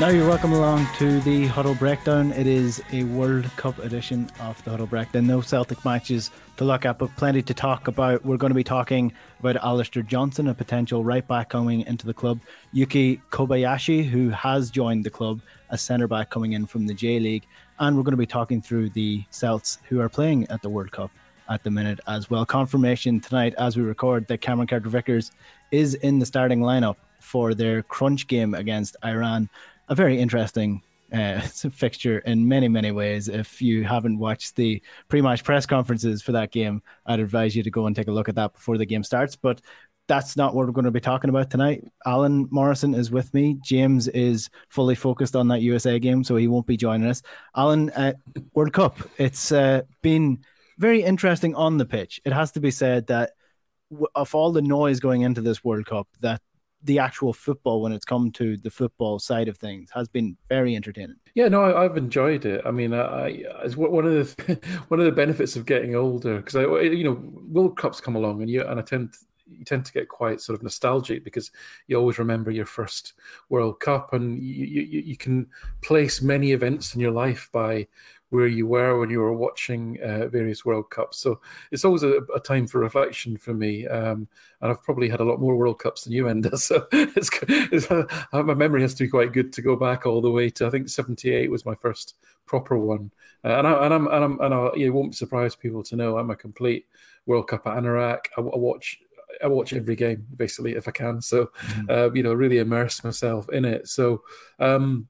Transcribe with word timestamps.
Now 0.00 0.08
you're 0.08 0.28
welcome 0.28 0.52
along 0.52 0.88
to 0.98 1.20
the 1.20 1.46
Huddle 1.46 1.76
Breakdown. 1.76 2.32
It 2.32 2.48
is 2.48 2.82
a 2.92 3.04
World 3.04 3.48
Cup 3.56 3.78
edition 3.78 4.28
of 4.40 4.62
the 4.64 4.72
Huddle 4.72 4.88
Breakdown. 4.88 5.28
No 5.28 5.40
Celtic 5.40 5.84
matches 5.84 6.32
to 6.56 6.64
look 6.64 6.84
at, 6.84 6.98
but 6.98 7.14
plenty 7.14 7.42
to 7.42 7.54
talk 7.54 7.86
about. 7.86 8.24
We're 8.24 8.36
going 8.36 8.50
to 8.50 8.56
be 8.56 8.64
talking 8.64 9.12
about 9.38 9.54
Alistair 9.58 10.02
Johnson, 10.02 10.48
a 10.48 10.54
potential 10.54 11.04
right 11.04 11.26
back 11.28 11.50
coming 11.50 11.82
into 11.82 12.06
the 12.06 12.12
club. 12.12 12.40
Yuki 12.72 13.22
Kobayashi, 13.30 14.04
who 14.04 14.30
has 14.30 14.68
joined 14.68 15.04
the 15.04 15.10
club 15.10 15.40
as 15.70 15.80
centre 15.80 16.08
back 16.08 16.28
coming 16.28 16.54
in 16.54 16.66
from 16.66 16.88
the 16.88 16.94
J 16.94 17.20
League. 17.20 17.46
And 17.78 17.96
we're 17.96 18.02
going 18.02 18.14
to 18.14 18.16
be 18.16 18.26
talking 18.26 18.60
through 18.60 18.90
the 18.90 19.22
Celts 19.30 19.78
who 19.88 20.00
are 20.00 20.08
playing 20.08 20.48
at 20.50 20.60
the 20.60 20.68
World 20.68 20.90
Cup 20.90 21.12
at 21.48 21.62
the 21.62 21.70
minute 21.70 22.00
as 22.08 22.28
well. 22.28 22.44
Confirmation 22.44 23.20
tonight 23.20 23.54
as 23.58 23.76
we 23.76 23.84
record 23.84 24.26
that 24.26 24.40
Cameron 24.40 24.66
Carter 24.66 24.88
Vickers 24.88 25.30
is 25.70 25.94
in 25.94 26.18
the 26.18 26.26
starting 26.26 26.62
lineup 26.62 26.96
for 27.20 27.54
their 27.54 27.82
crunch 27.82 28.26
game 28.26 28.54
against 28.54 28.96
Iran 29.04 29.48
a 29.88 29.94
very 29.94 30.18
interesting 30.18 30.82
uh, 31.12 31.40
fixture 31.72 32.18
in 32.20 32.46
many, 32.46 32.68
many 32.68 32.90
ways. 32.90 33.28
If 33.28 33.62
you 33.62 33.84
haven't 33.84 34.18
watched 34.18 34.56
the 34.56 34.82
pre 35.08 35.20
match 35.20 35.44
press 35.44 35.66
conferences 35.66 36.22
for 36.22 36.32
that 36.32 36.50
game, 36.50 36.82
I'd 37.06 37.20
advise 37.20 37.54
you 37.54 37.62
to 37.62 37.70
go 37.70 37.86
and 37.86 37.94
take 37.94 38.08
a 38.08 38.12
look 38.12 38.28
at 38.28 38.34
that 38.36 38.54
before 38.54 38.78
the 38.78 38.86
game 38.86 39.04
starts. 39.04 39.36
But 39.36 39.60
that's 40.06 40.36
not 40.36 40.54
what 40.54 40.66
we're 40.66 40.72
going 40.72 40.84
to 40.84 40.90
be 40.90 41.00
talking 41.00 41.30
about 41.30 41.50
tonight. 41.50 41.82
Alan 42.04 42.46
Morrison 42.50 42.94
is 42.94 43.10
with 43.10 43.32
me. 43.32 43.56
James 43.62 44.08
is 44.08 44.50
fully 44.68 44.94
focused 44.94 45.34
on 45.34 45.48
that 45.48 45.62
USA 45.62 45.98
game, 45.98 46.22
so 46.22 46.36
he 46.36 46.48
won't 46.48 46.66
be 46.66 46.76
joining 46.76 47.08
us. 47.08 47.22
Alan, 47.56 47.90
uh, 47.90 48.12
World 48.52 48.72
Cup, 48.72 48.98
it's 49.16 49.50
uh, 49.50 49.82
been 50.02 50.44
very 50.78 51.02
interesting 51.02 51.54
on 51.54 51.78
the 51.78 51.86
pitch. 51.86 52.20
It 52.24 52.32
has 52.32 52.52
to 52.52 52.60
be 52.60 52.70
said 52.70 53.06
that 53.06 53.30
of 54.14 54.34
all 54.34 54.52
the 54.52 54.62
noise 54.62 55.00
going 55.00 55.22
into 55.22 55.40
this 55.40 55.64
World 55.64 55.86
Cup, 55.86 56.08
that 56.20 56.42
the 56.84 56.98
actual 56.98 57.32
football 57.32 57.82
when 57.82 57.92
it's 57.92 58.04
come 58.04 58.30
to 58.32 58.56
the 58.58 58.70
football 58.70 59.18
side 59.18 59.48
of 59.48 59.56
things 59.56 59.90
has 59.92 60.06
been 60.06 60.36
very 60.48 60.76
entertaining. 60.76 61.16
Yeah, 61.34 61.48
no, 61.48 61.76
I, 61.76 61.82
have 61.82 61.96
enjoyed 61.96 62.44
it. 62.44 62.62
I 62.64 62.70
mean, 62.70 62.92
I, 62.92 63.42
it's 63.64 63.76
one 63.76 64.06
of 64.06 64.12
the 64.12 64.60
one 64.88 65.00
of 65.00 65.06
the 65.06 65.12
benefits 65.12 65.56
of 65.56 65.66
getting 65.66 65.96
older 65.96 66.36
because 66.36 66.56
I, 66.56 66.62
you 66.62 67.04
know, 67.04 67.20
World 67.48 67.76
Cups 67.76 68.00
come 68.00 68.16
along 68.16 68.42
and 68.42 68.50
you 68.50 68.62
and 68.62 68.78
I 68.78 68.82
tend 68.82 69.14
you 69.46 69.64
tend 69.64 69.84
to 69.84 69.92
get 69.92 70.08
quite 70.08 70.40
sort 70.40 70.58
of 70.58 70.62
nostalgic 70.62 71.24
because 71.24 71.50
you 71.86 71.96
always 71.96 72.18
remember 72.18 72.50
your 72.50 72.66
first 72.66 73.14
World 73.48 73.80
Cup 73.80 74.12
and 74.12 74.42
you, 74.42 74.64
you, 74.64 75.00
you 75.00 75.16
can 75.16 75.46
place 75.82 76.22
many 76.22 76.52
events 76.52 76.94
in 76.94 77.00
your 77.00 77.10
life 77.10 77.48
by 77.52 77.86
where 78.34 78.48
you 78.48 78.66
were 78.66 78.98
when 78.98 79.10
you 79.10 79.20
were 79.20 79.32
watching 79.32 79.96
uh, 80.02 80.26
various 80.26 80.64
World 80.64 80.90
Cups. 80.90 81.18
So 81.18 81.40
it's 81.70 81.84
always 81.84 82.02
a, 82.02 82.18
a 82.34 82.40
time 82.40 82.66
for 82.66 82.80
reflection 82.80 83.36
for 83.36 83.54
me. 83.54 83.86
Um, 83.86 84.26
and 84.60 84.72
I've 84.72 84.82
probably 84.82 85.08
had 85.08 85.20
a 85.20 85.24
lot 85.24 85.40
more 85.40 85.54
World 85.54 85.78
Cups 85.78 86.02
than 86.02 86.12
you, 86.12 86.24
Enda. 86.24 86.58
So 86.64 86.86
it's, 86.92 87.30
it's 87.46 87.90
uh, 87.90 88.06
my 88.32 88.54
memory 88.54 88.82
has 88.82 88.94
to 88.94 89.04
be 89.04 89.08
quite 89.08 89.32
good 89.32 89.52
to 89.52 89.62
go 89.62 89.76
back 89.76 90.04
all 90.04 90.20
the 90.20 90.30
way 90.30 90.50
to 90.50 90.66
I 90.66 90.70
think 90.70 90.88
'78 90.88 91.48
was 91.48 91.64
my 91.64 91.76
first 91.76 92.16
proper 92.44 92.76
one. 92.76 93.12
Uh, 93.44 93.58
and, 93.58 93.68
I, 93.68 93.84
and 93.84 93.94
I'm 93.94 94.06
and 94.08 94.24
I'm 94.24 94.40
and 94.40 94.54
I, 94.54 94.70
you 94.74 94.92
won't 94.92 95.14
surprise 95.14 95.54
people 95.54 95.84
to 95.84 95.96
know 95.96 96.18
I'm 96.18 96.30
a 96.30 96.36
complete 96.36 96.86
World 97.26 97.46
Cup 97.46 97.66
anorak. 97.66 98.26
I, 98.36 98.40
I 98.40 98.56
watch 98.56 98.98
I 99.42 99.46
watch 99.46 99.72
every 99.74 99.94
game 99.94 100.26
basically 100.36 100.74
if 100.74 100.88
I 100.88 100.90
can. 100.90 101.20
So, 101.22 101.46
mm-hmm. 101.46 101.90
uh, 101.90 102.12
you 102.14 102.24
know, 102.24 102.34
really 102.34 102.58
immerse 102.58 103.04
myself 103.04 103.48
in 103.50 103.64
it. 103.64 103.86
So, 103.88 104.22
um, 104.58 105.08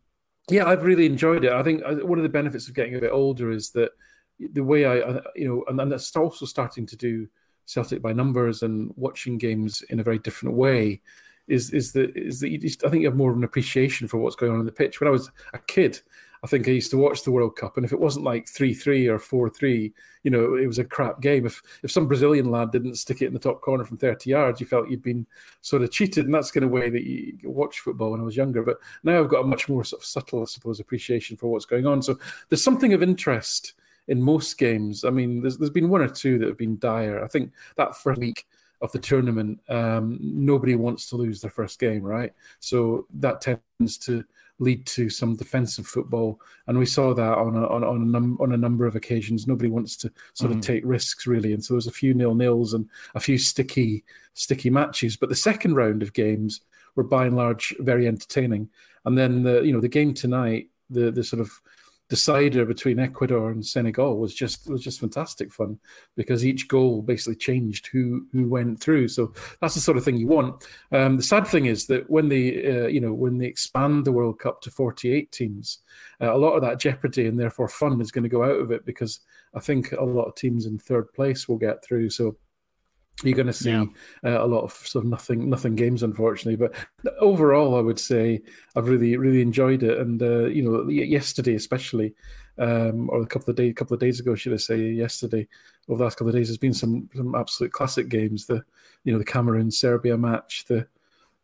yeah, 0.50 0.66
I've 0.66 0.84
really 0.84 1.06
enjoyed 1.06 1.44
it. 1.44 1.52
I 1.52 1.62
think 1.62 1.82
uh, 1.84 1.96
one 1.96 2.18
of 2.18 2.22
the 2.22 2.28
benefits 2.28 2.68
of 2.68 2.74
getting 2.74 2.96
a 2.96 3.00
bit 3.00 3.12
older 3.12 3.50
is 3.50 3.70
that 3.70 3.92
the 4.38 4.64
way 4.64 4.84
I, 4.84 5.20
you 5.34 5.48
know, 5.48 5.64
and, 5.68 5.80
and 5.80 5.90
that's 5.90 6.14
also 6.16 6.44
starting 6.44 6.86
to 6.86 6.96
do 6.96 7.26
Celtic 7.66 8.02
by 8.02 8.12
numbers 8.12 8.62
and 8.62 8.92
watching 8.96 9.38
games 9.38 9.82
in 9.88 10.00
a 10.00 10.04
very 10.04 10.18
different 10.18 10.56
way. 10.56 11.00
Is 11.46 11.70
is 11.70 11.92
that 11.92 12.16
is 12.16 12.40
that 12.40 12.82
I 12.84 12.88
think 12.88 13.02
you 13.02 13.08
have 13.08 13.16
more 13.16 13.30
of 13.30 13.36
an 13.36 13.44
appreciation 13.44 14.08
for 14.08 14.16
what's 14.16 14.36
going 14.36 14.52
on 14.52 14.60
in 14.60 14.66
the 14.66 14.72
pitch. 14.72 15.00
When 15.00 15.08
I 15.08 15.10
was 15.10 15.30
a 15.52 15.58
kid, 15.58 16.00
I 16.44 16.46
think 16.46 16.68
I 16.68 16.72
used 16.72 16.90
to 16.90 16.98
watch 16.98 17.22
the 17.22 17.30
World 17.30 17.56
Cup, 17.56 17.78
and 17.78 17.86
if 17.86 17.92
it 17.94 17.98
wasn't 17.98 18.26
like 18.26 18.46
three 18.46 18.74
three 18.74 19.08
or 19.08 19.18
four 19.18 19.48
three, 19.48 19.94
you 20.24 20.30
know, 20.30 20.56
it 20.56 20.66
was 20.66 20.78
a 20.78 20.84
crap 20.84 21.22
game. 21.22 21.46
If 21.46 21.62
if 21.82 21.90
some 21.90 22.06
Brazilian 22.06 22.50
lad 22.50 22.70
didn't 22.70 22.96
stick 22.96 23.22
it 23.22 23.28
in 23.28 23.32
the 23.32 23.38
top 23.38 23.62
corner 23.62 23.82
from 23.82 23.96
thirty 23.96 24.28
yards, 24.28 24.60
you 24.60 24.66
felt 24.66 24.90
you'd 24.90 25.02
been 25.02 25.26
sort 25.62 25.80
of 25.80 25.90
cheated, 25.90 26.26
and 26.26 26.34
that's 26.34 26.50
kind 26.50 26.62
of 26.62 26.70
way 26.70 26.90
that 26.90 27.04
you 27.04 27.38
watch 27.44 27.80
football 27.80 28.10
when 28.10 28.20
I 28.20 28.24
was 28.24 28.36
younger. 28.36 28.62
But 28.62 28.76
now 29.04 29.20
I've 29.20 29.30
got 29.30 29.44
a 29.44 29.48
much 29.48 29.70
more 29.70 29.84
sort 29.84 30.02
of 30.02 30.06
subtle, 30.06 30.42
I 30.42 30.44
suppose, 30.44 30.80
appreciation 30.80 31.38
for 31.38 31.46
what's 31.46 31.64
going 31.64 31.86
on. 31.86 32.02
So 32.02 32.18
there's 32.50 32.62
something 32.62 32.92
of 32.92 33.02
interest 33.02 33.72
in 34.08 34.20
most 34.20 34.58
games. 34.58 35.02
I 35.02 35.10
mean, 35.10 35.40
there's 35.40 35.56
there's 35.56 35.70
been 35.70 35.88
one 35.88 36.02
or 36.02 36.08
two 36.08 36.38
that 36.40 36.48
have 36.48 36.58
been 36.58 36.78
dire. 36.78 37.24
I 37.24 37.28
think 37.28 37.52
that 37.76 37.96
first 37.96 38.20
week 38.20 38.46
of 38.82 38.92
the 38.92 38.98
tournament, 38.98 39.60
um, 39.70 40.18
nobody 40.20 40.74
wants 40.74 41.08
to 41.08 41.16
lose 41.16 41.40
their 41.40 41.50
first 41.50 41.80
game, 41.80 42.02
right? 42.02 42.34
So 42.60 43.06
that 43.14 43.40
tends 43.40 43.96
to 43.98 44.24
lead 44.58 44.86
to 44.86 45.10
some 45.10 45.36
defensive 45.36 45.86
football, 45.86 46.40
and 46.66 46.78
we 46.78 46.86
saw 46.86 47.12
that 47.14 47.38
on 47.38 47.56
a, 47.56 47.66
on 47.66 47.82
on 47.84 48.02
a, 48.02 48.04
num- 48.04 48.38
on 48.40 48.52
a 48.52 48.56
number 48.56 48.86
of 48.86 48.96
occasions. 48.96 49.46
Nobody 49.46 49.68
wants 49.68 49.96
to 49.98 50.12
sort 50.32 50.52
mm. 50.52 50.56
of 50.56 50.60
take 50.60 50.82
risks 50.84 51.26
really, 51.26 51.52
and 51.52 51.64
so 51.64 51.74
there 51.74 51.76
was 51.76 51.86
a 51.86 51.92
few 51.92 52.14
nil 52.14 52.34
nils 52.34 52.74
and 52.74 52.88
a 53.14 53.20
few 53.20 53.38
sticky 53.38 54.04
sticky 54.34 54.70
matches. 54.70 55.16
But 55.16 55.28
the 55.28 55.34
second 55.34 55.74
round 55.74 56.02
of 56.02 56.12
games 56.12 56.60
were 56.94 57.04
by 57.04 57.26
and 57.26 57.36
large 57.36 57.74
very 57.80 58.06
entertaining, 58.06 58.68
and 59.04 59.18
then 59.18 59.42
the 59.42 59.62
you 59.62 59.72
know 59.72 59.80
the 59.80 59.88
game 59.88 60.14
tonight, 60.14 60.68
the 60.90 61.10
the 61.10 61.24
sort 61.24 61.40
of 61.40 61.50
decider 62.08 62.66
between 62.66 62.98
Ecuador 62.98 63.50
and 63.50 63.64
Senegal 63.64 64.18
was 64.18 64.34
just 64.34 64.68
was 64.68 64.82
just 64.82 65.00
fantastic 65.00 65.50
fun 65.52 65.78
because 66.16 66.44
each 66.44 66.68
goal 66.68 67.00
basically 67.02 67.36
changed 67.36 67.88
who 67.88 68.26
who 68.32 68.48
went 68.48 68.80
through. 68.80 69.08
So 69.08 69.32
that's 69.60 69.74
the 69.74 69.80
sort 69.80 69.96
of 69.96 70.04
thing 70.04 70.16
you 70.16 70.26
want. 70.26 70.64
Um, 70.92 71.16
the 71.16 71.22
sad 71.22 71.46
thing 71.46 71.66
is 71.66 71.86
that 71.86 72.08
when 72.10 72.28
they 72.28 72.66
uh, 72.66 72.86
you 72.86 73.00
know 73.00 73.12
when 73.12 73.38
they 73.38 73.46
expand 73.46 74.04
the 74.04 74.12
World 74.12 74.38
Cup 74.38 74.60
to 74.62 74.70
48 74.70 75.32
teams, 75.32 75.78
uh, 76.20 76.34
a 76.34 76.38
lot 76.38 76.54
of 76.54 76.62
that 76.62 76.78
jeopardy 76.78 77.26
and 77.26 77.38
therefore 77.38 77.68
fun 77.68 78.00
is 78.00 78.12
going 78.12 78.24
to 78.24 78.28
go 78.28 78.44
out 78.44 78.60
of 78.60 78.70
it 78.70 78.84
because 78.84 79.20
I 79.54 79.60
think 79.60 79.92
a 79.92 80.04
lot 80.04 80.24
of 80.24 80.34
teams 80.34 80.66
in 80.66 80.78
third 80.78 81.12
place 81.12 81.48
will 81.48 81.58
get 81.58 81.82
through. 81.84 82.10
So 82.10 82.36
you're 83.22 83.36
going 83.36 83.46
to 83.46 83.52
see 83.52 83.70
yeah. 83.70 83.84
uh, 84.24 84.44
a 84.44 84.46
lot 84.46 84.62
of 84.62 84.72
sort 84.72 85.04
of 85.04 85.10
nothing 85.10 85.48
nothing 85.48 85.76
games 85.76 86.02
unfortunately 86.02 86.56
but 86.56 86.74
overall 87.20 87.76
i 87.76 87.80
would 87.80 87.98
say 87.98 88.40
i've 88.74 88.88
really 88.88 89.16
really 89.16 89.40
enjoyed 89.40 89.82
it 89.82 89.98
and 89.98 90.22
uh, 90.22 90.46
you 90.46 90.62
know 90.62 90.88
yesterday 90.88 91.54
especially 91.54 92.14
um, 92.58 93.10
or 93.10 93.22
a 93.22 93.26
couple 93.26 93.50
of 93.50 93.56
days 93.56 93.70
a 93.70 93.74
couple 93.74 93.94
of 93.94 94.00
days 94.00 94.18
ago 94.18 94.34
should 94.34 94.52
i 94.52 94.56
say 94.56 94.78
yesterday 94.78 95.46
over 95.88 95.98
the 95.98 96.04
last 96.04 96.16
couple 96.16 96.28
of 96.28 96.34
days 96.34 96.48
there's 96.48 96.58
been 96.58 96.74
some 96.74 97.08
some 97.14 97.34
absolute 97.34 97.72
classic 97.72 98.08
games 98.08 98.46
the 98.46 98.64
you 99.04 99.12
know 99.12 99.18
the 99.18 99.24
cameroon 99.24 99.70
serbia 99.70 100.16
match 100.16 100.64
the 100.66 100.86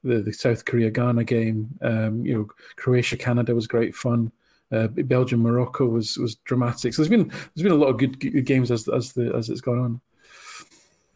the, 0.02 0.22
the 0.22 0.32
south 0.32 0.64
korea 0.64 0.90
ghana 0.90 1.22
game 1.22 1.68
um, 1.82 2.24
you 2.24 2.34
know 2.34 2.48
croatia 2.76 3.16
canada 3.16 3.54
was 3.54 3.66
great 3.66 3.94
fun 3.94 4.32
uh, 4.72 4.86
Belgium 4.86 5.40
Morocco 5.40 5.84
was 5.86 6.16
was 6.18 6.36
dramatic. 6.36 6.94
So 6.94 7.02
there's 7.02 7.10
been 7.10 7.28
there's 7.28 7.64
been 7.64 7.72
a 7.72 7.74
lot 7.74 7.88
of 7.88 7.98
good, 7.98 8.20
good 8.20 8.46
games 8.46 8.70
as 8.70 8.86
as 8.86 9.12
the 9.12 9.34
as 9.34 9.50
it's 9.50 9.60
gone 9.60 9.80
on. 9.80 10.00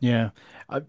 Yeah, 0.00 0.30
I 0.68 0.82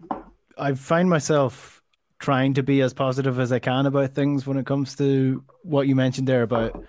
I 0.58 0.74
find 0.74 1.08
myself 1.08 1.82
trying 2.18 2.54
to 2.54 2.62
be 2.62 2.80
as 2.80 2.94
positive 2.94 3.38
as 3.38 3.52
I 3.52 3.58
can 3.58 3.86
about 3.86 4.14
things 4.14 4.46
when 4.46 4.56
it 4.56 4.66
comes 4.66 4.96
to 4.96 5.44
what 5.62 5.86
you 5.86 5.94
mentioned 5.94 6.26
there 6.26 6.42
about 6.42 6.82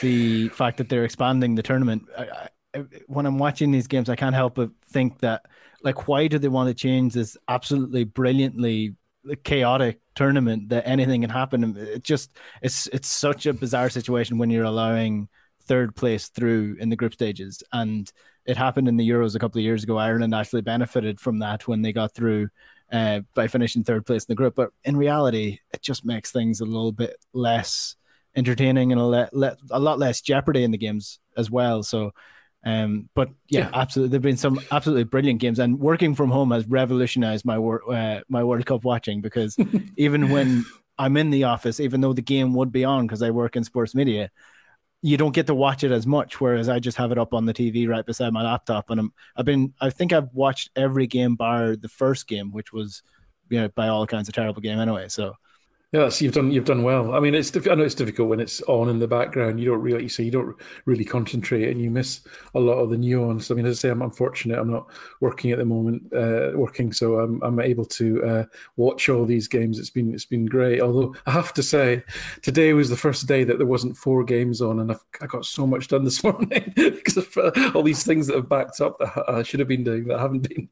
the 0.00 0.48
fact 0.50 0.78
that 0.78 0.88
they're 0.88 1.04
expanding 1.04 1.54
the 1.54 1.62
tournament. 1.62 2.04
I, 2.16 2.48
I, 2.74 2.78
when 3.06 3.26
I'm 3.26 3.38
watching 3.38 3.72
these 3.72 3.86
games, 3.88 4.08
I 4.08 4.16
can't 4.16 4.34
help 4.34 4.54
but 4.54 4.70
think 4.86 5.18
that, 5.20 5.46
like, 5.82 6.08
why 6.08 6.28
do 6.28 6.38
they 6.38 6.48
want 6.48 6.68
to 6.68 6.74
change 6.74 7.14
this 7.14 7.36
absolutely 7.48 8.04
brilliantly 8.04 8.96
chaotic 9.44 10.00
tournament 10.14 10.70
that 10.70 10.86
anything 10.86 11.22
can 11.22 11.30
happen? 11.30 11.76
It 11.76 12.04
just 12.04 12.36
it's 12.62 12.86
it's 12.88 13.08
such 13.08 13.46
a 13.46 13.52
bizarre 13.52 13.90
situation 13.90 14.38
when 14.38 14.50
you're 14.50 14.64
allowing 14.64 15.28
third 15.62 15.94
place 15.94 16.28
through 16.28 16.76
in 16.80 16.88
the 16.88 16.96
group 16.96 17.14
stages, 17.14 17.62
and 17.72 18.10
it 18.44 18.56
happened 18.56 18.88
in 18.88 18.96
the 18.96 19.08
Euros 19.08 19.34
a 19.34 19.38
couple 19.38 19.58
of 19.58 19.64
years 19.64 19.84
ago. 19.84 19.96
Ireland 19.96 20.34
actually 20.34 20.62
benefited 20.62 21.20
from 21.20 21.38
that 21.40 21.68
when 21.68 21.82
they 21.82 21.92
got 21.92 22.14
through 22.14 22.48
uh, 22.92 23.20
by 23.34 23.46
finishing 23.46 23.84
third 23.84 24.06
place 24.06 24.24
in 24.24 24.26
the 24.28 24.34
group. 24.36 24.54
But 24.54 24.70
in 24.84 24.96
reality, 24.96 25.58
it 25.72 25.82
just 25.82 26.04
makes 26.04 26.32
things 26.32 26.60
a 26.60 26.64
little 26.64 26.92
bit 26.92 27.16
less 27.32 27.96
entertaining 28.34 28.92
and 28.92 29.00
a, 29.00 29.04
le- 29.04 29.28
le- 29.32 29.56
a 29.70 29.78
lot 29.78 29.98
less 29.98 30.20
jeopardy 30.20 30.64
in 30.64 30.70
the 30.70 30.78
games 30.78 31.18
as 31.36 31.50
well. 31.50 31.82
So, 31.82 32.12
um, 32.64 33.08
but 33.14 33.30
yeah, 33.48 33.60
yeah, 33.60 33.70
absolutely, 33.72 34.10
there've 34.10 34.22
been 34.22 34.36
some 34.36 34.60
absolutely 34.70 35.04
brilliant 35.04 35.40
games, 35.40 35.58
and 35.58 35.78
working 35.78 36.14
from 36.14 36.30
home 36.30 36.50
has 36.50 36.66
revolutionized 36.66 37.44
my 37.44 37.58
wor- 37.58 37.90
uh, 37.90 38.20
my 38.28 38.44
World 38.44 38.66
Cup 38.66 38.84
watching 38.84 39.20
because 39.20 39.56
even 39.96 40.28
when 40.28 40.64
I'm 40.98 41.16
in 41.16 41.30
the 41.30 41.44
office, 41.44 41.80
even 41.80 42.02
though 42.02 42.12
the 42.12 42.20
game 42.20 42.52
would 42.54 42.70
be 42.70 42.84
on 42.84 43.06
because 43.06 43.22
I 43.22 43.30
work 43.30 43.56
in 43.56 43.64
sports 43.64 43.94
media, 43.94 44.30
you 45.02 45.16
don't 45.16 45.34
get 45.34 45.46
to 45.46 45.54
watch 45.54 45.82
it 45.82 45.92
as 45.92 46.06
much. 46.06 46.40
Whereas 46.40 46.68
I 46.68 46.78
just 46.78 46.98
have 46.98 47.12
it 47.12 47.18
up 47.18 47.32
on 47.32 47.46
the 47.46 47.54
TV 47.54 47.88
right 47.88 48.04
beside 48.04 48.32
my 48.32 48.42
laptop, 48.42 48.90
and 48.90 49.00
I'm 49.00 49.12
I've 49.36 49.46
been 49.46 49.74
I 49.80 49.90
think 49.90 50.12
I've 50.12 50.32
watched 50.32 50.70
every 50.76 51.06
game 51.06 51.36
bar 51.36 51.76
the 51.76 51.88
first 51.88 52.28
game, 52.28 52.52
which 52.52 52.72
was 52.72 53.02
you 53.48 53.60
know 53.60 53.68
by 53.68 53.88
all 53.88 54.06
kinds 54.06 54.28
of 54.28 54.34
terrible 54.34 54.60
game 54.60 54.78
anyway. 54.78 55.08
So 55.08 55.34
Yes, 55.92 56.22
you've 56.22 56.34
done 56.34 56.52
you've 56.52 56.66
done 56.66 56.84
well. 56.84 57.14
I 57.14 57.18
mean, 57.18 57.34
it's 57.34 57.50
I 57.56 57.74
know 57.74 57.82
it's 57.82 57.96
difficult 57.96 58.28
when 58.28 58.38
it's 58.38 58.62
on 58.62 58.88
in 58.88 59.00
the 59.00 59.08
background. 59.08 59.58
You 59.58 59.70
don't 59.70 59.80
really 59.80 60.08
so 60.08 60.22
you 60.22 60.30
don't 60.30 60.54
really 60.84 61.04
concentrate, 61.04 61.68
and 61.68 61.82
you 61.82 61.90
miss 61.90 62.20
a 62.54 62.60
lot 62.60 62.78
of 62.78 62.90
the 62.90 62.96
nuance. 62.96 63.50
I 63.50 63.54
mean, 63.54 63.66
as 63.66 63.78
I 63.78 63.80
say, 63.80 63.88
I'm 63.90 64.02
unfortunate. 64.02 64.60
I'm 64.60 64.70
not 64.70 64.86
working 65.20 65.50
at 65.50 65.58
the 65.58 65.64
moment, 65.64 66.04
uh, 66.14 66.52
working, 66.54 66.92
so 66.92 67.18
I'm 67.18 67.42
I'm 67.42 67.58
able 67.58 67.84
to 67.86 68.24
uh, 68.24 68.44
watch 68.76 69.08
all 69.08 69.24
these 69.24 69.48
games. 69.48 69.80
It's 69.80 69.90
been 69.90 70.14
it's 70.14 70.24
been 70.24 70.46
great. 70.46 70.80
Although 70.80 71.16
I 71.26 71.32
have 71.32 71.52
to 71.54 71.62
say, 71.62 72.04
today 72.42 72.72
was 72.72 72.88
the 72.88 72.96
first 72.96 73.26
day 73.26 73.42
that 73.42 73.58
there 73.58 73.66
wasn't 73.66 73.96
four 73.96 74.22
games 74.22 74.62
on, 74.62 74.78
and 74.78 74.92
I've, 74.92 75.04
I 75.20 75.26
got 75.26 75.44
so 75.44 75.66
much 75.66 75.88
done 75.88 76.04
this 76.04 76.22
morning 76.22 76.72
because 76.76 77.16
of 77.16 77.36
uh, 77.36 77.72
all 77.74 77.82
these 77.82 78.04
things 78.04 78.28
that 78.28 78.36
have 78.36 78.48
backed 78.48 78.80
up 78.80 78.96
that 79.00 79.24
I 79.26 79.42
should 79.42 79.58
have 79.58 79.68
been 79.68 79.82
doing 79.82 80.04
that 80.04 80.20
I 80.20 80.22
haven't 80.22 80.48
been. 80.48 80.68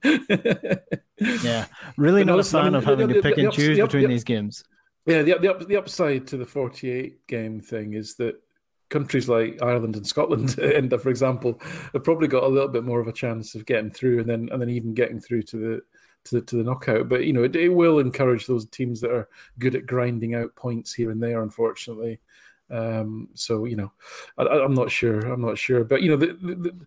yeah, 1.42 1.66
really 1.96 2.22
but 2.22 2.36
not 2.36 2.38
a 2.38 2.44
fan 2.44 2.60
I 2.60 2.64
mean, 2.66 2.74
of 2.76 2.84
having 2.84 3.08
the, 3.08 3.14
to 3.14 3.22
pick 3.22 3.34
the, 3.34 3.46
and 3.46 3.52
choose 3.52 3.80
between 3.80 4.10
these 4.10 4.22
games. 4.22 4.62
Yeah, 5.08 5.22
the, 5.22 5.38
the, 5.38 5.64
the 5.64 5.76
upside 5.78 6.26
to 6.28 6.36
the 6.36 6.44
48 6.44 7.26
game 7.26 7.60
thing 7.60 7.94
is 7.94 8.16
that 8.16 8.42
countries 8.90 9.26
like 9.26 9.58
Ireland 9.62 9.96
and 9.96 10.06
Scotland, 10.06 10.58
and 10.58 10.90
for 11.00 11.08
example, 11.08 11.58
have 11.94 12.04
probably 12.04 12.28
got 12.28 12.42
a 12.42 12.48
little 12.48 12.68
bit 12.68 12.84
more 12.84 13.00
of 13.00 13.08
a 13.08 13.12
chance 13.12 13.54
of 13.54 13.64
getting 13.64 13.90
through, 13.90 14.20
and 14.20 14.28
then 14.28 14.50
and 14.52 14.60
then 14.60 14.68
even 14.68 14.92
getting 14.92 15.18
through 15.18 15.44
to 15.44 15.56
the 15.56 15.82
to 16.24 16.34
the, 16.34 16.40
to 16.42 16.56
the 16.56 16.62
knockout. 16.62 17.08
But 17.08 17.24
you 17.24 17.32
know, 17.32 17.42
it, 17.42 17.56
it 17.56 17.70
will 17.70 18.00
encourage 18.00 18.46
those 18.46 18.66
teams 18.66 19.00
that 19.00 19.10
are 19.10 19.30
good 19.58 19.74
at 19.74 19.86
grinding 19.86 20.34
out 20.34 20.54
points 20.56 20.92
here 20.92 21.10
and 21.10 21.22
there. 21.22 21.42
Unfortunately, 21.42 22.20
um, 22.70 23.28
so 23.34 23.64
you 23.64 23.76
know, 23.76 23.92
I, 24.36 24.44
am 24.44 24.74
not 24.74 24.90
sure. 24.90 25.20
I'm 25.20 25.40
not 25.40 25.58
sure, 25.58 25.84
but 25.84 26.02
you 26.02 26.10
know, 26.10 26.16
the, 26.16 26.26
the, 26.26 26.86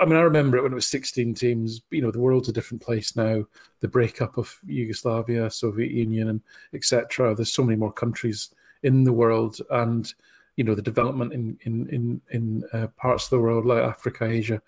I 0.00 0.04
mean, 0.04 0.16
I 0.16 0.22
remember 0.22 0.56
it 0.56 0.62
when 0.62 0.72
it 0.72 0.76
was 0.76 0.88
16 0.88 1.34
teams. 1.34 1.82
You 1.90 2.02
know, 2.02 2.10
the 2.10 2.20
world's 2.20 2.48
a 2.48 2.52
different 2.52 2.82
place 2.82 3.14
now. 3.14 3.44
The 3.80 3.88
breakup 3.88 4.36
of 4.36 4.56
Yugoslavia, 4.66 5.50
Soviet 5.50 5.90
Union, 5.90 6.28
and 6.28 6.40
etc. 6.74 7.34
There's 7.34 7.52
so 7.52 7.62
many 7.62 7.76
more 7.76 7.92
countries 7.92 8.50
in 8.82 9.04
the 9.04 9.12
world, 9.12 9.58
and 9.70 10.12
you 10.56 10.64
know, 10.64 10.74
the 10.74 10.82
development 10.82 11.32
in 11.32 11.58
in 11.62 11.88
in 11.90 12.20
in 12.30 12.64
uh, 12.72 12.88
parts 12.96 13.24
of 13.24 13.30
the 13.30 13.40
world 13.40 13.64
like 13.64 13.82
Africa, 13.82 14.24
Asia, 14.24 14.60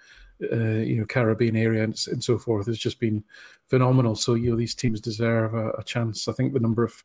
uh, 0.52 0.56
you 0.56 0.98
know, 0.98 1.06
Caribbean 1.06 1.56
area, 1.56 1.82
and, 1.82 1.98
and, 2.10 2.22
so 2.22 2.38
forth 2.38 2.66
has 2.66 2.78
just 2.78 3.00
been 3.00 3.24
phenomenal. 3.66 4.14
So 4.14 4.34
you 4.34 4.50
know, 4.50 4.56
these 4.56 4.74
teams 4.74 5.00
deserve 5.00 5.54
a, 5.54 5.70
a 5.70 5.84
chance. 5.84 6.28
I 6.28 6.32
think 6.32 6.52
the 6.52 6.60
number 6.60 6.84
of 6.84 7.04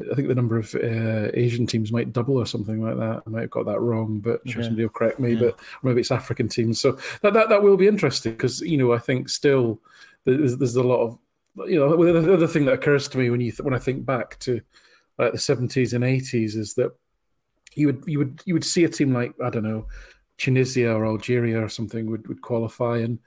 I 0.00 0.14
think 0.14 0.26
the 0.26 0.34
number 0.34 0.58
of 0.58 0.74
uh, 0.74 1.30
Asian 1.34 1.66
teams 1.66 1.92
might 1.92 2.12
double 2.12 2.36
or 2.36 2.46
something 2.46 2.82
like 2.82 2.96
that. 2.96 3.22
I 3.24 3.30
might 3.30 3.42
have 3.42 3.50
got 3.50 3.66
that 3.66 3.80
wrong, 3.80 4.18
but 4.18 4.40
sure 4.44 4.62
somebody 4.62 4.82
will 4.82 4.90
correct 4.90 5.20
me. 5.20 5.34
Yeah. 5.34 5.40
But 5.40 5.60
maybe 5.84 6.00
it's 6.00 6.10
African 6.10 6.48
teams. 6.48 6.80
So 6.80 6.98
that 7.22 7.32
that, 7.34 7.48
that 7.48 7.62
will 7.62 7.76
be 7.76 7.86
interesting 7.86 8.32
because 8.32 8.60
you 8.60 8.76
know 8.76 8.92
I 8.92 8.98
think 8.98 9.28
still 9.28 9.80
there's, 10.24 10.56
there's 10.56 10.76
a 10.76 10.82
lot 10.82 11.02
of 11.04 11.18
you 11.68 11.78
know 11.78 11.96
the 11.96 12.34
other 12.34 12.48
thing 12.48 12.64
that 12.64 12.74
occurs 12.74 13.06
to 13.08 13.18
me 13.18 13.30
when 13.30 13.40
you 13.40 13.52
th- 13.52 13.60
when 13.60 13.74
I 13.74 13.78
think 13.78 14.04
back 14.04 14.38
to 14.40 14.60
like 15.18 15.32
the 15.32 15.38
70s 15.38 15.92
and 15.92 16.02
80s 16.02 16.56
is 16.56 16.74
that 16.74 16.90
you 17.76 17.86
would 17.86 18.02
you 18.06 18.18
would 18.18 18.42
you 18.44 18.54
would 18.54 18.64
see 18.64 18.82
a 18.82 18.88
team 18.88 19.14
like 19.14 19.32
I 19.42 19.50
don't 19.50 19.62
know 19.62 19.86
Tunisia 20.38 20.92
or 20.92 21.06
Algeria 21.06 21.62
or 21.62 21.68
something 21.68 22.10
would, 22.10 22.26
would 22.28 22.42
qualify, 22.42 22.98
and 22.98 23.18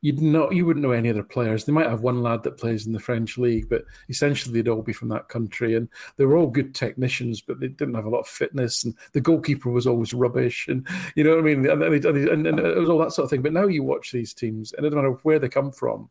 you'd 0.00 0.20
not 0.20 0.54
you 0.54 0.66
wouldn't 0.66 0.84
know 0.84 0.92
any 0.92 1.10
other 1.10 1.22
players. 1.22 1.64
They 1.64 1.72
might 1.72 1.88
have 1.88 2.00
one 2.00 2.22
lad 2.22 2.42
that 2.42 2.58
plays 2.58 2.86
in 2.86 2.92
the 2.92 3.00
French 3.00 3.38
league, 3.38 3.68
but 3.68 3.84
essentially 4.08 4.54
they'd 4.54 4.68
all 4.68 4.82
be 4.82 4.92
from 4.92 5.08
that 5.10 5.28
country, 5.28 5.76
and 5.76 5.88
they 6.16 6.24
were 6.24 6.36
all 6.36 6.48
good 6.48 6.74
technicians, 6.74 7.40
but 7.40 7.60
they 7.60 7.68
didn't 7.68 7.94
have 7.94 8.06
a 8.06 8.10
lot 8.10 8.20
of 8.20 8.28
fitness, 8.28 8.84
and 8.84 8.94
the 9.12 9.20
goalkeeper 9.20 9.70
was 9.70 9.86
always 9.86 10.12
rubbish, 10.12 10.68
and 10.68 10.86
you 11.14 11.24
know 11.24 11.30
what 11.30 11.38
I 11.38 11.42
mean, 11.42 11.68
and, 11.68 11.82
and, 11.82 12.46
and 12.46 12.58
it 12.58 12.76
was 12.78 12.88
all 12.88 12.98
that 12.98 13.12
sort 13.12 13.24
of 13.24 13.30
thing. 13.30 13.42
But 13.42 13.52
now 13.52 13.66
you 13.66 13.82
watch 13.82 14.12
these 14.12 14.34
teams, 14.34 14.72
and 14.72 14.84
it 14.84 14.90
doesn't 14.90 15.02
matter 15.02 15.18
where 15.22 15.38
they 15.38 15.48
come 15.48 15.70
from 15.72 16.10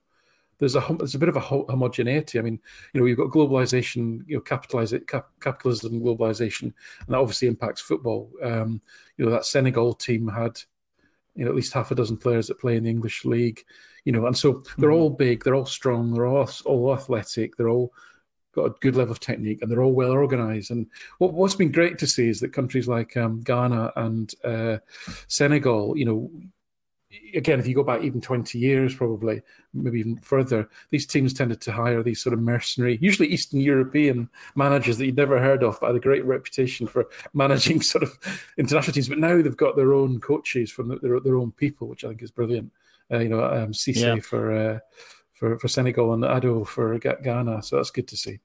there's 0.58 0.76
a 0.76 0.96
there's 0.98 1.16
a 1.16 1.20
bit 1.20 1.30
of 1.30 1.36
a 1.36 1.40
homogeneity. 1.42 2.40
I 2.40 2.42
mean, 2.42 2.60
you 2.94 3.00
know, 3.00 3.08
you've 3.08 3.18
got 3.18 3.32
globalization, 3.32 4.24
you 4.28 4.36
know, 4.36 4.42
capitalize 4.42 4.94
it, 4.94 5.08
cap, 5.08 5.28
capitalism, 5.42 6.02
globalization, 6.02 6.64
and 6.64 6.74
that 7.10 7.18
obviously 7.18 7.48
impacts 7.48 7.82
football. 7.82 8.32
Um, 8.42 8.82
you 9.18 9.26
know, 9.26 9.32
that 9.32 9.46
Senegal 9.46 9.94
team 9.94 10.28
had, 10.28 10.60
you 11.36 11.44
know, 11.44 11.52
at 11.52 11.56
least 11.56 11.74
half 11.74 11.92
a 11.92 11.96
dozen 11.96 12.18
players 12.18 12.48
that 12.48 12.60
play 12.60 12.78
in 12.78 12.84
the 12.84 12.90
English 12.90 13.26
league. 13.26 13.64
You 14.06 14.12
know, 14.12 14.28
and 14.28 14.38
so 14.38 14.64
they're 14.78 14.92
mm-hmm. 14.92 15.00
all 15.00 15.10
big, 15.10 15.44
they're 15.44 15.56
all 15.56 15.66
strong, 15.66 16.14
they're 16.14 16.28
all 16.28 16.50
all 16.66 16.94
athletic, 16.94 17.58
they're 17.58 17.70
all 17.70 17.94
got 18.54 18.66
a 18.66 18.76
good 18.80 18.96
level 18.96 19.12
of 19.12 19.20
technique, 19.20 19.62
and 19.62 19.70
they're 19.70 19.84
all 19.84 19.94
well 19.94 20.12
organized. 20.12 20.72
And 20.72 20.88
what, 21.18 21.34
what's 21.34 21.56
been 21.56 21.72
great 21.72 21.98
to 22.00 22.08
see 22.08 22.30
is 22.30 22.40
that 22.40 22.54
countries 22.54 22.88
like 22.88 23.18
um, 23.18 23.42
Ghana 23.42 23.92
and 23.96 24.34
uh, 24.44 24.78
Senegal, 25.28 25.98
you 25.98 26.06
know, 26.06 26.32
again, 27.34 27.60
if 27.60 27.68
you 27.68 27.76
go 27.76 27.84
back 27.84 28.02
even 28.04 28.22
20 28.22 28.58
years, 28.58 28.96
probably, 28.96 29.42
maybe 29.74 30.00
even 30.00 30.18
further, 30.18 30.70
these 30.90 31.06
teams 31.06 31.34
tended 31.34 31.62
to 31.62 31.72
hire 31.72 32.02
these 32.04 32.22
sort 32.22 32.34
of 32.34 32.40
mercenary, 32.40 32.98
usually 33.02 33.30
Eastern 33.30 33.60
European 33.60 34.30
managers 34.56 34.98
that 34.98 35.06
you'd 35.06 35.18
never 35.18 35.40
heard 35.40 35.64
of, 35.64 35.80
but 35.80 35.88
had 35.88 35.96
a 35.96 36.00
great 36.00 36.26
reputation 36.26 36.88
for 36.88 37.08
managing 37.34 37.82
sort 37.82 38.04
of 38.04 38.18
international 38.58 38.94
teams. 38.94 39.10
But 39.10 39.20
now 39.20 39.42
they've 39.42 39.56
got 39.56 39.76
their 39.76 39.94
own 39.94 40.20
coaches 40.20 40.72
from 40.72 41.00
their, 41.02 41.20
their 41.20 41.38
own 41.38 41.52
people, 41.52 41.88
which 41.88 42.04
I 42.04 42.10
think 42.10 42.22
is 42.22 42.32
brilliant. 42.32 42.72
Uh, 43.12 43.20
you 43.20 43.30
know, 43.30 43.44
um, 43.44 43.72
Cisse 43.72 43.98
yeah. 43.98 44.20
for, 44.20 44.52
uh, 44.52 44.80
for, 45.32 45.60
for 45.60 45.68
Senegal 45.68 46.14
and 46.14 46.24
Addo 46.24 46.66
for 46.66 46.98
Ghana. 46.98 47.62
So 47.64 47.76
that's 47.76 47.92
good 47.92 48.08
to 48.08 48.18
see. 48.18 48.40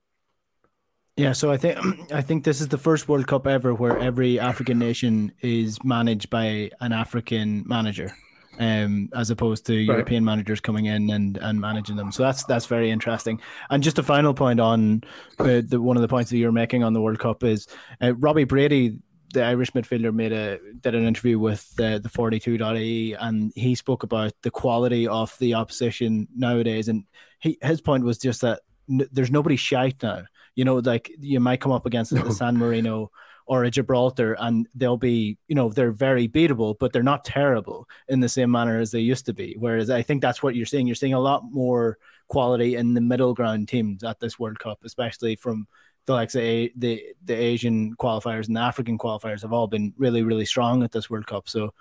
Yeah, 1.17 1.33
so 1.33 1.51
I 1.51 1.57
think 1.57 1.79
I 2.13 2.23
think 2.23 2.45
this 2.45 2.61
is 2.61 2.69
the 2.69 2.79
first 2.79 3.09
World 3.09 3.27
Cup 3.27 3.47
ever 3.47 3.75
where 3.75 3.99
every 3.99 4.39
African 4.39 4.79
nation 4.79 5.33
is 5.41 5.83
managed 5.85 6.31
by 6.31 6.71
an 6.81 6.93
African 6.93 7.65
manager 7.67 8.15
um, 8.61 9.09
as 9.15 9.31
opposed 9.31 9.65
to 9.67 9.73
right. 9.73 9.87
European 9.87 10.25
managers 10.25 10.61
coming 10.61 10.85
in 10.85 11.11
and, 11.11 11.39
and 11.39 11.61
managing 11.61 11.97
them. 11.97 12.13
So 12.13 12.23
that's 12.23 12.45
that's 12.45 12.67
very 12.67 12.91
interesting. 12.91 13.41
And 13.71 13.83
just 13.83 13.99
a 13.99 14.03
final 14.03 14.35
point 14.35 14.61
on 14.61 15.03
uh, 15.39 15.63
the 15.67 15.81
one 15.81 15.97
of 15.97 16.03
the 16.03 16.09
points 16.09 16.31
that 16.31 16.37
you're 16.37 16.53
making 16.53 16.85
on 16.85 16.93
the 16.93 17.01
World 17.01 17.19
Cup 17.19 17.43
is 17.43 17.67
uh, 18.03 18.15
Robbie 18.15 18.45
Brady, 18.45 18.99
the 19.33 19.45
Irish 19.45 19.73
midfielder, 19.73 20.13
made 20.13 20.33
a 20.33 20.59
did 20.81 20.95
an 20.95 21.07
interview 21.07 21.39
with 21.39 21.73
uh, 21.81 21.99
the 21.99 22.11
42.ie 22.11 23.15
and 23.15 23.51
he 23.57 23.75
spoke 23.75 24.03
about 24.03 24.35
the 24.43 24.51
quality 24.51 25.09
of 25.09 25.35
the 25.39 25.55
opposition 25.55 26.29
nowadays. 26.37 26.89
And 26.89 27.05
he 27.39 27.57
his 27.63 27.81
point 27.81 28.05
was 28.05 28.19
just 28.19 28.43
that 28.43 28.61
n- 28.91 29.09
there's 29.11 29.31
nobody 29.31 29.57
shite 29.57 30.03
now. 30.03 30.25
You 30.55 30.67
know, 30.67 30.77
like 30.77 31.11
you 31.19 31.41
might 31.41 31.63
come 31.63 31.73
up 31.73 31.87
against 31.87 32.13
no. 32.13 32.21
the 32.23 32.33
San 32.33 32.59
Marino 32.59 33.11
or 33.51 33.65
a 33.65 33.71
Gibraltar, 33.71 34.37
and 34.39 34.69
they'll 34.77 34.97
be, 34.97 35.37
you 35.49 35.57
know, 35.57 35.71
they're 35.71 35.91
very 35.91 36.29
beatable, 36.29 36.77
but 36.79 36.93
they're 36.93 37.03
not 37.03 37.25
terrible 37.25 37.89
in 38.07 38.21
the 38.21 38.29
same 38.29 38.49
manner 38.49 38.79
as 38.79 38.93
they 38.93 39.01
used 39.01 39.27
to 39.27 39.33
be. 39.33 39.57
Whereas 39.59 39.91
I 39.91 40.03
think 40.03 40.23
that's 40.23 40.41
what 40.41 40.55
you're 40.55 40.67
seeing. 40.67 40.87
You're 40.87 40.95
seeing 40.95 41.15
a 41.15 41.19
lot 41.19 41.43
more 41.51 41.99
quality 42.29 42.77
in 42.77 42.95
the 42.95 43.01
middle 43.01 43.35
ground 43.35 43.67
teams 43.67 44.05
at 44.05 44.21
this 44.21 44.39
World 44.39 44.61
Cup, 44.61 44.79
especially 44.85 45.35
from 45.35 45.67
the 46.07 46.13
likes 46.13 46.35
the 46.35 46.73
the 46.77 47.35
Asian 47.35 47.97
qualifiers 47.97 48.47
and 48.47 48.55
the 48.55 48.61
African 48.61 48.97
qualifiers 48.97 49.43
have 49.43 49.53
all 49.53 49.67
been 49.67 49.95
really 49.97 50.23
really 50.23 50.45
strong 50.45 50.85
at 50.85 50.93
this 50.93 51.11
World 51.11 51.27
Cup. 51.27 51.49
So 51.49 51.75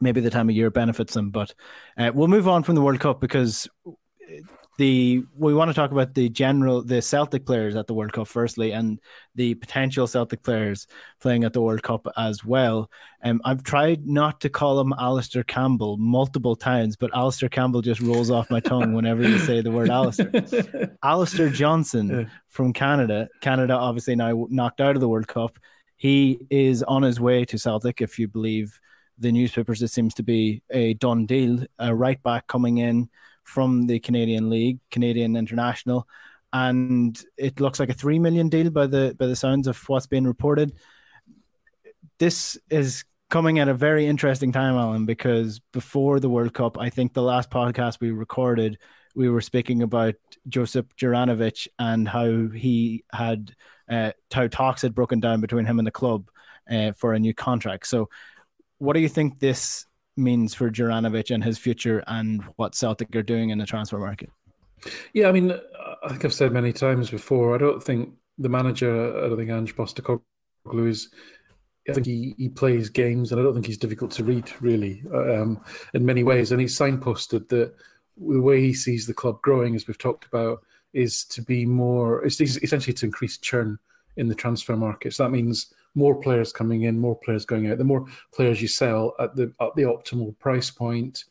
maybe 0.00 0.20
the 0.20 0.30
time 0.30 0.48
of 0.48 0.54
year 0.54 0.70
benefits 0.70 1.14
them. 1.14 1.30
But 1.30 1.54
uh, 1.98 2.12
we'll 2.14 2.28
move 2.28 2.46
on 2.46 2.62
from 2.62 2.76
the 2.76 2.82
World 2.82 3.00
Cup 3.00 3.20
because 3.20 3.68
the 4.76 5.24
we 5.36 5.54
want 5.54 5.70
to 5.70 5.74
talk 5.74 5.92
about 5.92 6.14
the 6.14 6.28
general 6.28 6.82
the 6.82 7.00
Celtic 7.00 7.46
players 7.46 7.76
at 7.76 7.86
the 7.86 7.94
World 7.94 8.12
Cup 8.12 8.26
firstly, 8.26 8.72
and 8.72 9.00
the 9.34 9.54
potential 9.54 10.06
Celtic 10.06 10.42
players 10.42 10.86
playing 11.20 11.44
at 11.44 11.52
the 11.52 11.60
World 11.60 11.82
Cup 11.82 12.06
as 12.16 12.44
well. 12.44 12.90
Um, 13.22 13.40
I've 13.44 13.62
tried 13.62 14.06
not 14.06 14.40
to 14.40 14.48
call 14.48 14.80
him 14.80 14.92
Alistair 14.98 15.44
Campbell 15.44 15.96
multiple 15.96 16.56
times, 16.56 16.96
but 16.96 17.14
Alistair 17.14 17.48
Campbell 17.48 17.82
just 17.82 18.00
rolls 18.00 18.30
off 18.30 18.50
my 18.50 18.60
tongue 18.60 18.94
whenever 18.94 19.22
you 19.22 19.38
say 19.38 19.60
the 19.60 19.70
word 19.70 19.90
Alistair. 19.90 20.30
Alistair 21.02 21.50
Johnson 21.50 22.30
from 22.48 22.72
Canada. 22.72 23.28
Canada 23.40 23.74
obviously 23.74 24.16
now 24.16 24.46
knocked 24.50 24.80
out 24.80 24.96
of 24.96 25.00
the 25.00 25.08
World 25.08 25.28
Cup. 25.28 25.58
He 25.96 26.46
is 26.50 26.82
on 26.82 27.02
his 27.02 27.20
way 27.20 27.44
to 27.46 27.58
Celtic, 27.58 28.00
if 28.00 28.18
you 28.18 28.26
believe 28.26 28.80
the 29.18 29.30
newspapers. 29.30 29.82
It 29.82 29.88
seems 29.88 30.14
to 30.14 30.24
be 30.24 30.62
a 30.70 30.94
done 30.94 31.26
deal. 31.26 31.64
A 31.78 31.94
right 31.94 32.20
back 32.22 32.48
coming 32.48 32.78
in 32.78 33.08
from 33.44 33.86
the 33.86 34.00
Canadian 34.00 34.50
League, 34.50 34.80
Canadian 34.90 35.36
International, 35.36 36.08
and 36.52 37.22
it 37.36 37.60
looks 37.60 37.80
like 37.80 37.90
a 37.90 37.94
three 37.94 38.18
million 38.18 38.48
deal 38.48 38.70
by 38.70 38.86
the 38.86 39.14
by 39.18 39.26
the 39.26 39.36
sounds 39.36 39.66
of 39.66 39.76
what's 39.88 40.06
being 40.06 40.24
reported. 40.24 40.72
This 42.18 42.58
is 42.70 43.04
coming 43.30 43.58
at 43.58 43.68
a 43.68 43.74
very 43.74 44.06
interesting 44.06 44.52
time, 44.52 44.76
Alan, 44.76 45.06
because 45.06 45.60
before 45.72 46.20
the 46.20 46.28
World 46.28 46.54
Cup, 46.54 46.78
I 46.78 46.90
think 46.90 47.12
the 47.12 47.22
last 47.22 47.50
podcast 47.50 47.98
we 48.00 48.12
recorded, 48.12 48.78
we 49.14 49.28
were 49.28 49.40
speaking 49.40 49.82
about 49.82 50.14
Josip 50.48 50.94
Juranovic 50.96 51.66
and 51.78 52.08
how 52.08 52.48
he 52.48 53.04
had 53.12 53.54
uh, 53.88 54.12
how 54.32 54.46
talks 54.46 54.82
had 54.82 54.94
broken 54.94 55.20
down 55.20 55.40
between 55.40 55.66
him 55.66 55.78
and 55.78 55.86
the 55.86 55.92
club 55.92 56.30
uh, 56.70 56.92
for 56.92 57.12
a 57.12 57.18
new 57.18 57.34
contract. 57.34 57.86
So, 57.86 58.08
what 58.78 58.94
do 58.94 59.00
you 59.00 59.08
think 59.08 59.40
this 59.40 59.86
means 60.16 60.54
for 60.54 60.70
Juranovic 60.70 61.34
and 61.34 61.42
his 61.42 61.58
future 61.58 62.02
and 62.06 62.42
what 62.56 62.74
Celtic 62.74 63.14
are 63.16 63.22
doing 63.22 63.50
in 63.50 63.58
the 63.58 63.66
transfer 63.66 63.98
market. 63.98 64.30
Yeah, 65.12 65.28
I 65.28 65.32
mean, 65.32 65.52
I 66.02 66.08
think 66.08 66.24
I've 66.24 66.34
said 66.34 66.52
many 66.52 66.72
times 66.72 67.10
before, 67.10 67.54
I 67.54 67.58
don't 67.58 67.82
think 67.82 68.14
the 68.38 68.48
manager, 68.48 69.16
I 69.24 69.28
don't 69.28 69.36
think 69.36 69.50
Ange 69.50 69.74
Postecoglou 69.74 70.88
is, 70.88 71.08
I 71.88 71.92
think 71.92 72.06
he, 72.06 72.34
he 72.38 72.48
plays 72.48 72.88
games 72.88 73.30
and 73.30 73.40
I 73.40 73.44
don't 73.44 73.54
think 73.54 73.66
he's 73.66 73.78
difficult 73.78 74.10
to 74.12 74.24
read, 74.24 74.50
really, 74.60 75.02
um, 75.12 75.62
in 75.94 76.04
many 76.04 76.22
ways. 76.22 76.52
And 76.52 76.60
he's 76.60 76.78
signposted 76.78 77.48
that 77.48 77.74
the 78.16 78.40
way 78.40 78.60
he 78.60 78.74
sees 78.74 79.06
the 79.06 79.14
club 79.14 79.42
growing, 79.42 79.74
as 79.74 79.86
we've 79.86 79.98
talked 79.98 80.26
about, 80.26 80.62
is 80.92 81.24
to 81.26 81.42
be 81.42 81.66
more, 81.66 82.24
essentially 82.24 82.94
to 82.94 83.06
increase 83.06 83.38
churn 83.38 83.78
in 84.16 84.28
the 84.28 84.34
transfer 84.34 84.76
market. 84.76 85.12
So 85.12 85.24
that 85.24 85.30
means 85.30 85.72
more 85.94 86.14
players 86.14 86.52
coming 86.52 86.82
in, 86.82 86.98
more 86.98 87.16
players 87.16 87.44
going 87.44 87.70
out. 87.70 87.78
The 87.78 87.84
more 87.84 88.06
players 88.32 88.60
you 88.60 88.68
sell 88.68 89.14
at 89.18 89.34
the 89.36 89.52
at 89.60 89.74
the 89.76 89.82
optimal 89.82 90.38
price 90.38 90.70
point. 90.70 91.24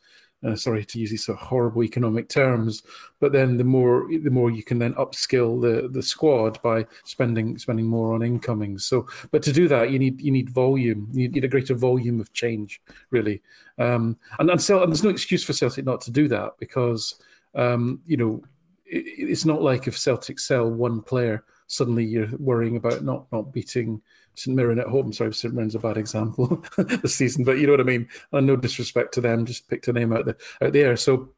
Uh, 0.46 0.58
sorry 0.58 0.84
to 0.84 1.00
use 1.00 1.10
these 1.10 1.26
sort 1.26 1.40
of 1.40 1.48
horrible 1.48 1.86
economic 1.86 2.28
terms, 2.28 2.84
but 3.22 3.32
then 3.32 3.56
the 3.56 3.64
more 3.64 4.10
the 4.10 4.30
more 4.30 4.52
you 4.52 4.62
can 4.62 4.78
then 4.78 4.94
upskill 4.96 5.62
the 5.62 5.88
the 5.88 6.04
squad 6.04 6.62
by 6.62 6.86
spending 7.06 7.58
spending 7.58 7.86
more 7.86 8.14
on 8.14 8.22
incomings. 8.22 8.84
So, 8.84 9.08
but 9.32 9.42
to 9.44 9.54
do 9.54 9.70
that, 9.70 9.92
you 9.92 10.00
need 10.00 10.20
you 10.20 10.32
need 10.32 10.50
volume. 10.50 11.08
You 11.14 11.30
need 11.30 11.46
a 11.46 11.48
greater 11.48 11.76
volume 11.76 12.20
of 12.20 12.34
change, 12.34 12.82
really. 13.10 13.42
Um, 13.78 14.18
and 14.38 14.50
and, 14.50 14.70
and 14.70 14.92
there's 14.92 15.04
no 15.04 15.10
excuse 15.10 15.46
for 15.46 15.54
Celtic 15.54 15.86
not 15.86 16.02
to 16.02 16.12
do 16.12 16.28
that 16.28 16.58
because 16.60 17.16
um, 17.56 18.02
you 18.06 18.18
know 18.18 18.44
it, 18.86 19.06
it's 19.06 19.46
not 19.46 19.62
like 19.62 19.88
if 19.88 19.98
Celtic 19.98 20.40
sell 20.40 20.70
one 20.70 21.02
player, 21.02 21.46
suddenly 21.68 22.04
you're 22.04 22.36
worrying 22.38 22.76
about 22.76 23.04
not 23.04 23.32
not 23.32 23.54
beating 23.54 24.02
St 24.36 24.56
Mirren 24.56 24.80
at 24.80 24.88
home. 24.88 25.14
Sorry, 25.14 25.34
St 25.34 25.54
Mirren's 25.54 25.76
a 25.76 25.80
bad 25.80 25.98
example 25.98 26.64
this 26.78 27.16
season, 27.16 27.44
but 27.44 27.58
you 27.58 27.68
know 27.68 27.74
what 27.74 27.80
I 27.80 27.84
mean. 27.84 28.08
And 28.32 28.48
no 28.48 28.56
disrespect 28.56 29.14
to 29.16 29.22
them, 29.22 29.46
just 29.46 29.68
picked 29.68 29.88
a 29.88 29.94
name 29.94 30.14
out 30.14 30.26
the 30.26 30.36
out 30.62 30.74
the 30.74 30.82
air. 30.82 30.98
So, 30.98 31.30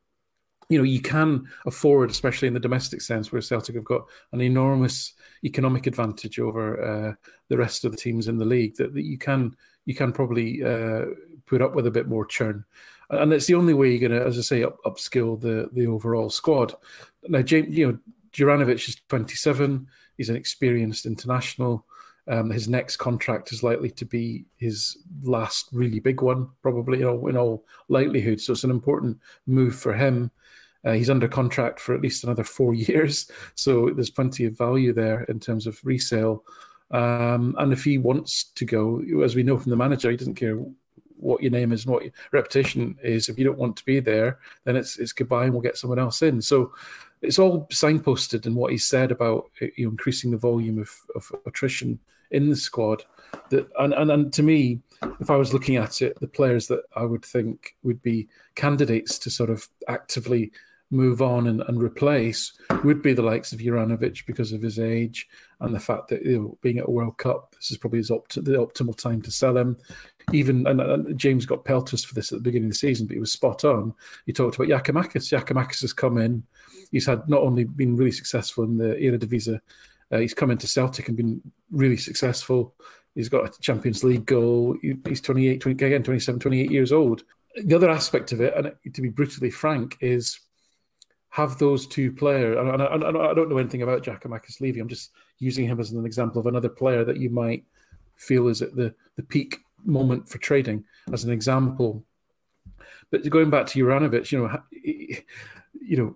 you 0.69 0.77
know, 0.77 0.83
you 0.83 1.01
can 1.01 1.47
afford, 1.65 2.09
especially 2.09 2.47
in 2.47 2.53
the 2.53 2.59
domestic 2.59 3.01
sense, 3.01 3.31
where 3.31 3.41
Celtic 3.41 3.75
have 3.75 3.83
got 3.83 4.05
an 4.31 4.41
enormous 4.41 5.13
economic 5.43 5.87
advantage 5.87 6.39
over 6.39 6.81
uh, 6.81 7.13
the 7.49 7.57
rest 7.57 7.85
of 7.85 7.91
the 7.91 7.97
teams 7.97 8.27
in 8.27 8.37
the 8.37 8.45
league. 8.45 8.75
That, 8.77 8.93
that 8.93 9.03
you 9.03 9.17
can 9.17 9.55
you 9.85 9.95
can 9.95 10.11
probably 10.11 10.63
uh, 10.63 11.05
put 11.45 11.61
up 11.61 11.75
with 11.75 11.87
a 11.87 11.91
bit 11.91 12.07
more 12.07 12.25
churn, 12.25 12.65
and 13.09 13.33
it's 13.33 13.45
the 13.45 13.55
only 13.55 13.73
way 13.73 13.91
you're 13.91 14.09
going 14.09 14.19
to, 14.19 14.25
as 14.25 14.37
I 14.37 14.41
say, 14.41 14.63
up, 14.63 14.77
upskill 14.85 15.39
the 15.39 15.69
the 15.73 15.87
overall 15.87 16.29
squad. 16.29 16.73
Now, 17.27 17.41
James, 17.41 17.75
you 17.75 17.87
know, 17.87 17.99
Juranovic 18.35 18.87
is 18.87 18.97
27. 19.09 19.87
He's 20.17 20.29
an 20.29 20.35
experienced 20.35 21.05
international. 21.05 21.85
Um, 22.27 22.49
his 22.49 22.67
next 22.67 22.97
contract 22.97 23.51
is 23.51 23.61
likely 23.61 23.91
to 23.91 24.05
be 24.05 24.45
his 24.57 24.97
last 25.21 25.69
really 25.71 25.99
big 25.99 26.21
one, 26.21 26.49
probably 26.61 27.01
in 27.01 27.07
all, 27.07 27.27
in 27.27 27.37
all 27.37 27.65
likelihood. 27.87 28.41
So 28.41 28.53
it's 28.53 28.63
an 28.63 28.71
important 28.71 29.19
move 29.45 29.75
for 29.75 29.93
him. 29.93 30.31
Uh, 30.83 30.93
he's 30.93 31.09
under 31.09 31.27
contract 31.27 31.79
for 31.79 31.93
at 31.93 32.01
least 32.01 32.23
another 32.23 32.43
four 32.43 32.73
years, 32.73 33.29
so 33.55 33.89
there's 33.89 34.09
plenty 34.09 34.45
of 34.45 34.57
value 34.57 34.93
there 34.93 35.23
in 35.23 35.39
terms 35.39 35.67
of 35.67 35.79
resale. 35.83 36.43
Um, 36.91 37.55
and 37.57 37.73
if 37.73 37.83
he 37.83 37.97
wants 37.97 38.45
to 38.55 38.65
go, 38.65 39.01
as 39.23 39.35
we 39.35 39.43
know 39.43 39.57
from 39.57 39.71
the 39.71 39.75
manager, 39.75 40.11
he 40.11 40.17
doesn't 40.17 40.35
care 40.35 40.59
what 41.17 41.41
your 41.41 41.51
name 41.51 41.71
is 41.71 41.85
and 41.85 41.93
what 41.93 42.03
your 42.03 42.11
reputation 42.31 42.95
is. 43.03 43.29
If 43.29 43.39
you 43.39 43.45
don't 43.45 43.57
want 43.57 43.77
to 43.77 43.85
be 43.85 43.99
there, 43.99 44.39
then 44.63 44.75
it's 44.75 44.97
it's 44.97 45.13
goodbye 45.13 45.45
and 45.45 45.53
we'll 45.53 45.61
get 45.61 45.77
someone 45.77 45.99
else 45.99 46.21
in. 46.21 46.41
So 46.41 46.73
it's 47.21 47.39
all 47.39 47.67
signposted 47.67 48.45
in 48.45 48.53
what 48.53 48.71
he 48.71 48.77
said 48.77 49.11
about 49.11 49.49
you 49.59 49.71
know, 49.85 49.89
increasing 49.89 50.31
the 50.31 50.37
volume 50.37 50.77
of, 50.77 50.91
of 51.15 51.31
attrition 51.45 51.99
in 52.31 52.49
the 52.49 52.55
squad. 52.55 53.03
That 53.49 53.67
and, 53.79 53.93
and 53.93 54.11
and 54.11 54.33
to 54.33 54.43
me, 54.43 54.79
if 55.19 55.29
I 55.29 55.35
was 55.35 55.53
looking 55.53 55.75
at 55.75 56.01
it, 56.01 56.19
the 56.19 56.27
players 56.27 56.67
that 56.67 56.83
I 56.95 57.03
would 57.03 57.25
think 57.25 57.75
would 57.83 58.01
be 58.01 58.27
candidates 58.55 59.17
to 59.19 59.29
sort 59.29 59.49
of 59.49 59.67
actively 59.87 60.51
move 60.91 61.21
on 61.21 61.47
and, 61.47 61.61
and 61.61 61.81
replace 61.81 62.53
would 62.83 63.01
be 63.01 63.13
the 63.13 63.21
likes 63.21 63.51
of 63.51 63.59
Juranovic 63.59 64.25
because 64.25 64.51
of 64.51 64.61
his 64.61 64.79
age 64.79 65.27
and 65.59 65.73
the 65.73 65.79
fact 65.79 66.09
that 66.09 66.23
you 66.23 66.39
know, 66.39 66.57
being 66.61 66.77
at 66.77 66.87
a 66.87 66.91
World 66.91 67.17
Cup, 67.17 67.55
this 67.55 67.71
is 67.71 67.77
probably 67.77 67.97
his 67.97 68.11
opt- 68.11 68.43
the 68.43 68.53
optimal 68.53 68.95
time 68.95 69.21
to 69.23 69.31
sell 69.31 69.57
him. 69.57 69.77
Even 70.31 70.65
and, 70.67 70.81
and, 70.81 71.17
James 71.17 71.45
got 71.45 71.65
pelters 71.65 72.03
for 72.03 72.13
this 72.13 72.31
at 72.31 72.39
the 72.39 72.43
beginning 72.43 72.67
of 72.67 72.71
the 72.71 72.77
season, 72.77 73.07
but 73.07 73.13
he 73.13 73.19
was 73.19 73.31
spot 73.31 73.63
on. 73.63 73.93
He 74.25 74.33
talked 74.33 74.55
about 74.55 74.67
Giakoumakis. 74.67 75.31
Giakoumakis 75.31 75.81
has 75.81 75.93
come 75.93 76.17
in. 76.17 76.43
He's 76.91 77.05
had 77.05 77.27
not 77.29 77.41
only 77.41 77.63
been 77.63 77.95
really 77.95 78.11
successful 78.11 78.63
in 78.63 78.77
the 78.77 78.95
Eredivisie 78.95 79.59
uh, 80.11 80.19
he's 80.19 80.33
come 80.33 80.51
into 80.51 80.67
Celtic 80.67 81.07
and 81.07 81.17
been 81.17 81.41
really 81.71 81.97
successful. 81.97 82.75
He's 83.15 83.29
got 83.29 83.45
a 83.45 83.61
Champions 83.61 84.03
League 84.03 84.25
goal. 84.25 84.75
He's 85.07 85.21
28, 85.21 85.61
20, 85.61 85.85
again, 85.85 86.03
27, 86.03 86.39
28 86.39 86.71
years 86.71 86.91
old. 86.91 87.23
The 87.55 87.75
other 87.75 87.89
aspect 87.89 88.31
of 88.33 88.41
it, 88.41 88.53
and 88.55 88.73
to 88.93 89.01
be 89.01 89.09
brutally 89.09 89.49
frank, 89.49 89.97
is 90.01 90.39
have 91.29 91.57
those 91.57 91.87
two 91.87 92.11
players. 92.11 92.57
And 92.57 92.81
I, 92.81 92.85
I, 92.85 93.33
don't 93.33 93.49
know 93.49 93.57
anything 93.57 93.81
about 93.81 94.03
Giakoumakis 94.03 94.61
Levy. 94.61 94.79
I'm 94.79 94.87
just 94.87 95.11
using 95.39 95.65
him 95.65 95.79
as 95.79 95.91
an 95.91 96.05
example 96.05 96.39
of 96.39 96.47
another 96.47 96.69
player 96.69 97.03
that 97.05 97.17
you 97.17 97.29
might 97.29 97.65
feel 98.15 98.47
is 98.47 98.61
at 98.61 98.75
the, 98.75 98.93
the 99.15 99.23
peak 99.23 99.59
moment 99.83 100.27
for 100.27 100.37
trading, 100.37 100.83
as 101.11 101.23
an 101.23 101.31
example. 101.31 102.05
But 103.11 103.29
going 103.29 103.49
back 103.49 103.67
to 103.67 103.79
Juranovic, 103.79 104.31
you 104.31 104.39
know, 104.39 104.59
you 105.81 105.97
know, 105.97 106.15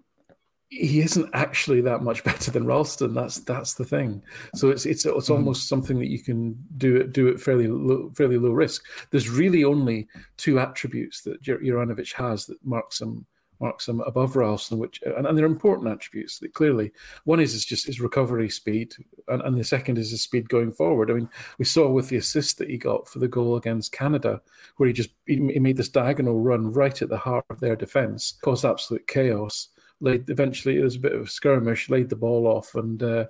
he 0.70 1.00
isn't 1.00 1.30
actually 1.34 1.82
that 1.82 2.04
much 2.04 2.24
better 2.30 2.52
than 2.52 2.66
Ralston. 2.66 3.14
That's 3.14 3.40
that's 3.40 3.74
the 3.74 3.86
thing. 3.86 4.22
So 4.56 4.70
it's 4.70 4.86
it's 4.86 5.06
it's 5.06 5.30
mm. 5.30 5.36
almost 5.36 5.68
something 5.68 6.00
that 6.00 6.10
you 6.10 6.20
can 6.20 6.58
do 6.78 6.96
it 6.96 7.14
do 7.14 7.28
it 7.28 7.40
fairly 7.40 7.68
low, 7.68 8.12
fairly 8.16 8.38
low 8.38 8.52
risk. 8.52 8.86
There's 9.12 9.30
really 9.30 9.64
only 9.64 10.08
two 10.38 10.60
attributes 10.60 11.22
that 11.22 11.42
Juranovic 11.42 12.14
has 12.14 12.46
that 12.46 12.64
marks 12.64 13.02
him 13.02 13.26
marks 13.62 13.90
him 13.90 14.00
above 14.02 14.38
Ralston, 14.38 14.78
which 14.78 15.02
and, 15.02 15.28
and 15.28 15.38
they're 15.38 15.46
important 15.46 15.90
attributes. 15.90 16.40
That 16.40 16.54
clearly, 16.54 16.92
one 17.26 17.40
is 17.40 17.54
is 17.54 17.66
just 17.66 17.88
his 17.88 18.00
recovery 18.00 18.50
speed, 18.50 18.94
and, 19.28 19.42
and 19.42 19.58
the 19.58 19.64
second 19.64 19.98
is 19.98 20.12
his 20.12 20.22
speed 20.22 20.50
going 20.50 20.72
forward. 20.72 21.12
I 21.12 21.16
mean, 21.16 21.30
we 21.58 21.66
saw 21.66 21.90
with 21.90 22.10
the 22.10 22.18
assist 22.18 22.60
that 22.60 22.70
he 22.70 22.78
got 22.78 23.08
for 23.08 23.20
the 23.20 23.28
goal 23.28 23.58
against 23.58 23.92
Canada, 23.92 24.40
where 24.78 24.88
he 24.88 24.94
just 24.94 25.10
he, 25.26 25.36
he 25.36 25.60
made 25.60 25.78
this 25.78 25.90
diagonal 25.90 26.40
run 26.40 26.72
right 26.72 27.02
at 27.02 27.10
the 27.10 27.18
heart 27.18 27.46
of 27.50 27.60
their 27.60 27.76
defence, 27.76 28.38
caused 28.44 28.66
absolute 28.66 29.08
chaos 29.08 29.70
laid 30.02 30.30
eventually 30.30 30.78
it 30.78 30.84
was 30.84 30.96
a 30.96 31.00
bit 31.00 31.14
of 31.14 31.22
a 31.24 31.30
skirmish, 31.30 31.90
laid 31.90 32.10
the 32.10 32.16
ball 32.16 32.48
off, 32.48 32.76
and 32.76 33.02
uh, 33.04 33.26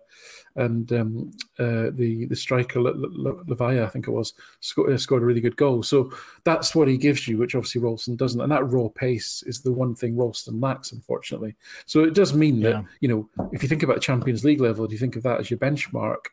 and 0.55 0.91
um, 0.93 1.31
uh, 1.57 1.89
the 1.91 2.25
the 2.29 2.35
striker 2.35 2.79
Livaja, 2.79 3.85
I 3.85 3.89
think 3.89 4.07
it 4.07 4.11
was, 4.11 4.33
scored, 4.59 4.91
uh, 4.91 4.97
scored, 4.97 5.23
a 5.23 5.25
really 5.25 5.41
good 5.41 5.57
goal. 5.57 5.83
So 5.83 6.11
that's 6.43 6.75
what 6.75 6.87
he 6.87 6.97
gives 6.97 7.27
you, 7.27 7.37
which 7.37 7.55
obviously 7.55 7.81
Ralston 7.81 8.15
doesn't, 8.15 8.41
and 8.41 8.51
that 8.51 8.69
raw 8.69 8.87
pace 8.87 9.43
is 9.47 9.61
the 9.61 9.71
one 9.71 9.95
thing 9.95 10.17
Ralston 10.17 10.59
lacks, 10.59 10.91
unfortunately. 10.91 11.55
So 11.85 12.03
it 12.03 12.13
does 12.13 12.33
mean 12.33 12.61
that 12.61 12.75
yeah. 12.75 12.83
you 13.01 13.07
know 13.07 13.49
if 13.51 13.63
you 13.63 13.69
think 13.69 13.83
about 13.83 14.01
Champions 14.01 14.43
League 14.43 14.61
level, 14.61 14.87
do 14.87 14.93
you 14.93 14.99
think 14.99 15.15
of 15.15 15.23
that 15.23 15.39
as 15.39 15.49
your 15.49 15.59
benchmark? 15.59 16.25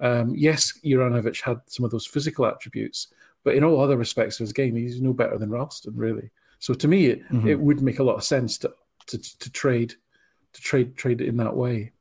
Um, 0.00 0.34
yes, 0.34 0.72
Juranovic 0.84 1.42
had 1.42 1.60
some 1.66 1.84
of 1.84 1.90
those 1.90 2.06
physical 2.06 2.46
attributes, 2.46 3.08
but 3.44 3.54
in 3.54 3.64
all 3.64 3.80
other 3.80 3.96
respects 3.96 4.40
of 4.40 4.44
his 4.44 4.52
game, 4.52 4.76
he's 4.76 5.00
no 5.00 5.12
better 5.12 5.36
than 5.36 5.50
Ralston, 5.50 5.94
really. 5.94 6.30
So 6.58 6.74
to 6.74 6.88
me, 6.88 7.06
it, 7.06 7.24
mm-hmm. 7.30 7.48
it 7.48 7.58
would 7.58 7.82
make 7.82 7.98
a 7.98 8.02
lot 8.02 8.16
of 8.16 8.24
sense 8.24 8.58
to 8.58 8.72
to, 9.10 9.38
to 9.38 9.50
trade 9.50 9.94
to 10.52 10.60
trade 10.60 10.96
trade 10.96 11.20
it 11.20 11.28
in 11.28 11.36
that 11.38 11.56
way. 11.56 11.92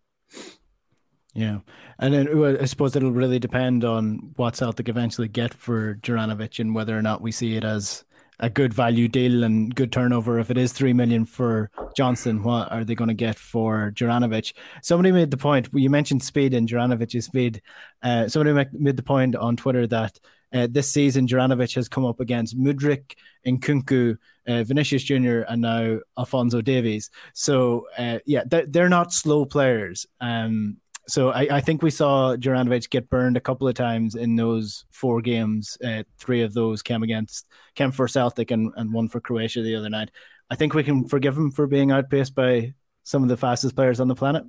Yeah, 1.34 1.60
and 2.00 2.14
then 2.14 2.58
I 2.60 2.66
suppose 2.66 2.96
it'll 2.96 3.12
really 3.12 3.40
depend 3.40 3.84
on 3.84 4.32
what 4.36 4.56
Celtic 4.56 4.90
eventually 4.90 5.28
get 5.28 5.54
for 5.54 5.96
Juranovic 6.02 6.60
and 6.60 6.74
whether 6.74 6.98
or 6.98 7.02
not 7.02 7.22
we 7.22 7.32
see 7.32 7.56
it 7.56 7.64
as 7.64 8.04
a 8.40 8.50
good 8.50 8.74
value 8.74 9.08
deal 9.08 9.44
and 9.44 9.76
good 9.76 9.92
turnover. 9.92 10.40
If 10.40 10.50
it 10.50 10.58
is 10.58 10.74
three 10.74 10.94
million 10.94 11.26
for 11.26 11.70
Johnson, 11.96 12.42
what 12.42 12.72
are 12.72 12.84
they 12.84 12.96
going 12.96 13.10
to 13.10 13.14
get 13.14 13.38
for 13.38 13.92
Juranovic? 13.94 14.54
Somebody 14.82 15.12
made 15.12 15.32
the 15.32 15.38
point. 15.38 15.70
You 15.74 15.90
mentioned 15.90 16.24
speed 16.24 16.54
and 16.54 16.68
Juranovic's 16.68 17.26
speed. 17.26 17.62
Uh, 18.02 18.28
somebody 18.28 18.70
made 18.74 18.98
the 18.98 19.04
point 19.04 19.36
on 19.36 19.58
Twitter 19.58 19.86
that 19.88 20.20
uh, 20.54 20.68
this 20.70 20.92
season 20.92 21.28
Juranovic 21.28 21.76
has 21.76 21.88
come 21.88 22.06
up 22.06 22.20
against 22.20 22.58
Mudryk, 22.58 23.14
Nkunku, 23.46 24.18
uh, 24.48 24.64
Vinicius 24.64 25.04
Junior, 25.04 25.42
and 25.44 25.62
now 25.62 26.00
Alphonso 26.18 26.62
Davies. 26.62 27.10
So 27.34 27.88
uh, 27.98 28.20
yeah, 28.26 28.44
they're, 28.46 28.66
they're 28.66 28.90
not 28.90 29.14
slow 29.14 29.46
players. 29.46 30.06
Um, 30.20 30.78
so 31.08 31.30
I, 31.32 31.48
I, 31.58 31.62
think 31.62 31.82
we 31.82 31.90
saw 31.90 32.36
Juranovic 32.36 32.90
get 32.92 33.10
burned 33.10 33.36
a 33.36 33.42
couple 33.42 33.68
of 33.68 33.74
times 33.74 34.14
in 34.14 34.36
those 34.36 34.86
four 34.92 35.22
games. 35.22 35.76
Uh, 35.84 36.04
three 36.20 36.44
of 36.44 36.54
those 36.54 36.84
came 36.84 37.02
against 37.02 37.48
came 37.74 37.92
for 37.92 38.08
Celtic 38.08 38.52
and, 38.52 38.72
and 38.76 38.94
one 38.94 39.10
for 39.10 39.20
Croatia 39.20 39.64
the 39.64 39.76
other 39.76 39.90
night. 39.90 40.12
I 40.52 40.56
think 40.56 40.74
we 40.74 40.84
can 40.84 41.08
forgive 41.08 41.36
him 41.36 41.52
for 41.52 41.66
being 41.66 41.92
outpaced 41.92 42.36
by 42.36 42.74
some 43.04 43.24
of 43.24 43.30
the 43.30 43.38
fastest 43.38 43.76
players 43.76 44.00
on 44.00 44.08
the 44.08 44.16
planet. 44.16 44.44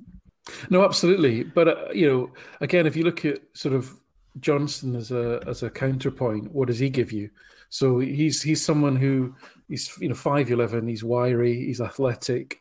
No, 0.69 0.85
absolutely. 0.85 1.45
But 1.45 1.69
uh, 1.69 1.92
you 1.95 2.09
know, 2.09 2.30
again, 2.61 2.87
if 2.87 2.97
you 2.97 3.04
look 3.04 3.25
at 3.25 3.40
sort 3.54 3.75
of 3.75 3.95
Johnson 4.39 4.95
as 4.95 5.11
a 5.11 5.43
as 5.47 5.63
a 5.63 5.71
counterpoint, 5.71 6.53
what 6.53 6.69
does 6.69 6.79
he 6.79 6.91
give 6.91 7.13
you? 7.13 7.31
So 7.69 7.99
he's 7.99 8.43
he's 8.43 8.65
someone 8.65 8.97
who 8.97 9.35
he's 9.69 9.97
you 10.01 10.09
know 10.09 10.15
five 10.15 10.51
eleven, 10.51 10.87
he's 10.87 11.05
wiry, 11.05 11.55
he's 11.67 11.81
athletic, 11.81 12.61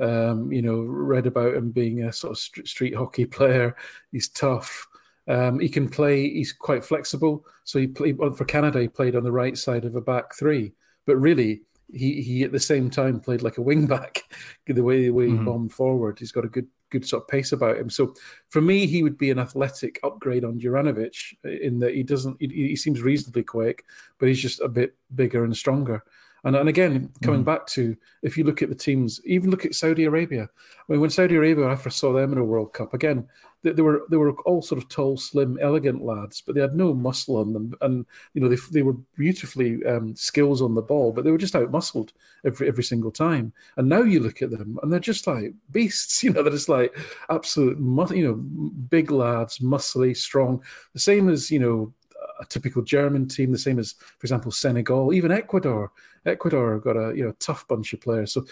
um, 0.00 0.52
you 0.52 0.62
know, 0.62 0.80
read 0.80 1.26
about 1.26 1.54
him 1.54 1.70
being 1.70 2.02
a 2.02 2.12
sort 2.12 2.32
of 2.32 2.66
street 2.68 2.94
hockey 2.94 3.24
player. 3.26 3.76
He's 4.12 4.28
tough. 4.28 4.86
Um, 5.28 5.58
he 5.58 5.68
can 5.68 5.88
play. 5.88 6.28
He's 6.28 6.52
quite 6.52 6.84
flexible. 6.84 7.44
So 7.64 7.78
he 7.78 7.86
played 7.86 8.18
for 8.36 8.44
Canada. 8.44 8.80
He 8.80 8.88
played 8.88 9.16
on 9.16 9.24
the 9.24 9.32
right 9.32 9.56
side 9.56 9.84
of 9.84 9.96
a 9.96 10.00
back 10.00 10.34
three. 10.34 10.72
But 11.06 11.16
really, 11.16 11.62
he 11.92 12.20
he 12.22 12.44
at 12.44 12.52
the 12.52 12.60
same 12.60 12.90
time 12.90 13.20
played 13.20 13.42
like 13.42 13.58
a 13.58 13.62
wing 13.62 13.86
back. 13.86 14.22
The 14.66 14.82
way 14.82 15.02
the 15.02 15.10
way 15.10 15.26
he 15.26 15.32
mm-hmm. 15.32 15.44
bombed 15.44 15.72
forward, 15.72 16.18
he's 16.18 16.32
got 16.32 16.44
a 16.44 16.48
good 16.48 16.66
good 16.90 17.06
sort 17.06 17.22
of 17.22 17.28
pace 17.28 17.52
about 17.52 17.78
him. 17.78 17.90
So 17.90 18.14
for 18.48 18.60
me, 18.60 18.86
he 18.86 19.02
would 19.02 19.18
be 19.18 19.30
an 19.30 19.38
athletic 19.38 19.98
upgrade 20.02 20.44
on 20.44 20.60
Juranovic 20.60 21.34
in 21.44 21.78
that 21.80 21.94
he 21.94 22.02
doesn't. 22.02 22.36
He, 22.40 22.48
he 22.48 22.76
seems 22.76 23.02
reasonably 23.02 23.42
quick, 23.42 23.84
but 24.18 24.28
he's 24.28 24.40
just 24.40 24.60
a 24.60 24.68
bit 24.68 24.94
bigger 25.14 25.44
and 25.44 25.56
stronger. 25.56 26.02
And, 26.46 26.54
and 26.54 26.68
again, 26.68 27.10
coming 27.22 27.42
mm. 27.42 27.44
back 27.44 27.66
to 27.68 27.96
if 28.22 28.38
you 28.38 28.44
look 28.44 28.62
at 28.62 28.68
the 28.68 28.74
teams, 28.74 29.20
even 29.24 29.50
look 29.50 29.66
at 29.66 29.74
Saudi 29.74 30.04
Arabia. 30.04 30.44
I 30.44 30.92
mean, 30.92 31.00
when 31.00 31.10
Saudi 31.10 31.34
Arabia, 31.34 31.66
I 31.66 31.74
first 31.74 31.98
saw 31.98 32.12
them 32.12 32.30
in 32.30 32.38
a 32.38 32.44
World 32.44 32.72
Cup, 32.72 32.94
again, 32.94 33.26
they, 33.64 33.72
they, 33.72 33.82
were 33.82 34.04
they 34.10 34.16
were 34.16 34.32
all 34.42 34.62
sort 34.62 34.80
of 34.80 34.88
tall, 34.88 35.16
slim, 35.16 35.58
elegant 35.60 36.04
lads, 36.04 36.40
but 36.40 36.54
they 36.54 36.60
had 36.60 36.76
no 36.76 36.94
muscle 36.94 37.38
on 37.38 37.52
them, 37.52 37.74
and 37.80 38.06
you 38.32 38.40
know 38.40 38.48
they, 38.48 38.58
they 38.70 38.82
were 38.82 38.92
beautifully 39.16 39.84
um, 39.86 40.14
skills 40.14 40.62
on 40.62 40.76
the 40.76 40.82
ball, 40.82 41.10
but 41.10 41.24
they 41.24 41.32
were 41.32 41.38
just 41.38 41.56
out 41.56 41.72
muscled 41.72 42.12
every 42.44 42.68
every 42.68 42.84
single 42.84 43.10
time. 43.10 43.52
And 43.76 43.88
now 43.88 44.02
you 44.02 44.20
look 44.20 44.40
at 44.40 44.52
them, 44.52 44.78
and 44.82 44.92
they're 44.92 45.00
just 45.00 45.26
like 45.26 45.52
beasts. 45.72 46.22
You 46.26 46.32
know, 46.32 46.44
they're 46.44 46.52
just 46.52 46.68
like 46.68 46.96
absolute, 47.28 47.78
you 48.14 48.24
know, 48.24 48.34
big 48.34 49.10
lads, 49.10 49.58
muscly, 49.58 50.16
strong. 50.16 50.62
The 50.92 51.00
same 51.00 51.28
as 51.28 51.50
you 51.50 51.58
know 51.58 51.92
a 52.40 52.44
typical 52.44 52.82
German 52.82 53.28
team, 53.28 53.52
the 53.52 53.58
same 53.58 53.78
as, 53.78 53.92
for 53.92 54.24
example, 54.24 54.50
Senegal, 54.50 55.12
even 55.12 55.32
Ecuador. 55.32 55.92
Ecuador 56.24 56.78
got 56.80 56.96
a 56.96 57.16
you 57.16 57.24
know 57.24 57.32
tough 57.38 57.66
bunch 57.68 57.92
of 57.92 58.00
players. 58.00 58.32
So 58.32 58.44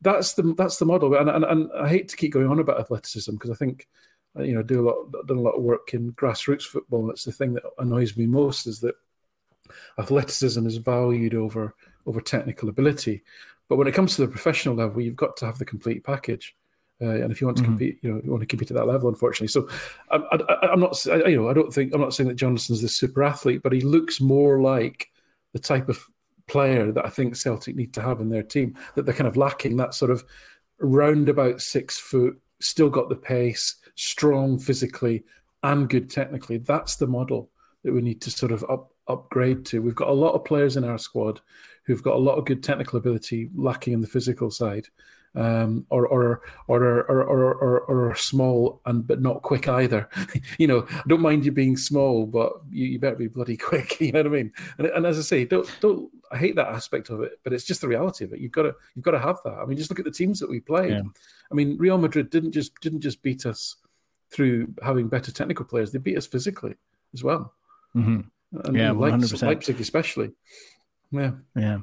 that's 0.00 0.34
the 0.34 0.54
that's 0.56 0.78
the 0.78 0.86
model. 0.86 1.14
And 1.14 1.28
and, 1.28 1.44
and 1.44 1.70
I 1.78 1.88
hate 1.88 2.08
to 2.08 2.16
keep 2.16 2.32
going 2.32 2.48
on 2.48 2.58
about 2.58 2.80
athleticism 2.80 3.32
because 3.32 3.50
I 3.50 3.54
think 3.54 3.86
uh, 4.38 4.42
you 4.42 4.54
know 4.54 4.62
do 4.62 4.80
a 4.80 4.86
lot 4.88 5.26
done 5.26 5.38
a 5.38 5.42
lot 5.42 5.56
of 5.56 5.62
work 5.62 5.94
in 5.94 6.12
grassroots 6.12 6.64
football. 6.64 7.00
And 7.00 7.10
That's 7.10 7.24
the 7.24 7.32
thing 7.32 7.54
that 7.54 7.64
annoys 7.78 8.16
me 8.16 8.26
most 8.26 8.66
is 8.66 8.80
that 8.80 8.94
athleticism 9.98 10.66
is 10.66 10.78
valued 10.78 11.34
over 11.34 11.74
over 12.06 12.20
technical 12.20 12.68
ability. 12.68 13.22
But 13.68 13.76
when 13.76 13.86
it 13.86 13.94
comes 13.94 14.16
to 14.16 14.22
the 14.22 14.32
professional 14.32 14.74
level, 14.74 15.02
you've 15.02 15.16
got 15.16 15.36
to 15.38 15.46
have 15.46 15.58
the 15.58 15.64
complete 15.66 16.02
package. 16.02 16.56
Uh, 17.00 17.22
and 17.22 17.30
if 17.30 17.40
you 17.40 17.46
want 17.46 17.56
to 17.56 17.62
mm-hmm. 17.62 17.72
compete, 17.72 17.98
you 18.02 18.12
know, 18.12 18.20
you 18.24 18.30
want 18.30 18.40
to 18.40 18.46
compete 18.46 18.70
at 18.70 18.76
that 18.76 18.88
level, 18.88 19.08
unfortunately. 19.08 19.48
So, 19.48 19.68
I, 20.10 20.16
am 20.72 20.80
not, 20.80 21.06
I, 21.06 21.28
you 21.28 21.36
know, 21.36 21.48
I 21.48 21.52
don't 21.52 21.72
think 21.72 21.94
I'm 21.94 22.00
not 22.00 22.12
saying 22.12 22.28
that 22.28 22.34
Johnson's 22.34 22.82
this 22.82 22.96
super 22.96 23.22
athlete, 23.22 23.62
but 23.62 23.72
he 23.72 23.80
looks 23.80 24.20
more 24.20 24.60
like 24.60 25.08
the 25.52 25.60
type 25.60 25.88
of 25.88 26.04
player 26.48 26.90
that 26.90 27.06
I 27.06 27.10
think 27.10 27.36
Celtic 27.36 27.76
need 27.76 27.94
to 27.94 28.02
have 28.02 28.20
in 28.20 28.28
their 28.28 28.42
team. 28.42 28.76
That 28.94 29.06
they're 29.06 29.14
kind 29.14 29.28
of 29.28 29.36
lacking 29.36 29.76
that 29.76 29.94
sort 29.94 30.10
of 30.10 30.24
roundabout 30.80 31.60
six 31.60 31.98
foot, 31.98 32.40
still 32.60 32.90
got 32.90 33.08
the 33.08 33.16
pace, 33.16 33.76
strong 33.94 34.58
physically 34.58 35.24
and 35.62 35.88
good 35.88 36.10
technically. 36.10 36.58
That's 36.58 36.96
the 36.96 37.06
model 37.06 37.50
that 37.84 37.92
we 37.92 38.00
need 38.00 38.20
to 38.22 38.30
sort 38.30 38.52
of 38.52 38.64
up 38.68 38.92
upgrade 39.06 39.64
to. 39.66 39.80
We've 39.80 39.94
got 39.94 40.08
a 40.08 40.12
lot 40.12 40.34
of 40.34 40.44
players 40.44 40.76
in 40.76 40.84
our 40.84 40.98
squad 40.98 41.40
who've 41.84 42.02
got 42.02 42.16
a 42.16 42.18
lot 42.18 42.36
of 42.36 42.44
good 42.44 42.62
technical 42.62 42.98
ability, 42.98 43.50
lacking 43.54 43.94
in 43.94 44.00
the 44.00 44.06
physical 44.06 44.50
side 44.50 44.86
um, 45.38 45.86
or, 45.88 46.04
or, 46.08 46.42
or, 46.66 46.82
or, 46.82 47.22
or, 47.22 47.54
or, 47.54 47.80
or, 47.80 48.14
small 48.16 48.80
and 48.86 49.06
but 49.06 49.22
not 49.22 49.42
quick 49.42 49.68
either. 49.68 50.08
you 50.58 50.66
know, 50.66 50.84
I 50.90 51.02
don't 51.06 51.20
mind 51.20 51.44
you 51.44 51.52
being 51.52 51.76
small, 51.76 52.26
but 52.26 52.54
you, 52.70 52.86
you 52.86 52.98
better 52.98 53.14
be 53.14 53.28
bloody 53.28 53.56
quick. 53.68 54.00
You 54.00 54.10
know 54.10 54.20
what 54.20 54.26
I 54.26 54.30
mean? 54.30 54.52
And, 54.78 54.88
and 54.88 55.06
as 55.06 55.16
I 55.16 55.22
say, 55.22 55.44
don't 55.44 55.70
don't. 55.80 56.10
I 56.32 56.38
hate 56.38 56.56
that 56.56 56.68
aspect 56.68 57.08
of 57.10 57.22
it, 57.22 57.38
but 57.44 57.52
it's 57.52 57.64
just 57.64 57.80
the 57.80 57.88
reality 57.88 58.24
of 58.24 58.32
it. 58.32 58.40
You've 58.40 58.52
got 58.52 58.62
to 58.62 58.74
you've 58.96 59.04
got 59.04 59.12
to 59.12 59.20
have 59.20 59.38
that. 59.44 59.54
I 59.54 59.64
mean, 59.64 59.78
just 59.78 59.90
look 59.90 60.00
at 60.00 60.04
the 60.04 60.10
teams 60.10 60.40
that 60.40 60.50
we 60.50 60.58
played. 60.58 60.90
Yeah. 60.90 61.02
I 61.50 61.54
mean, 61.54 61.78
Real 61.78 61.98
Madrid 61.98 62.30
didn't 62.30 62.52
just 62.52 62.74
didn't 62.80 63.00
just 63.00 63.22
beat 63.22 63.46
us 63.46 63.76
through 64.32 64.74
having 64.82 65.08
better 65.08 65.30
technical 65.30 65.64
players; 65.64 65.92
they 65.92 65.98
beat 65.98 66.18
us 66.18 66.26
physically 66.26 66.74
as 67.14 67.22
well. 67.22 67.54
Mm-hmm. 67.94 68.20
And 68.64 68.76
yeah, 68.76 68.92
percent. 68.92 69.42
Leipzig 69.42 69.80
especially. 69.80 70.32
Yeah, 71.12 71.32
yeah 71.54 71.78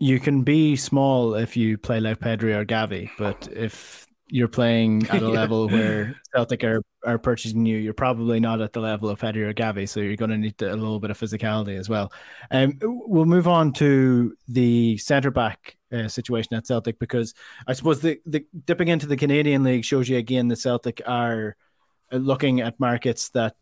you 0.00 0.18
can 0.18 0.42
be 0.42 0.76
small 0.76 1.34
if 1.34 1.56
you 1.56 1.76
play 1.76 2.00
like 2.00 2.18
Pedri 2.18 2.54
or 2.54 2.64
Gavi, 2.64 3.10
but 3.18 3.48
if 3.52 4.06
you're 4.28 4.48
playing 4.48 5.06
at 5.08 5.22
a 5.22 5.26
yeah. 5.26 5.32
level 5.32 5.68
where 5.68 6.16
Celtic 6.34 6.64
are, 6.64 6.82
are 7.04 7.18
purchasing 7.18 7.66
you, 7.66 7.76
you're 7.76 7.92
probably 7.92 8.40
not 8.40 8.62
at 8.62 8.72
the 8.72 8.80
level 8.80 9.10
of 9.10 9.20
Pedri 9.20 9.42
or 9.42 9.52
Gavi, 9.52 9.86
so 9.86 10.00
you're 10.00 10.16
going 10.16 10.30
to 10.30 10.38
need 10.38 10.56
to, 10.58 10.72
a 10.72 10.74
little 10.74 11.00
bit 11.00 11.10
of 11.10 11.20
physicality 11.20 11.78
as 11.78 11.90
well. 11.90 12.10
Um, 12.50 12.78
we'll 12.80 13.26
move 13.26 13.46
on 13.46 13.74
to 13.74 14.34
the 14.48 14.96
centre 14.96 15.30
back 15.30 15.76
uh, 15.92 16.08
situation 16.08 16.54
at 16.54 16.66
Celtic 16.66 16.98
because 16.98 17.34
I 17.66 17.74
suppose 17.74 18.00
the, 18.00 18.20
the 18.24 18.46
dipping 18.64 18.88
into 18.88 19.06
the 19.06 19.18
Canadian 19.18 19.64
League 19.64 19.84
shows 19.84 20.08
you 20.08 20.16
again 20.16 20.48
the 20.48 20.56
Celtic 20.56 21.02
are 21.06 21.56
looking 22.10 22.60
at 22.60 22.80
markets 22.80 23.28
that 23.30 23.54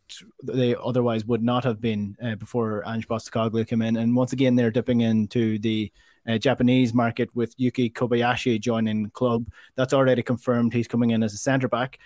they 0.43 0.77
otherwise 0.77 1.25
would 1.25 1.43
not 1.43 1.65
have 1.65 1.81
been 1.81 2.17
uh, 2.23 2.37
before 2.37 2.85
Ange 2.87 3.09
Postecoglou 3.09 3.67
came 3.67 3.83
in, 3.83 3.97
and 3.97 4.15
once 4.15 4.33
again 4.33 4.55
they're 4.55 4.71
dipping 4.71 5.01
into 5.01 5.59
the 5.59 5.91
uh, 6.27 6.39
Japanese 6.39 6.95
market 6.95 7.29
with 7.35 7.55
Yuki 7.57 7.91
Kobayashi 7.91 8.61
joining 8.61 9.11
club. 9.11 9.49
That's 9.77 9.93
already 9.93 10.23
confirmed. 10.23 10.73
He's 10.73 10.89
coming 10.89 11.11
in 11.11 11.23
as 11.23 11.35
a 11.35 11.39
centre 11.39 11.69
back. 11.69 11.99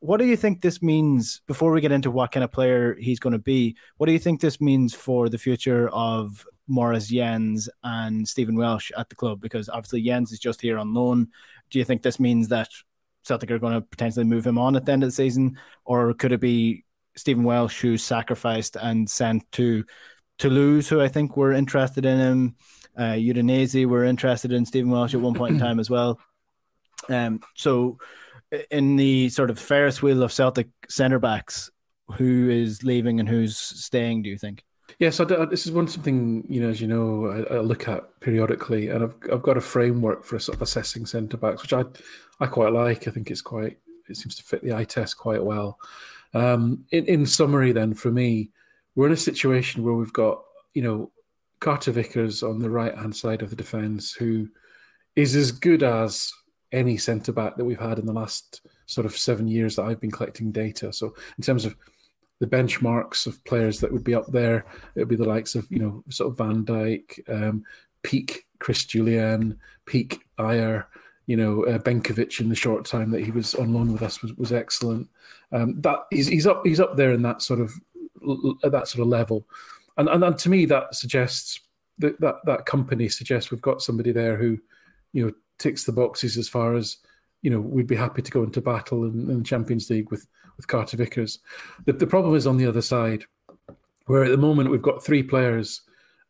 What 0.00 0.18
do 0.18 0.26
you 0.26 0.36
think 0.36 0.60
this 0.60 0.82
means 0.82 1.40
before 1.46 1.72
we 1.72 1.80
get 1.80 1.92
into 1.92 2.10
what 2.10 2.32
kind 2.32 2.44
of 2.44 2.52
player 2.52 2.94
he's 2.94 3.20
going 3.20 3.32
to 3.32 3.38
be? 3.38 3.76
What 3.96 4.06
do 4.06 4.12
you 4.12 4.18
think 4.18 4.40
this 4.40 4.60
means 4.60 4.94
for 4.94 5.28
the 5.28 5.38
future 5.38 5.88
of 5.90 6.46
Moritz 6.68 7.10
Jenz 7.10 7.68
and 7.82 8.28
Stephen 8.28 8.56
Welsh 8.56 8.90
at 8.96 9.08
the 9.08 9.16
club? 9.16 9.40
Because 9.40 9.68
obviously 9.68 10.02
Jenz 10.04 10.32
is 10.32 10.38
just 10.38 10.60
here 10.60 10.78
on 10.78 10.92
loan. 10.92 11.28
Do 11.70 11.78
you 11.78 11.84
think 11.84 12.02
this 12.02 12.20
means 12.20 12.48
that 12.48 12.68
Celtic 13.24 13.50
are 13.50 13.58
going 13.58 13.74
to 13.74 13.80
potentially 13.80 14.24
move 14.24 14.46
him 14.46 14.58
on 14.58 14.76
at 14.76 14.84
the 14.84 14.92
end 14.92 15.02
of 15.02 15.08
the 15.08 15.14
season, 15.14 15.58
or 15.84 16.12
could 16.14 16.32
it 16.32 16.40
be 16.40 16.84
Stephen 17.16 17.44
Welsh 17.44 17.80
who's 17.80 18.02
sacrificed 18.02 18.76
and 18.76 19.08
sent 19.08 19.50
to 19.52 19.84
Toulouse, 20.38 20.88
who 20.88 21.00
I 21.00 21.08
think 21.08 21.36
were 21.36 21.52
interested 21.52 22.04
in 22.04 22.18
him? 22.18 22.56
Uh, 22.96 23.12
Udinese 23.12 23.86
were 23.86 24.04
interested 24.04 24.52
in 24.52 24.66
Stephen 24.66 24.90
Welsh 24.90 25.14
at 25.14 25.20
one 25.20 25.34
point 25.34 25.54
in 25.54 25.60
time 25.60 25.80
as 25.80 25.88
well. 25.88 26.20
Um, 27.08 27.40
so, 27.54 27.98
in 28.70 28.96
the 28.96 29.28
sort 29.30 29.50
of 29.50 29.58
Ferris 29.58 30.02
wheel 30.02 30.22
of 30.22 30.32
Celtic 30.32 30.68
centre 30.88 31.18
backs, 31.18 31.70
who 32.16 32.50
is 32.50 32.82
leaving 32.82 33.20
and 33.20 33.28
who's 33.28 33.56
staying? 33.56 34.22
Do 34.22 34.30
you 34.30 34.38
think? 34.38 34.64
Yes, 34.98 35.18
this 35.18 35.66
is 35.66 35.72
one 35.72 35.88
something 35.88 36.44
you 36.48 36.60
know, 36.60 36.68
as 36.68 36.80
you 36.80 36.86
know, 36.86 37.26
I, 37.26 37.54
I, 37.54 37.58
look 37.60 37.88
at 37.88 38.20
periodically, 38.20 38.88
and 38.88 39.02
I've 39.02 39.14
I've 39.32 39.42
got 39.42 39.56
a 39.56 39.60
framework 39.60 40.24
for 40.24 40.38
sort 40.38 40.56
of 40.56 40.62
assessing 40.62 41.06
centre 41.06 41.36
backs, 41.36 41.62
which 41.62 41.72
I 41.72 41.84
I 42.40 42.46
quite 42.46 42.72
like. 42.72 43.08
I 43.08 43.10
think 43.10 43.30
it's 43.30 43.40
quite 43.40 43.78
it 44.08 44.16
seems 44.16 44.36
to 44.36 44.42
fit 44.42 44.62
the 44.62 44.74
eye 44.74 44.84
test 44.84 45.16
quite 45.16 45.42
well. 45.42 45.78
Um, 46.34 46.84
in 46.90 47.06
in 47.06 47.26
summary, 47.26 47.72
then 47.72 47.94
for 47.94 48.10
me, 48.10 48.50
we're 48.94 49.06
in 49.06 49.12
a 49.12 49.16
situation 49.16 49.82
where 49.82 49.94
we've 49.94 50.12
got 50.12 50.42
you 50.74 50.82
know 50.82 51.10
Carter 51.62 51.92
Vickers 51.92 52.42
on 52.42 52.58
the 52.58 52.68
right 52.68 52.94
hand 52.94 53.14
side 53.14 53.40
of 53.40 53.48
the 53.48 53.56
defence, 53.56 54.12
who 54.12 54.48
is 55.14 55.36
as 55.36 55.52
good 55.52 55.84
as 55.84 56.32
any 56.72 56.96
centre 56.96 57.32
back 57.32 57.56
that 57.56 57.64
we've 57.64 57.78
had 57.78 58.00
in 58.00 58.06
the 58.06 58.12
last 58.12 58.66
sort 58.86 59.06
of 59.06 59.16
seven 59.16 59.46
years 59.46 59.76
that 59.76 59.84
I've 59.84 60.00
been 60.00 60.10
collecting 60.10 60.50
data. 60.50 60.92
So 60.92 61.14
in 61.38 61.44
terms 61.44 61.64
of 61.64 61.76
the 62.40 62.48
benchmarks 62.48 63.28
of 63.28 63.42
players 63.44 63.78
that 63.78 63.92
would 63.92 64.02
be 64.02 64.14
up 64.14 64.26
there, 64.26 64.66
it 64.96 64.98
would 64.98 65.08
be 65.08 65.16
the 65.16 65.24
likes 65.24 65.54
of 65.54 65.70
you 65.70 65.78
know 65.78 66.02
sort 66.10 66.32
of 66.32 66.38
Van 66.38 66.64
Dijk, 66.64 67.20
um, 67.30 67.62
peak 68.02 68.44
Chris 68.58 68.84
Jullien, 68.84 69.56
peak 69.86 70.20
Ajer, 70.40 70.86
you 71.26 71.36
know 71.36 71.64
uh, 71.66 71.78
Benkovic 71.78 72.40
in 72.40 72.48
the 72.48 72.56
short 72.56 72.84
time 72.84 73.12
that 73.12 73.22
he 73.22 73.30
was 73.30 73.54
on 73.54 73.72
loan 73.72 73.92
with 73.92 74.02
us 74.02 74.20
was, 74.20 74.34
was 74.34 74.52
excellent. 74.52 75.08
Um, 75.52 75.80
that 75.82 76.06
he's, 76.10 76.26
he's 76.26 76.48
up 76.48 76.66
he's 76.66 76.80
up 76.80 76.96
there 76.96 77.12
in 77.12 77.22
that 77.22 77.40
sort 77.40 77.60
of 77.60 77.72
at 78.64 78.72
that 78.72 78.88
sort 78.88 79.02
of 79.02 79.06
level 79.06 79.46
and, 79.96 80.08
and, 80.08 80.24
and 80.24 80.38
to 80.38 80.48
me 80.48 80.66
that 80.66 80.94
suggests 80.94 81.60
that 81.98 82.20
that 82.20 82.36
that 82.44 82.66
company 82.66 83.08
suggests 83.08 83.50
we've 83.50 83.60
got 83.60 83.82
somebody 83.82 84.12
there 84.12 84.36
who, 84.36 84.58
you 85.12 85.26
know, 85.26 85.32
ticks 85.58 85.84
the 85.84 85.92
boxes 85.92 86.36
as 86.36 86.48
far 86.48 86.74
as 86.74 86.98
you 87.42 87.50
know 87.50 87.60
we'd 87.60 87.86
be 87.86 87.96
happy 87.96 88.22
to 88.22 88.30
go 88.30 88.42
into 88.42 88.60
battle 88.60 89.04
in, 89.04 89.30
in 89.30 89.38
the 89.38 89.44
Champions 89.44 89.88
League 89.90 90.10
with 90.10 90.26
with 90.56 90.66
Carter 90.66 90.96
Vickers. 90.96 91.38
The, 91.86 91.92
the 91.92 92.06
problem 92.06 92.34
is 92.34 92.46
on 92.46 92.56
the 92.56 92.66
other 92.66 92.82
side, 92.82 93.24
where 94.06 94.24
at 94.24 94.30
the 94.30 94.36
moment 94.36 94.70
we've 94.70 94.82
got 94.82 95.04
three 95.04 95.22
players, 95.22 95.82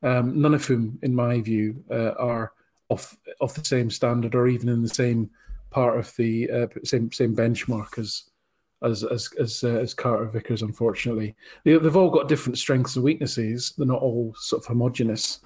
um, 0.02 0.40
none 0.40 0.54
of 0.54 0.64
whom, 0.64 0.98
in 1.02 1.14
my 1.14 1.40
view, 1.40 1.82
uh, 1.90 2.12
are 2.12 2.52
off 2.88 3.16
off 3.40 3.54
the 3.54 3.64
same 3.64 3.90
standard 3.90 4.34
or 4.34 4.48
even 4.48 4.68
in 4.68 4.82
the 4.82 4.88
same 4.88 5.30
part 5.70 5.98
of 5.98 6.14
the 6.16 6.50
uh, 6.50 6.66
same 6.84 7.10
same 7.12 7.34
benchmark 7.34 7.98
as 7.98 8.24
as 8.84 9.04
as 9.04 9.30
as, 9.38 9.64
uh, 9.64 9.68
as 9.68 9.94
Carter 9.94 10.26
Vickers. 10.26 10.62
Unfortunately, 10.62 11.34
they, 11.64 11.72
have 11.72 11.96
all 11.96 12.10
got 12.10 12.28
different 12.28 12.58
strengths 12.58 12.96
and 12.96 13.04
weaknesses. 13.04 13.74
They're 13.76 13.86
not 13.86 14.02
all 14.02 14.34
sort 14.38 14.62
of 14.62 14.66
homogenous. 14.66 15.40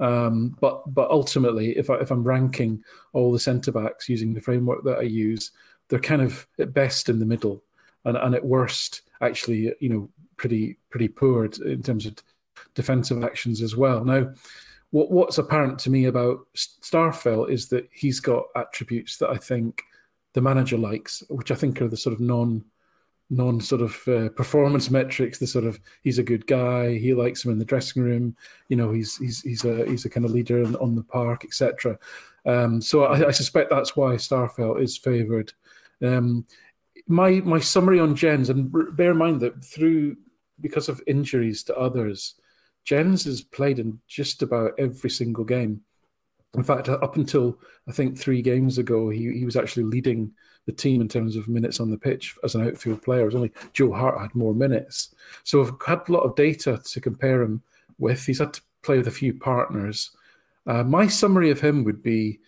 Um, 0.00 0.56
but 0.60 0.82
but 0.94 1.10
ultimately, 1.10 1.76
if 1.76 1.90
I, 1.90 1.96
if 1.96 2.10
I'm 2.10 2.22
ranking 2.22 2.82
all 3.12 3.32
the 3.32 3.38
centre 3.38 3.72
backs 3.72 4.08
using 4.08 4.32
the 4.32 4.40
framework 4.40 4.84
that 4.84 4.98
I 4.98 5.02
use, 5.02 5.50
they're 5.88 5.98
kind 5.98 6.22
of 6.22 6.46
at 6.58 6.72
best 6.72 7.08
in 7.08 7.18
the 7.18 7.26
middle, 7.26 7.62
and 8.04 8.16
and 8.16 8.34
at 8.34 8.44
worst, 8.44 9.02
actually, 9.20 9.72
you 9.80 9.88
know, 9.88 10.08
pretty 10.36 10.78
pretty 10.90 11.08
poor 11.08 11.46
in 11.64 11.82
terms 11.82 12.06
of 12.06 12.16
defensive 12.74 13.24
actions 13.24 13.60
as 13.60 13.76
well. 13.76 14.04
Now, 14.04 14.32
what 14.90 15.10
what's 15.10 15.38
apparent 15.38 15.78
to 15.80 15.90
me 15.90 16.06
about 16.06 16.46
Starfelt 16.56 17.50
is 17.50 17.68
that 17.68 17.88
he's 17.92 18.20
got 18.20 18.44
attributes 18.56 19.18
that 19.18 19.30
I 19.30 19.36
think 19.36 19.82
the 20.34 20.40
manager 20.40 20.78
likes, 20.78 21.22
which 21.28 21.50
I 21.50 21.54
think 21.54 21.82
are 21.82 21.88
the 21.88 21.96
sort 21.96 22.14
of 22.14 22.20
non 22.20 22.64
non 23.30 23.60
sort 23.60 23.82
of 23.82 24.08
uh, 24.08 24.28
performance 24.30 24.90
metrics. 24.90 25.38
The 25.38 25.46
sort 25.46 25.64
of 25.64 25.78
he's 26.02 26.18
a 26.18 26.22
good 26.22 26.46
guy. 26.46 26.96
He 26.96 27.14
likes 27.14 27.44
him 27.44 27.52
in 27.52 27.58
the 27.58 27.64
dressing 27.64 28.02
room. 28.02 28.36
You 28.68 28.76
know, 28.76 28.92
he's 28.92 29.16
he's 29.16 29.42
he's 29.42 29.64
a 29.64 29.86
he's 29.86 30.04
a 30.04 30.10
kind 30.10 30.24
of 30.24 30.32
leader 30.32 30.64
on, 30.64 30.76
on 30.76 30.94
the 30.94 31.02
park, 31.02 31.44
etc. 31.44 31.98
Um, 32.46 32.80
so 32.80 33.04
I, 33.04 33.28
I, 33.28 33.30
suspect 33.30 33.68
that's 33.68 33.96
why 33.96 34.14
Starfelt 34.14 34.80
is 34.80 34.96
favoured. 34.96 35.52
Um, 36.02 36.46
my 37.06 37.42
my 37.44 37.58
summary 37.58 38.00
on 38.00 38.14
Jenz 38.14 38.48
and 38.48 38.72
bear 38.96 39.10
in 39.10 39.18
mind 39.18 39.40
that 39.40 39.64
through 39.64 40.16
because 40.60 40.88
of 40.88 41.02
injuries 41.06 41.62
to 41.64 41.76
others, 41.76 42.34
Jenz 42.84 43.24
has 43.24 43.42
played 43.42 43.78
in 43.78 44.00
just 44.08 44.42
about 44.42 44.72
every 44.78 45.10
single 45.10 45.44
game. 45.44 45.82
In 46.54 46.62
fact, 46.62 46.88
up 46.88 47.16
until 47.16 47.58
I 47.86 47.92
think 47.92 48.16
three 48.16 48.40
games 48.40 48.78
ago, 48.78 49.10
he, 49.10 49.32
he 49.32 49.44
was 49.44 49.56
actually 49.56 49.84
leading 49.84 50.32
the 50.66 50.72
team 50.72 51.00
in 51.00 51.08
terms 51.08 51.36
of 51.36 51.48
minutes 51.48 51.80
on 51.80 51.90
the 51.90 51.98
pitch 51.98 52.36
as 52.44 52.54
an 52.54 52.66
outfield 52.66 53.02
player. 53.02 53.22
It 53.22 53.26
was 53.26 53.34
only 53.34 53.52
Joe 53.72 53.92
Hart 53.92 54.20
had 54.20 54.34
more 54.34 54.54
minutes. 54.54 55.14
So 55.44 55.62
I've 55.62 55.72
had 55.86 56.08
a 56.08 56.12
lot 56.12 56.24
of 56.24 56.36
data 56.36 56.80
to 56.82 57.00
compare 57.00 57.42
him 57.42 57.62
with. 57.98 58.24
He's 58.24 58.38
had 58.38 58.52
to 58.54 58.62
play 58.82 58.98
with 58.98 59.08
a 59.08 59.12
few 59.12 59.34
partners. 59.34 60.10
Uh, 60.66 60.82
my 60.84 61.06
summary 61.06 61.50
of 61.50 61.60
him 61.60 61.84
would 61.84 62.02
be 62.02 62.40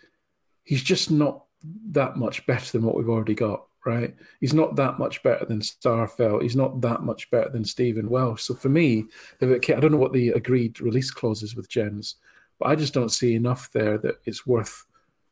he's 0.65 0.83
just 0.83 1.11
not 1.11 1.45
that 1.91 2.17
much 2.17 2.47
better 2.47 2.73
than 2.73 2.85
what 2.85 2.95
we've 2.97 3.09
already 3.09 3.35
got, 3.35 3.65
right? 3.85 4.15
He's 4.41 4.55
not 4.55 4.77
that 4.77 4.99
much 4.99 5.23
better 5.23 5.45
than 5.45 5.61
Starfelt. 5.61 6.43
He's 6.43 6.57
not 6.57 6.81
that 6.83 7.03
much 7.03 7.31
better 7.31 7.51
than 7.51 7.65
Stephen 7.65 8.09
Welsh. 8.09 8.43
So 8.43 8.55
for 8.55 8.69
me, 8.69 9.07
it, 9.41 9.71
I 9.71 9.81
don't 9.81 9.93
know 9.93 9.99
what 9.99 10.13
the 10.13 10.31
agreed 10.31 10.81
release 10.81 11.11
clause 11.11 11.43
is 11.43 11.57
with 11.57 11.71
Jenz, 11.71 12.17
but 12.61 12.69
I 12.69 12.77
just 12.77 12.95
don't 12.95 13.09
see 13.09 13.35
enough 13.35 13.71
there 13.73 13.99
that 13.99 14.21
it's 14.25 14.47
worth, 14.47 14.85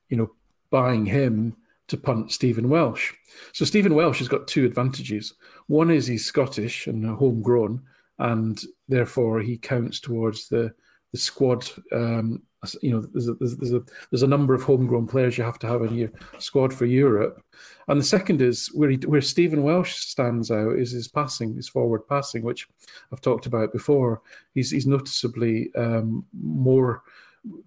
you 0.09 0.17
know, 0.17 0.33
buying 0.71 1.07
him 1.07 1.57
to 1.89 1.97
punt 1.97 2.33
Stephen 2.33 2.69
Welsh. 2.69 3.13
So 3.53 3.65
Stephen 3.65 3.95
Welsh 3.95 4.19
has 4.19 4.29
got 4.29 4.49
two 4.49 4.65
advantages. 4.65 5.35
One 5.67 5.91
is 5.91 6.07
he's 6.07 6.27
Scottish 6.27 6.87
and 6.87 7.05
homegrown, 7.05 7.83
and 8.19 8.61
therefore 8.89 9.41
he 9.41 9.57
counts 9.57 10.01
towards 10.01 10.49
the 10.49 10.75
the 11.13 11.19
squad. 11.19 11.69
Um, 11.93 12.43
you 12.83 12.91
know, 12.91 13.01
there's 13.13 13.29
a, 13.29 13.35
there's 13.35 13.73
a 13.73 13.83
there's 14.11 14.23
a 14.23 14.27
number 14.27 14.55
of 14.55 14.63
homegrown 14.63 15.07
players 15.07 15.39
you 15.39 15.45
have 15.45 15.59
to 15.61 15.67
have 15.67 15.83
in 15.83 15.95
your 15.95 16.11
squad 16.39 16.75
for 16.75 16.87
Europe. 16.87 17.43
And 17.87 18.01
the 18.01 18.05
second 18.05 18.43
is 18.43 18.69
where 18.75 18.91
he, 18.91 18.97
where 18.97 19.21
Stephen 19.21 19.63
Welsh 19.63 19.95
stands 19.95 20.51
out 20.51 20.77
is 20.77 20.91
his 20.91 21.09
passing, 21.09 21.55
his 21.55 21.69
forward 21.69 22.07
passing, 22.09 22.43
which 22.43 22.69
I've 23.13 23.21
talked 23.21 23.47
about 23.47 23.73
before. 23.73 24.23
He's 24.55 24.71
he's 24.71 24.87
noticeably 24.87 25.71
um, 25.77 26.25
more 26.33 27.03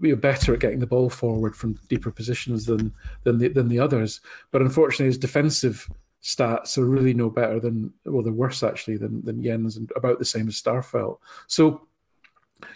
are 0.04 0.16
better 0.16 0.54
at 0.54 0.60
getting 0.60 0.80
the 0.80 0.88
ball 0.88 1.10
forward 1.10 1.56
from 1.56 1.80
deeper 1.88 2.12
positions 2.12 2.66
than 2.66 2.94
than 3.24 3.38
the, 3.38 3.48
than 3.48 3.70
the 3.70 3.80
others. 3.80 4.22
But 4.52 4.62
unfortunately, 4.62 5.08
his 5.08 5.18
defensive 5.18 5.88
stats 6.22 6.78
are 6.78 6.86
really 6.86 7.14
no 7.14 7.30
better 7.30 7.60
than 7.60 7.92
well, 8.06 8.24
they're 8.24 8.34
worse 8.34 8.62
actually 8.64 8.98
than 8.98 9.24
than 9.24 9.42
Jenz 9.42 9.78
and 9.78 9.92
about 9.96 10.20
the 10.20 10.26
same 10.26 10.48
as 10.48 10.62
Starfelt. 10.62 11.18
So 11.48 11.88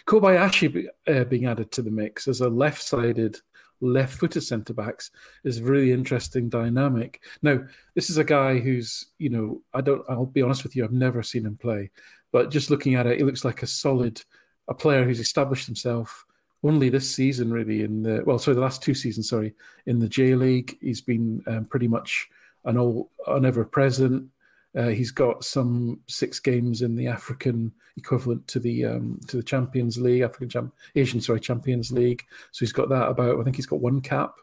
Kobayashi 0.06 0.86
uh, 1.06 1.24
being 1.24 1.46
added 1.46 1.70
to 1.72 1.82
the 1.82 1.90
mix 1.90 2.28
as 2.28 2.40
a 2.40 2.48
left-sided, 2.48 3.38
left-footed 3.80 4.42
centre 4.42 4.72
backs 4.72 5.10
is 5.44 5.58
a 5.58 5.64
really 5.64 5.92
interesting 5.92 6.48
dynamic. 6.48 7.22
Now, 7.42 7.60
this 7.94 8.10
is 8.10 8.18
a 8.18 8.24
guy 8.24 8.58
who's 8.58 9.06
you 9.18 9.30
know 9.30 9.62
I 9.74 9.80
don't. 9.80 10.02
I'll 10.08 10.26
be 10.26 10.42
honest 10.42 10.62
with 10.62 10.76
you, 10.76 10.84
I've 10.84 10.92
never 10.92 11.22
seen 11.22 11.46
him 11.46 11.56
play, 11.56 11.90
but 12.32 12.50
just 12.50 12.70
looking 12.70 12.94
at 12.94 13.06
it, 13.06 13.18
he 13.18 13.24
looks 13.24 13.44
like 13.44 13.62
a 13.62 13.66
solid, 13.66 14.22
a 14.68 14.74
player 14.74 15.04
who's 15.04 15.20
established 15.20 15.66
himself 15.66 16.24
only 16.64 16.88
this 16.88 17.14
season, 17.14 17.52
really, 17.52 17.82
in 17.82 18.02
the 18.02 18.22
well, 18.26 18.38
sorry, 18.38 18.54
the 18.54 18.60
last 18.60 18.82
two 18.82 18.94
seasons, 18.94 19.28
sorry, 19.28 19.54
in 19.86 19.98
the 19.98 20.08
J 20.08 20.34
League, 20.34 20.78
he's 20.80 21.00
been 21.00 21.42
um, 21.46 21.64
pretty 21.66 21.88
much 21.88 22.28
an 22.64 22.76
all 22.78 23.10
an 23.26 23.44
ever 23.44 23.64
present. 23.64 24.28
Uh, 24.76 24.88
he's 24.88 25.10
got 25.10 25.42
some 25.42 25.98
six 26.06 26.38
games 26.38 26.82
in 26.82 26.94
the 26.94 27.06
African 27.06 27.72
equivalent 27.96 28.46
to 28.48 28.60
the 28.60 28.84
um, 28.84 29.18
to 29.26 29.38
the 29.38 29.42
Champions 29.42 29.96
League, 29.96 30.22
African 30.22 30.48
Champ- 30.48 30.74
Asian 30.94 31.20
sorry 31.20 31.40
Champions 31.40 31.90
League. 31.90 32.24
So 32.52 32.60
he's 32.60 32.72
got 32.72 32.88
that 32.90 33.08
about. 33.08 33.40
I 33.40 33.42
think 33.42 33.56
he's 33.56 33.66
got 33.66 33.80
one 33.80 34.00
cap 34.00 34.34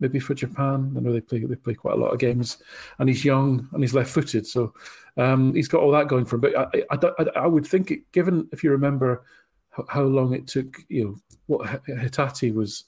maybe 0.00 0.18
for 0.18 0.34
Japan. 0.34 0.92
I 0.96 1.00
know 1.00 1.12
they 1.12 1.20
play 1.20 1.44
they 1.44 1.54
play 1.54 1.74
quite 1.74 1.94
a 1.94 2.00
lot 2.00 2.12
of 2.12 2.18
games, 2.18 2.58
and 2.98 3.08
he's 3.08 3.24
young 3.24 3.68
and 3.72 3.82
he's 3.82 3.94
left-footed, 3.94 4.46
so 4.46 4.74
um, 5.16 5.54
he's 5.54 5.68
got 5.68 5.82
all 5.82 5.92
that 5.92 6.08
going 6.08 6.24
for 6.24 6.36
him. 6.36 6.40
But 6.40 6.56
I, 6.56 6.84
I, 6.90 6.98
I, 7.18 7.40
I 7.42 7.46
would 7.46 7.66
think, 7.66 7.90
it, 7.90 8.10
given 8.12 8.48
if 8.50 8.64
you 8.64 8.70
remember 8.70 9.24
how 9.88 10.02
long 10.02 10.34
it 10.34 10.46
took, 10.46 10.78
you 10.88 11.04
know, 11.04 11.16
what 11.46 11.84
Hatate 11.86 12.52
was, 12.52 12.84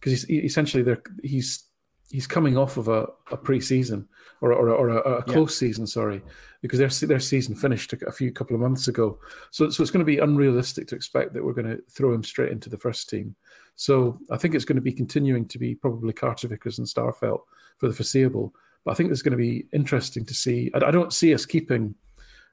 because 0.00 0.24
he's 0.24 0.44
essentially. 0.44 0.96
He's 1.22 1.64
he's 2.10 2.26
coming 2.26 2.56
off 2.56 2.76
of 2.76 2.88
a, 2.88 3.06
a 3.30 3.36
pre-season 3.36 4.08
or 4.40 4.52
or, 4.52 4.70
or 4.70 4.88
a, 4.88 4.96
a 4.96 5.22
close 5.22 5.60
yeah. 5.60 5.68
season, 5.68 5.86
sorry, 5.86 6.22
because 6.62 6.78
their 6.78 7.08
their 7.08 7.20
season 7.20 7.54
finished 7.54 7.92
a, 7.92 8.12
few 8.12 8.32
couple 8.32 8.54
of 8.54 8.60
months 8.60 8.88
ago. 8.88 9.18
So 9.50 9.70
so 9.70 9.82
it's 9.82 9.90
going 9.90 10.04
to 10.04 10.12
be 10.12 10.18
unrealistic 10.18 10.86
to 10.88 10.94
expect 10.94 11.32
that 11.34 11.44
we're 11.44 11.52
going 11.52 11.76
to 11.76 11.82
throw 11.90 12.12
him 12.12 12.22
straight 12.22 12.52
into 12.52 12.68
the 12.68 12.78
first 12.78 13.08
team. 13.08 13.34
So 13.76 14.18
I 14.30 14.36
think 14.36 14.54
it's 14.54 14.64
going 14.64 14.76
to 14.76 14.82
be 14.82 14.92
continuing 14.92 15.46
to 15.48 15.58
be 15.58 15.74
probably 15.74 16.12
Carter 16.12 16.48
Vickers 16.48 16.78
and 16.78 16.86
Starfelt 16.86 17.40
for 17.76 17.88
the 17.88 17.94
foreseeable. 17.94 18.54
But 18.84 18.92
I 18.92 18.94
think 18.94 19.10
it's 19.10 19.22
going 19.22 19.32
to 19.32 19.38
be 19.38 19.66
interesting 19.72 20.24
to 20.24 20.34
see. 20.34 20.70
I, 20.74 20.86
I 20.86 20.90
don't 20.90 21.12
see 21.12 21.34
us 21.34 21.44
keeping, 21.44 21.94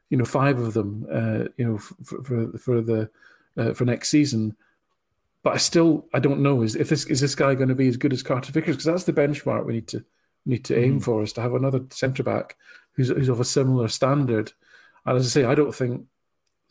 you 0.10 0.18
know, 0.18 0.26
five 0.26 0.60
of 0.60 0.74
them, 0.74 1.06
uh, 1.12 1.46
you 1.58 1.66
know, 1.66 1.78
for, 1.78 2.24
for, 2.24 2.58
for 2.58 2.82
the 2.82 3.10
uh, 3.58 3.74
for 3.74 3.86
next 3.86 4.10
season. 4.10 4.56
But 5.44 5.56
I 5.56 5.58
still 5.58 6.08
I 6.14 6.20
don't 6.20 6.42
know 6.42 6.62
is 6.62 6.76
if 6.76 6.90
this 6.90 7.06
is 7.06 7.20
this 7.20 7.36
guy 7.36 7.54
going 7.56 7.70
to 7.70 7.76
be 7.76 7.90
as 7.90 7.98
good 7.98 8.14
as 8.14 8.24
Carter 8.24 8.52
Vickers 8.52 8.76
because 8.76 8.86
that's 8.86 9.04
the 9.04 9.14
benchmark 9.14 9.66
we 9.66 9.74
need 9.74 9.88
to 9.90 10.04
need 10.46 10.66
to 10.66 10.78
aim 10.78 11.00
mm. 11.00 11.04
for 11.04 11.22
is 11.22 11.34
to 11.34 11.42
have 11.42 11.54
another 11.54 11.82
centre 11.92 12.24
back 12.24 12.56
who's 12.94 13.10
who's 13.10 13.30
of 13.30 13.40
a 13.40 13.46
similar 13.46 13.88
standard. 13.88 14.52
And 15.06 15.18
as 15.18 15.26
I 15.26 15.30
say, 15.30 15.46
I 15.46 15.56
don't 15.56 15.76
think 15.76 16.06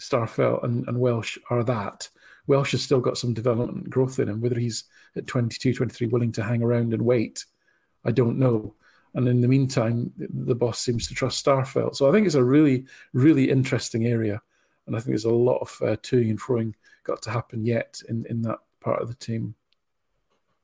Starfelt 0.00 0.64
and, 0.64 0.86
and 0.88 0.98
Welsh 0.98 1.38
are 1.50 1.62
that. 1.64 2.08
Welsh 2.46 2.72
has 2.72 2.82
still 2.82 3.00
got 3.00 3.18
some 3.18 3.34
development 3.34 3.88
growth 3.90 4.18
in 4.18 4.28
him. 4.28 4.40
Whether 4.40 4.58
he's 4.58 4.84
at 5.16 5.26
22, 5.26 5.74
23 5.74 6.08
willing 6.08 6.32
to 6.32 6.42
hang 6.42 6.62
around 6.62 6.92
and 6.92 7.02
wait, 7.02 7.44
I 8.04 8.10
don't 8.10 8.38
know. 8.38 8.74
And 9.14 9.28
in 9.28 9.42
the 9.42 9.48
meantime, 9.48 10.12
the 10.16 10.54
boss 10.54 10.80
seems 10.80 11.06
to 11.08 11.14
trust 11.14 11.44
Starfelt. 11.44 11.94
So 11.94 12.08
I 12.08 12.12
think 12.12 12.26
it's 12.26 12.34
a 12.34 12.42
really, 12.42 12.86
really 13.12 13.50
interesting 13.50 14.06
area 14.06 14.40
and 14.86 14.96
I 14.96 14.98
think 14.98 15.08
there's 15.08 15.24
a 15.24 15.30
lot 15.30 15.58
of 15.58 15.78
uh, 15.82 15.96
toing 15.96 16.30
and 16.30 16.40
froing 16.40 16.74
got 17.04 17.22
to 17.22 17.30
happen 17.30 17.64
yet 17.64 18.00
in 18.08 18.24
in 18.28 18.42
that 18.42 18.58
part 18.80 19.02
of 19.02 19.08
the 19.08 19.14
team. 19.14 19.54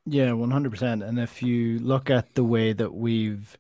Yeah, 0.07 0.33
one 0.33 0.51
hundred 0.51 0.71
percent. 0.71 1.03
And 1.03 1.19
if 1.19 1.43
you 1.43 1.79
look 1.81 2.11
at 2.11 2.35
the 2.35 2.45
way 2.45 2.73
that 2.73 2.93
we've 2.93 3.57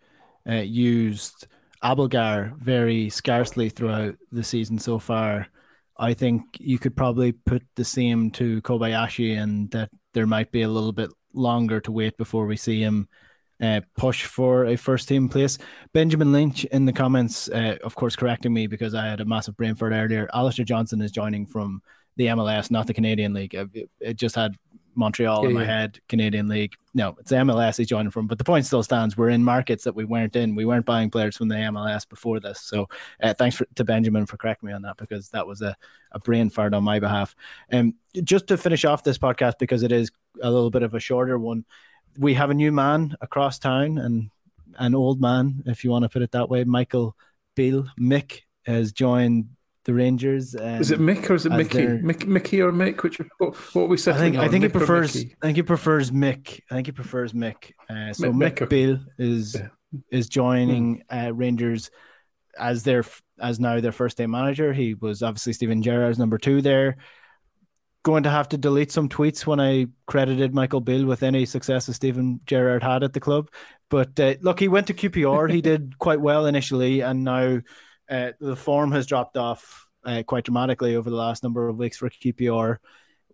uh, 0.49 0.55
used 0.55 1.47
Abildgaard 1.83 2.57
very 2.57 3.11
scarcely 3.11 3.68
throughout 3.68 4.16
the 4.33 4.42
season 4.42 4.79
so 4.79 4.99
far, 4.99 5.47
I 5.99 6.14
think 6.14 6.44
you 6.59 6.79
could 6.79 6.97
probably 6.97 7.33
put 7.33 7.62
the 7.75 7.85
same 7.85 8.31
to 8.33 8.62
Kobayashi, 8.62 9.37
and 9.40 9.71
that 9.73 9.90
there 10.14 10.27
might 10.27 10.51
be 10.51 10.62
a 10.62 10.68
little 10.68 10.92
bit 10.92 11.11
longer 11.35 11.81
to 11.81 11.92
wait 11.92 12.16
before 12.16 12.47
we 12.47 12.57
see 12.57 12.81
him 12.81 13.09
uh, 13.61 13.81
push 13.97 14.25
for 14.25 14.66
a 14.66 14.77
first 14.77 15.09
team 15.09 15.29
place. 15.29 15.59
Benjamin 15.92 16.33
Lynch 16.33 16.64
in 16.66 16.85
the 16.85 16.92
comments, 16.92 17.49
uh, 17.49 17.77
of 17.83 17.94
course, 17.94 18.16
correcting 18.16 18.53
me 18.53 18.66
because 18.66 18.94
I 18.94 19.07
had 19.07 19.21
a 19.21 19.25
massive 19.25 19.57
brain 19.57 19.75
fart 19.75 19.92
earlier. 19.92 20.29
Alistair 20.33 20.64
Johnson 20.64 21.01
is 21.01 21.11
joining 21.11 21.47
from 21.47 21.83
the 22.16 22.27
MLS, 22.27 22.71
not 22.71 22.87
the 22.87 22.94
Canadian 22.94 23.33
League. 23.33 23.55
It, 23.55 23.90
it 24.01 24.16
just 24.16 24.35
had 24.35 24.57
Montreal 24.99 25.44
yeah, 25.44 25.49
in 25.49 25.55
my 25.55 25.62
yeah. 25.62 25.81
head, 25.81 26.01
Canadian 26.09 26.49
League. 26.49 26.75
No, 26.92 27.16
it's 27.21 27.31
MLS 27.31 27.79
he's 27.79 27.87
joining 27.87 28.11
from, 28.11 28.27
but 28.27 28.37
the 28.37 28.44
point 28.44 28.66
still 28.66 28.83
stands. 28.83 29.16
We're 29.16 29.29
in 29.31 29.44
markets 29.44 29.85
that 29.85 29.94
we 29.94 30.05
weren't 30.05 30.35
in. 30.35 30.57
We 30.57 30.64
weren't 30.64 30.85
buying 30.85 31.09
players 31.09 31.37
from 31.37 31.49
the 31.49 31.55
MLS 31.55 32.07
before 32.09 32.40
this. 32.40 32.61
So 32.61 32.88
uh, 33.23 33.33
thanks 33.35 33.57
for, 33.57 33.66
to 33.77 33.85
Benjamin 33.85 34.27
for 34.27 34.37
correcting 34.37 34.66
me 34.66 34.73
on 34.73 34.83
that 34.83 34.97
because 34.97 35.29
that 35.31 35.47
was 35.47 35.62
a, 35.62 35.77
a 36.12 36.18
brain 36.18 36.51
fart 36.51 36.75
on 36.75 36.83
my 36.83 36.99
behalf. 36.99 37.37
Um, 37.73 37.94
just 38.25 38.49
to 38.49 38.57
finish 38.57 38.85
off 38.85 39.05
this 39.05 39.18
podcast 39.18 39.55
because 39.61 39.85
it 39.85 39.92
is 39.92 40.11
a 40.42 40.51
little 40.51 40.71
bit 40.71 40.83
of 40.83 40.94
a 40.94 41.01
shorter 41.01 41.38
one. 41.38 41.64
We 42.18 42.35
have 42.35 42.50
a 42.50 42.54
new 42.54 42.72
man 42.72 43.16
across 43.20 43.59
town 43.59 43.98
and 43.98 44.31
an 44.78 44.94
old 44.94 45.20
man, 45.20 45.62
if 45.66 45.85
you 45.85 45.90
want 45.90 46.04
to 46.04 46.09
put 46.09 46.22
it 46.22 46.33
that 46.33 46.48
way. 46.48 46.64
Michael 46.64 47.16
Beale 47.54 47.87
Mick 47.98 48.40
has 48.64 48.92
joined 48.92 49.48
the 49.85 49.94
Rangers. 49.94 50.54
Um, 50.54 50.81
is 50.81 50.90
it 50.90 51.00
Mick 51.00 51.31
or 51.31 51.35
is 51.35 51.46
it 51.46 51.52
Mickey? 51.52 51.87
Mick, 51.87 52.26
Mickey 52.26 52.61
or 52.61 52.70
Mick? 52.70 53.02
Which 53.02 53.18
what, 53.38 53.54
what 53.74 53.88
we 53.88 53.96
said? 53.96 54.16
I 54.16 54.18
think 54.18 54.37
on? 54.37 54.44
I 54.44 54.48
think 54.48 54.64
Mick 54.64 54.68
he 54.68 54.72
prefers. 54.72 55.16
I 55.16 55.46
think 55.46 55.57
he 55.57 55.62
prefers 55.62 56.11
Mick. 56.11 56.61
I 56.70 56.74
think 56.74 56.87
he 56.87 56.92
prefers 56.92 57.33
Mick. 57.33 57.72
Uh, 57.88 58.12
so 58.12 58.33
Mick, 58.33 58.59
Mick 58.59 58.68
Beale 58.68 59.00
is 59.16 59.54
yeah. 59.54 59.68
is 60.11 60.28
joining 60.28 61.02
hmm. 61.11 61.18
uh, 61.18 61.31
Rangers 61.31 61.90
as 62.59 62.83
their 62.83 63.04
as 63.40 63.59
now 63.59 63.81
their 63.81 63.92
first 63.92 64.18
day 64.18 64.26
manager. 64.26 64.72
He 64.72 64.94
was 64.94 65.22
obviously 65.22 65.54
Steven 65.54 65.83
Gerrard's 65.83 66.18
number 66.18 66.38
two 66.38 66.61
there. 66.61 66.98
Going 68.09 68.23
to 68.23 68.31
have 68.31 68.49
to 68.49 68.57
delete 68.57 68.90
some 68.90 69.11
tweets 69.11 69.47
when 69.47 69.61
I 69.61 69.87
credited 70.07 70.55
Michael 70.55 70.81
Beale 70.81 71.05
with 71.05 71.23
any 71.23 71.44
success 71.44 71.85
that 71.85 71.92
Steven 71.92 72.40
Gerrard 72.47 72.83
had 72.83 73.03
at 73.03 73.12
the 73.12 73.21
club. 73.21 73.51
But 73.90 74.18
uh, 74.18 74.37
look, 74.40 74.59
he 74.59 74.66
went 74.66 74.87
to 74.87 74.94
QPR. 74.94 75.53
he 75.53 75.61
did 75.61 75.99
quite 75.99 76.18
well 76.18 76.47
initially, 76.47 77.03
and 77.03 77.23
now 77.23 77.61
uh, 78.09 78.33
the 78.40 78.57
form 78.57 78.92
has 78.92 79.05
dropped 79.05 79.37
off 79.37 79.87
uh, 80.07 80.23
quite 80.23 80.44
dramatically 80.44 80.97
over 80.97 81.11
the 81.11 81.16
last 81.16 81.42
number 81.42 81.68
of 81.68 81.77
weeks 81.77 81.99
for 81.99 82.09
QPR. 82.09 82.79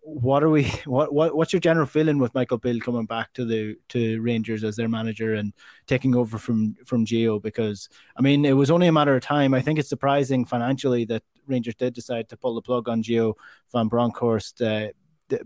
What 0.01 0.43
are 0.43 0.49
we? 0.49 0.65
What 0.85 1.13
what 1.13 1.33
what's 1.37 1.53
your 1.53 1.61
general 1.61 1.87
feeling 1.87 2.17
with 2.17 2.35
Michael 2.35 2.57
Beale 2.57 2.81
coming 2.81 3.05
back 3.05 3.31
to 3.35 3.45
the 3.45 3.77
to 3.89 4.19
Rangers 4.19 4.65
as 4.65 4.75
their 4.75 4.89
manager 4.89 5.35
and 5.35 5.53
taking 5.87 6.15
over 6.15 6.37
from 6.37 6.75
from 6.85 7.05
Gio? 7.05 7.41
Because 7.41 7.87
I 8.17 8.21
mean, 8.21 8.43
it 8.43 8.57
was 8.57 8.71
only 8.71 8.87
a 8.87 8.91
matter 8.91 9.15
of 9.15 9.21
time. 9.21 9.53
I 9.53 9.61
think 9.61 9.79
it's 9.79 9.87
surprising 9.87 10.43
financially 10.43 11.05
that 11.05 11.23
Rangers 11.47 11.75
did 11.75 11.93
decide 11.93 12.29
to 12.29 12.37
pull 12.37 12.55
the 12.55 12.61
plug 12.61 12.89
on 12.89 13.03
Gio 13.03 13.33
van 13.71 13.87
Bronckhorst 13.87 14.61
uh, 14.61 14.89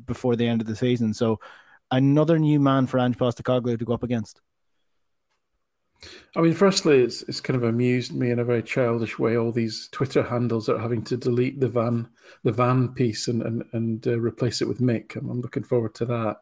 before 0.06 0.36
the 0.36 0.48
end 0.48 0.62
of 0.62 0.68
the 0.68 0.76
season. 0.76 1.14
So 1.14 1.40
another 1.92 2.40
new 2.40 2.60
man 2.60 2.88
for 2.88 3.00
Ange 3.00 3.18
Postecoglou 3.18 3.78
to 3.78 3.86
go 3.86 3.94
up 3.94 4.04
against. 4.04 4.42
I 6.36 6.42
mean, 6.42 6.54
firstly, 6.54 7.02
it's 7.02 7.24
it's 7.24 7.42
kind 7.42 7.58
of 7.58 7.68
amused 7.68 8.14
me 8.14 8.32
in 8.32 8.40
a 8.40 8.46
very 8.46 8.64
childish 8.64 9.20
way. 9.20 9.36
All 9.36 9.52
these 9.52 9.90
Twitter 9.92 10.24
handles 10.24 10.70
are 10.70 10.78
having 10.78 11.04
to 11.04 11.18
delete 11.18 11.60
the 11.60 11.68
van 11.68 12.08
the 12.44 12.54
van 12.54 12.90
piece 12.90 13.28
and 13.28 13.42
and 13.42 13.64
and 13.74 14.08
uh, 14.08 14.18
replace 14.18 14.62
it 14.62 14.68
with 14.68 14.80
Mick. 14.80 15.18
I'm, 15.18 15.30
I'm, 15.30 15.42
looking 15.42 15.64
forward 15.64 15.94
to 15.96 16.06
that. 16.06 16.38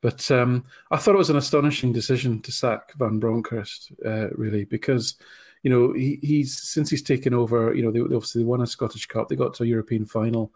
But 0.00 0.30
um, 0.30 0.64
I 0.90 0.96
thought 0.96 1.14
it 1.14 1.18
was 1.18 1.30
an 1.30 1.36
astonishing 1.36 1.92
decision 1.92 2.40
to 2.42 2.52
sack 2.52 2.92
Van 2.98 3.18
Bronckhorst, 3.18 3.92
uh, 4.04 4.28
really, 4.32 4.64
because 4.64 5.16
you 5.64 5.70
know 5.70 5.92
he, 5.92 6.20
he's 6.22 6.56
since 6.56 6.88
he's 6.88 7.02
taken 7.02 7.34
over. 7.34 7.74
You 7.74 7.82
know, 7.82 7.90
they, 7.90 8.00
obviously 8.00 8.42
they 8.42 8.46
won 8.46 8.60
a 8.60 8.66
Scottish 8.66 9.06
Cup, 9.06 9.28
they 9.28 9.34
got 9.34 9.54
to 9.54 9.64
a 9.64 9.66
European 9.66 10.06
final. 10.06 10.52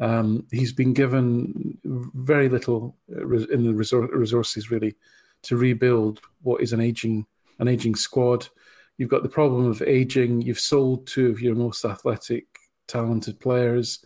Um, 0.00 0.46
he's 0.50 0.72
been 0.72 0.94
given 0.94 1.78
very 1.84 2.48
little 2.48 2.96
uh, 3.14 3.26
in 3.26 3.66
the 3.66 3.74
resources 3.74 4.70
really 4.70 4.94
to 5.42 5.56
rebuild 5.56 6.20
what 6.42 6.62
is 6.62 6.72
an 6.72 6.80
aging 6.80 7.26
an 7.58 7.68
aging 7.68 7.96
squad. 7.96 8.48
You've 8.96 9.10
got 9.10 9.22
the 9.22 9.28
problem 9.28 9.66
of 9.66 9.82
aging. 9.82 10.42
You've 10.42 10.60
sold 10.60 11.06
two 11.06 11.26
of 11.26 11.40
your 11.40 11.54
most 11.54 11.84
athletic, 11.84 12.46
talented 12.86 13.40
players 13.40 14.04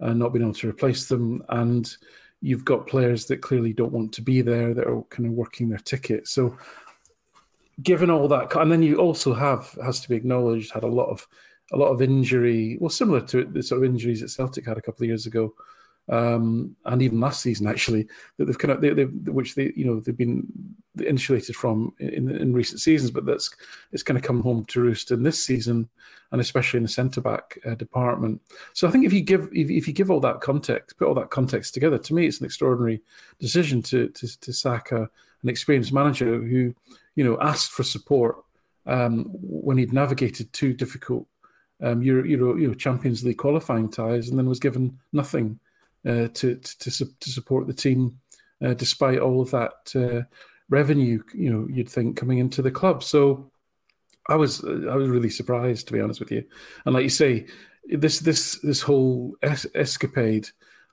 and 0.00 0.18
not 0.18 0.32
being 0.32 0.44
able 0.44 0.54
to 0.54 0.68
replace 0.68 1.06
them. 1.06 1.42
And 1.48 1.90
you've 2.40 2.64
got 2.64 2.86
players 2.86 3.26
that 3.26 3.42
clearly 3.42 3.72
don't 3.72 3.92
want 3.92 4.12
to 4.14 4.22
be 4.22 4.40
there 4.42 4.74
that 4.74 4.86
are 4.86 5.02
kind 5.10 5.26
of 5.26 5.32
working 5.32 5.68
their 5.68 5.78
ticket. 5.78 6.28
So, 6.28 6.56
given 7.82 8.10
all 8.10 8.28
that, 8.28 8.54
and 8.56 8.70
then 8.70 8.82
you 8.82 8.96
also 8.96 9.32
have 9.34 9.76
has 9.82 10.00
to 10.00 10.08
be 10.08 10.16
acknowledged 10.16 10.72
had 10.72 10.84
a 10.84 10.88
lot 10.88 11.08
of 11.08 11.26
a 11.72 11.76
lot 11.76 11.88
of 11.88 12.00
injury, 12.00 12.78
well, 12.80 12.88
similar 12.88 13.20
to 13.20 13.44
the 13.44 13.62
sort 13.62 13.82
of 13.82 13.90
injuries 13.90 14.20
that 14.20 14.30
Celtic 14.30 14.66
had 14.66 14.78
a 14.78 14.82
couple 14.82 15.04
of 15.04 15.08
years 15.08 15.26
ago 15.26 15.52
um, 16.10 16.74
and 16.86 17.02
even 17.02 17.20
last 17.20 17.42
season 17.42 17.66
actually 17.66 18.08
that 18.36 18.46
they've 18.46 18.58
kind 18.58 18.72
of 18.72 18.80
they, 18.80 19.04
which 19.30 19.54
they 19.54 19.72
you 19.76 19.84
know 19.84 20.00
they've 20.00 20.16
been 20.16 20.46
insulated 21.06 21.54
from 21.54 21.92
in, 21.98 22.30
in 22.30 22.52
recent 22.52 22.80
seasons, 22.80 23.10
but 23.10 23.26
that's 23.26 23.54
it's 23.92 24.02
going 24.02 24.20
to 24.20 24.26
come 24.26 24.42
home 24.42 24.64
to 24.66 24.80
roost 24.80 25.10
in 25.10 25.22
this 25.22 25.42
season, 25.42 25.88
and 26.32 26.40
especially 26.40 26.78
in 26.78 26.84
the 26.84 26.88
centre 26.88 27.20
back 27.20 27.58
uh, 27.66 27.74
department. 27.74 28.40
So 28.72 28.88
I 28.88 28.90
think 28.90 29.04
if 29.04 29.12
you 29.12 29.20
give 29.20 29.48
if, 29.52 29.70
if, 29.70 29.86
you 29.86 29.92
give 29.92 30.10
all 30.10 30.20
that 30.20 30.40
context, 30.40 30.96
put 30.96 31.08
all 31.08 31.14
that 31.14 31.30
context 31.30 31.74
together, 31.74 31.98
to 31.98 32.14
me 32.14 32.26
it's 32.26 32.40
an 32.40 32.46
extraordinary 32.46 33.02
decision 33.38 33.82
to 33.82 34.08
to, 34.08 34.40
to 34.40 34.52
sack 34.52 34.92
a, 34.92 35.02
an 35.42 35.48
experienced 35.48 35.92
manager 35.92 36.40
who 36.40 36.74
you 37.18 37.24
know 37.24 37.36
asked 37.40 37.72
for 37.72 37.82
support 37.82 38.36
um, 38.86 39.24
when 39.42 39.76
he'd 39.76 39.92
navigated 39.92 40.52
two 40.52 40.72
difficult 40.72 41.26
um, 41.82 42.00
Euro, 42.00 42.54
Euro, 42.56 42.74
Champions 42.74 43.24
League 43.24 43.38
qualifying 43.38 43.90
ties, 43.90 44.28
and 44.28 44.38
then 44.38 44.48
was 44.48 44.60
given 44.60 44.96
nothing 45.12 45.58
uh, 46.06 46.28
to, 46.34 46.54
to 46.54 46.90
to 47.20 47.30
support 47.30 47.66
the 47.66 47.74
team, 47.74 48.20
uh, 48.64 48.74
despite 48.74 49.18
all 49.18 49.40
of 49.40 49.50
that 49.50 49.74
uh, 49.96 50.22
revenue. 50.68 51.20
You 51.34 51.50
know, 51.50 51.68
you'd 51.68 51.88
think 51.88 52.16
coming 52.16 52.38
into 52.38 52.62
the 52.62 52.70
club. 52.70 53.02
So 53.02 53.50
I 54.28 54.36
was 54.36 54.64
I 54.64 54.94
was 54.94 55.08
really 55.08 55.30
surprised, 55.30 55.88
to 55.88 55.92
be 55.92 56.00
honest 56.00 56.20
with 56.20 56.30
you. 56.30 56.44
And 56.86 56.94
like 56.94 57.02
you 57.02 57.10
say, 57.10 57.46
this 57.84 58.20
this 58.20 58.60
this 58.62 58.80
whole 58.80 59.34
es- 59.42 59.66
escapade 59.74 60.48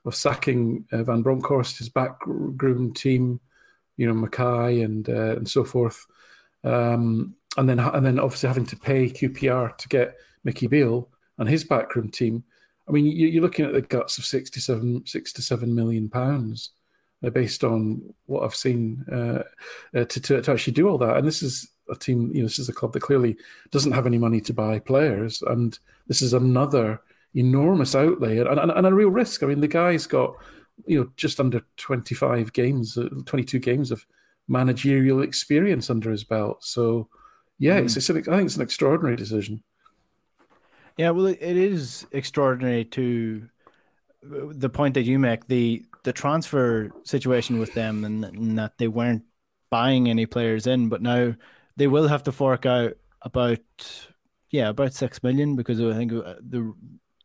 of 0.05 0.15
sacking 0.15 0.85
uh, 0.91 1.03
Van 1.03 1.21
Bronckhorst, 1.21 1.77
his 1.77 1.89
backroom 1.89 2.95
team, 2.95 3.39
you 3.97 4.07
know, 4.07 4.27
Makaay 4.27 4.83
and 4.83 5.07
uh, 5.07 5.35
and 5.37 5.47
so 5.47 5.63
forth, 5.63 6.05
um, 6.65 7.35
and 7.57 7.69
then 7.69 7.79
and 7.79 8.05
then 8.05 8.19
obviously 8.19 8.47
having 8.47 8.65
to 8.65 8.75
pay 8.75 9.09
QPR 9.09 9.77
to 9.77 9.87
get 9.87 10.17
Mickey 10.43 10.67
Beale 10.67 11.07
and 11.37 11.47
his 11.47 11.63
backroom 11.63 12.09
team 12.09 12.43
I 12.87 12.91
mean, 12.91 13.05
you're 13.05 13.41
looking 13.41 13.65
at 13.65 13.73
the 13.73 13.81
guts 13.81 14.17
of 14.17 14.25
67, 14.25 15.05
67 15.05 15.73
million 15.73 16.07
pounds 16.07 16.71
uh, 17.23 17.29
based 17.31 17.63
on 17.63 18.01
what 18.27 18.43
I've 18.43 18.55
seen 18.55 19.03
uh, 19.11 19.43
uh, 19.97 20.05
to, 20.05 20.19
to, 20.21 20.41
to 20.41 20.51
actually 20.51 20.73
do 20.73 20.87
all 20.87 20.99
that. 20.99 21.17
And 21.17 21.27
this 21.27 21.41
is 21.41 21.71
a 21.89 21.95
team, 21.95 22.31
you 22.33 22.41
know, 22.41 22.47
this 22.47 22.59
is 22.59 22.69
a 22.69 22.73
club 22.73 22.93
that 22.93 23.01
clearly 23.01 23.37
doesn't 23.71 23.91
have 23.91 24.05
any 24.05 24.19
money 24.19 24.39
to 24.41 24.53
buy 24.53 24.79
players, 24.79 25.41
and 25.43 25.77
this 26.07 26.21
is 26.21 26.33
another 26.33 27.01
enormous 27.33 27.95
outlay 27.95 28.37
and, 28.37 28.47
and, 28.47 28.71
and 28.71 28.87
a 28.87 28.93
real 28.93 29.09
risk. 29.09 29.41
I 29.41 29.47
mean, 29.47 29.61
the 29.61 29.67
guy's 29.67 30.07
got 30.07 30.35
you 30.85 30.99
know 30.99 31.11
just 31.17 31.39
under 31.39 31.61
25 31.77 32.53
games, 32.53 32.97
uh, 32.97 33.09
22 33.25 33.59
games 33.59 33.91
of 33.91 34.05
managerial 34.47 35.21
experience 35.21 35.89
under 35.89 36.11
his 36.11 36.23
belt. 36.23 36.63
So, 36.63 37.09
yeah, 37.57 37.79
mm. 37.79 37.85
it's, 37.85 37.97
it's 37.97 38.09
an, 38.09 38.17
I 38.17 38.21
think 38.37 38.45
it's 38.45 38.55
an 38.55 38.61
extraordinary 38.61 39.15
decision. 39.15 39.63
Yeah, 40.97 41.09
well, 41.09 41.25
it 41.27 41.39
is 41.41 42.05
extraordinary 42.11 42.85
to 42.85 43.49
the 44.23 44.69
point 44.69 44.93
that 44.93 45.03
you 45.03 45.19
make 45.19 45.47
the 45.47 45.85
the 46.03 46.13
transfer 46.13 46.91
situation 47.03 47.59
with 47.59 47.73
them, 47.73 48.05
and, 48.05 48.23
and 48.23 48.57
that 48.57 48.77
they 48.77 48.87
weren't 48.87 49.23
buying 49.69 50.07
any 50.09 50.25
players 50.25 50.67
in, 50.67 50.87
but 50.87 51.01
now 51.01 51.33
they 51.75 51.87
will 51.87 52.07
have 52.07 52.23
to 52.23 52.31
fork 52.31 52.65
out 52.65 52.93
about 53.21 53.59
yeah 54.51 54.69
about 54.69 54.93
six 54.93 55.21
million 55.23 55.55
because 55.55 55.81
I 55.81 55.93
think 55.93 56.13
uh, 56.13 56.35
the 56.39 56.73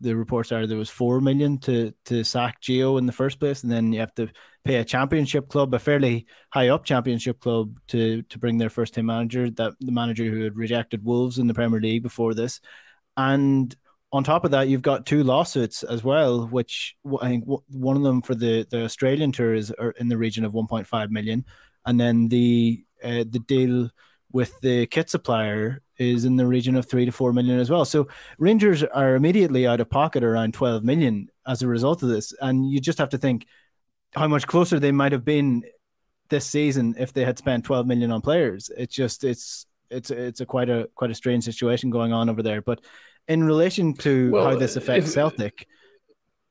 the 0.00 0.16
reports 0.16 0.52
are 0.52 0.66
there 0.66 0.78
was 0.78 0.90
four 0.90 1.20
million 1.20 1.58
to 1.58 1.92
to 2.06 2.24
sack 2.24 2.60
Gio 2.62 2.98
in 2.98 3.06
the 3.06 3.12
first 3.12 3.38
place, 3.38 3.62
and 3.62 3.72
then 3.72 3.92
you 3.92 4.00
have 4.00 4.14
to 4.14 4.28
pay 4.64 4.76
a 4.76 4.84
championship 4.84 5.48
club, 5.48 5.74
a 5.74 5.78
fairly 5.78 6.26
high 6.50 6.68
up 6.68 6.84
championship 6.84 7.40
club, 7.40 7.78
to 7.88 8.22
to 8.22 8.38
bring 8.38 8.58
their 8.58 8.70
first 8.70 8.94
team 8.94 9.06
manager, 9.06 9.50
that 9.50 9.74
the 9.80 9.92
manager 9.92 10.24
who 10.24 10.44
had 10.44 10.56
rejected 10.56 11.04
Wolves 11.04 11.38
in 11.38 11.46
the 11.46 11.54
Premier 11.54 11.80
League 11.80 12.02
before 12.02 12.34
this, 12.34 12.60
and 13.16 13.74
on 14.12 14.24
top 14.24 14.44
of 14.44 14.50
that, 14.50 14.68
you've 14.68 14.82
got 14.82 15.06
two 15.06 15.22
lawsuits 15.22 15.82
as 15.82 16.02
well, 16.02 16.46
which 16.46 16.96
I 17.20 17.28
think 17.28 17.44
one 17.68 17.96
of 17.96 18.02
them 18.02 18.22
for 18.22 18.34
the, 18.34 18.66
the 18.68 18.84
Australian 18.84 19.30
tour 19.30 19.54
is 19.54 19.72
in 19.98 20.08
the 20.08 20.18
region 20.18 20.44
of 20.44 20.52
1.5 20.52 21.10
million, 21.10 21.44
and 21.86 22.00
then 22.00 22.28
the 22.28 22.84
uh, 23.04 23.24
the 23.28 23.42
deal 23.46 23.90
with 24.32 24.60
the 24.60 24.86
kit 24.86 25.10
supplier 25.10 25.82
is 25.98 26.24
in 26.24 26.36
the 26.36 26.46
region 26.46 26.76
of 26.76 26.86
three 26.88 27.04
to 27.04 27.12
four 27.12 27.32
million 27.32 27.58
as 27.58 27.70
well. 27.70 27.84
So 27.84 28.08
Rangers 28.38 28.82
are 28.82 29.14
immediately 29.14 29.66
out 29.66 29.80
of 29.80 29.90
pocket 29.90 30.24
around 30.24 30.54
12 30.54 30.84
million 30.84 31.28
as 31.46 31.62
a 31.62 31.66
result 31.66 32.02
of 32.02 32.08
this, 32.08 32.32
and 32.40 32.70
you 32.70 32.80
just 32.80 32.98
have 32.98 33.10
to 33.10 33.18
think 33.18 33.46
how 34.14 34.28
much 34.28 34.46
closer 34.46 34.78
they 34.78 34.92
might 34.92 35.12
have 35.12 35.24
been 35.24 35.62
this 36.28 36.46
season 36.46 36.94
if 36.98 37.12
they 37.12 37.24
had 37.24 37.38
spent 37.38 37.64
12 37.64 37.86
million 37.86 38.10
on 38.10 38.20
players. 38.20 38.70
It's 38.76 38.94
just 38.94 39.24
it's 39.24 39.66
it's 39.90 40.10
it's 40.10 40.40
a 40.40 40.46
quite 40.46 40.70
a 40.70 40.88
quite 40.94 41.10
a 41.10 41.14
strange 41.14 41.44
situation 41.44 41.90
going 41.90 42.12
on 42.12 42.30
over 42.30 42.42
there, 42.42 42.62
but 42.62 42.80
in 43.28 43.44
relation 43.44 43.94
to 43.94 44.30
well, 44.30 44.44
how 44.44 44.56
this 44.56 44.76
affects 44.76 45.08
if, 45.08 45.14
Celtic. 45.14 45.66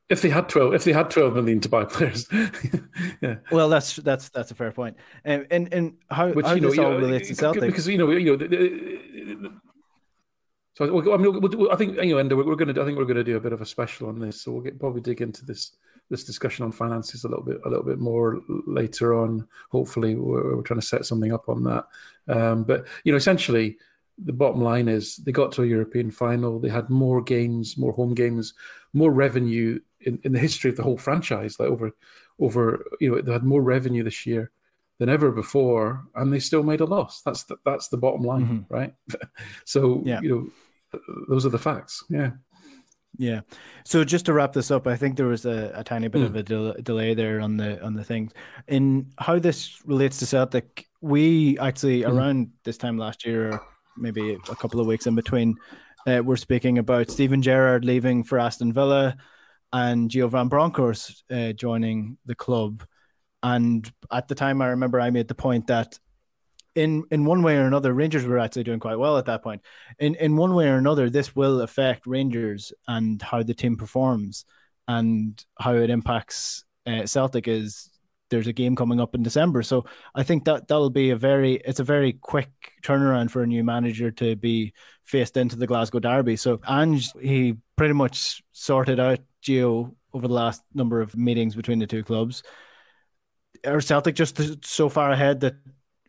If 0.09 0.23
they 0.23 0.29
had 0.29 0.49
twelve, 0.49 0.73
if 0.73 0.83
they 0.83 0.93
had 0.93 1.11
twelve 1.11 1.35
million 1.35 1.59
to 1.61 1.69
buy 1.69 1.85
players, 1.85 2.27
yeah. 3.21 3.35
Well, 3.51 3.69
that's 3.69 3.95
that's 3.97 4.29
that's 4.29 4.49
a 4.49 4.55
fair 4.55 4.71
point. 4.71 4.97
And 5.23 5.45
and, 5.51 5.71
and 5.71 5.97
how, 6.09 6.29
Which, 6.29 6.45
how 6.45 6.53
you 6.53 6.61
know, 6.61 6.69
this 6.69 6.79
all 6.79 6.91
know, 6.91 6.97
relates 6.97 7.27
to 7.27 7.35
Celtic? 7.35 7.61
Because 7.61 7.87
you 7.87 7.97
know 7.97 8.09
you 8.09 8.31
know. 8.31 8.35
The, 8.35 8.47
the, 8.47 9.51
so 10.73 11.13
I 11.13 11.17
mean, 11.17 11.69
I 11.71 11.75
think 11.75 11.97
you 11.97 12.13
know, 12.13 12.19
and 12.19 12.35
we're 12.35 12.55
going 12.55 12.73
to. 12.73 12.81
I 12.81 12.85
think 12.85 12.97
we're 12.97 13.03
going 13.03 13.17
to 13.17 13.23
do 13.23 13.37
a 13.37 13.41
bit 13.41 13.53
of 13.53 13.61
a 13.61 13.65
special 13.65 14.07
on 14.07 14.17
this. 14.17 14.41
So 14.41 14.53
we'll 14.53 14.61
get, 14.61 14.79
probably 14.79 15.01
dig 15.01 15.21
into 15.21 15.45
this 15.45 15.75
this 16.09 16.23
discussion 16.23 16.65
on 16.65 16.71
finances 16.71 17.23
a 17.23 17.27
little 17.27 17.43
bit 17.43 17.59
a 17.65 17.69
little 17.69 17.85
bit 17.85 17.99
more 17.99 18.39
later 18.65 19.13
on. 19.13 19.47
Hopefully, 19.71 20.15
we're, 20.15 20.55
we're 20.55 20.63
trying 20.63 20.79
to 20.79 20.85
set 20.85 21.05
something 21.05 21.33
up 21.33 21.49
on 21.49 21.63
that. 21.65 21.85
Um, 22.27 22.63
but 22.63 22.87
you 23.03 23.11
know, 23.11 23.17
essentially, 23.17 23.77
the 24.23 24.33
bottom 24.33 24.61
line 24.61 24.87
is 24.87 25.17
they 25.17 25.31
got 25.31 25.51
to 25.53 25.63
a 25.63 25.67
European 25.67 26.11
final. 26.11 26.59
They 26.59 26.69
had 26.69 26.89
more 26.89 27.21
games, 27.21 27.77
more 27.77 27.93
home 27.93 28.13
games, 28.13 28.53
more 28.93 29.11
revenue 29.11 29.79
in, 30.01 30.19
in 30.23 30.31
the 30.31 30.39
history 30.39 30.69
of 30.69 30.77
the 30.77 30.83
whole 30.83 30.97
franchise. 30.97 31.59
Like 31.59 31.69
over 31.69 31.91
over 32.39 32.85
you 32.99 33.11
know 33.11 33.21
they 33.21 33.31
had 33.31 33.43
more 33.43 33.61
revenue 33.61 34.03
this 34.03 34.25
year 34.25 34.51
than 34.97 35.09
ever 35.09 35.31
before, 35.31 36.05
and 36.15 36.31
they 36.31 36.39
still 36.39 36.63
made 36.63 36.81
a 36.81 36.85
loss. 36.85 37.21
That's 37.21 37.43
the, 37.43 37.57
that's 37.65 37.87
the 37.87 37.97
bottom 37.97 38.21
line, 38.21 38.45
mm-hmm. 38.45 38.73
right? 38.73 38.93
so 39.65 40.01
yeah. 40.05 40.21
you 40.21 40.29
know 40.29 41.01
those 41.27 41.45
are 41.45 41.49
the 41.49 41.59
facts. 41.59 42.03
Yeah. 42.09 42.31
Yeah. 43.17 43.41
So 43.83 44.03
just 44.03 44.25
to 44.27 44.33
wrap 44.33 44.53
this 44.53 44.71
up, 44.71 44.87
I 44.87 44.95
think 44.95 45.17
there 45.17 45.25
was 45.25 45.45
a, 45.45 45.71
a 45.75 45.83
tiny 45.83 46.07
bit 46.07 46.21
mm. 46.21 46.25
of 46.25 46.35
a 46.35 46.43
del- 46.43 46.75
delay 46.81 47.13
there 47.13 47.41
on 47.41 47.57
the 47.57 47.83
on 47.83 47.95
the 47.95 48.03
things. 48.03 48.31
In 48.67 49.11
how 49.17 49.39
this 49.39 49.81
relates 49.85 50.19
to 50.19 50.25
Celtic, 50.25 50.87
we 51.01 51.57
actually 51.59 52.03
mm. 52.03 52.09
around 52.09 52.51
this 52.63 52.77
time 52.77 52.97
last 52.97 53.25
year, 53.25 53.51
or 53.51 53.61
maybe 53.97 54.33
a 54.33 54.55
couple 54.55 54.79
of 54.79 54.87
weeks 54.87 55.07
in 55.07 55.15
between, 55.15 55.55
uh, 56.07 56.21
we're 56.23 56.37
speaking 56.37 56.77
about 56.77 57.09
Steven 57.09 57.41
Gerrard 57.41 57.83
leaving 57.83 58.23
for 58.23 58.39
Aston 58.39 58.71
Villa 58.71 59.17
and 59.71 60.09
Gio 60.09 60.29
Van 60.29 60.47
Bronckhorst 60.47 61.23
uh, 61.31 61.53
joining 61.53 62.17
the 62.25 62.35
club. 62.35 62.83
And 63.41 63.89
at 64.11 64.27
the 64.27 64.35
time, 64.35 64.61
I 64.61 64.67
remember 64.67 64.99
I 64.99 65.11
made 65.11 65.27
the 65.27 65.35
point 65.35 65.67
that 65.67 65.97
in 66.75 67.03
in 67.11 67.25
one 67.25 67.41
way 67.43 67.57
or 67.57 67.65
another, 67.65 67.93
Rangers 67.93 68.25
were 68.25 68.39
actually 68.39 68.63
doing 68.63 68.79
quite 68.79 68.99
well 68.99 69.17
at 69.17 69.25
that 69.25 69.43
point. 69.43 69.61
In 69.99 70.15
in 70.15 70.35
one 70.35 70.55
way 70.55 70.67
or 70.67 70.75
another, 70.75 71.09
this 71.09 71.35
will 71.35 71.61
affect 71.61 72.05
Rangers 72.05 72.73
and 72.87 73.21
how 73.21 73.43
the 73.43 73.53
team 73.53 73.77
performs 73.77 74.45
and 74.87 75.43
how 75.59 75.73
it 75.73 75.89
impacts 75.89 76.63
uh, 76.85 77.05
Celtic. 77.05 77.47
Is 77.47 77.89
there's 78.29 78.47
a 78.47 78.53
game 78.53 78.75
coming 78.75 78.99
up 78.99 79.15
in 79.15 79.23
December, 79.23 79.63
so 79.63 79.85
I 80.15 80.23
think 80.23 80.45
that 80.45 80.67
that'll 80.67 80.89
be 80.89 81.09
a 81.09 81.15
very 81.15 81.55
it's 81.55 81.79
a 81.79 81.83
very 81.83 82.13
quick 82.13 82.49
turnaround 82.83 83.31
for 83.31 83.41
a 83.41 83.47
new 83.47 83.63
manager 83.63 84.11
to 84.11 84.35
be 84.35 84.73
faced 85.03 85.37
into 85.37 85.55
the 85.55 85.67
Glasgow 85.67 85.99
Derby. 85.99 86.35
So 86.35 86.59
Ange 86.67 87.11
he 87.21 87.55
pretty 87.75 87.93
much 87.93 88.43
sorted 88.51 88.99
out 88.99 89.19
Gio 89.43 89.95
over 90.13 90.27
the 90.27 90.33
last 90.33 90.63
number 90.73 91.01
of 91.01 91.15
meetings 91.15 91.55
between 91.55 91.79
the 91.79 91.87
two 91.87 92.03
clubs. 92.03 92.43
Are 93.65 93.81
Celtic 93.81 94.15
just 94.15 94.65
so 94.65 94.89
far 94.89 95.11
ahead 95.11 95.41
that 95.41 95.55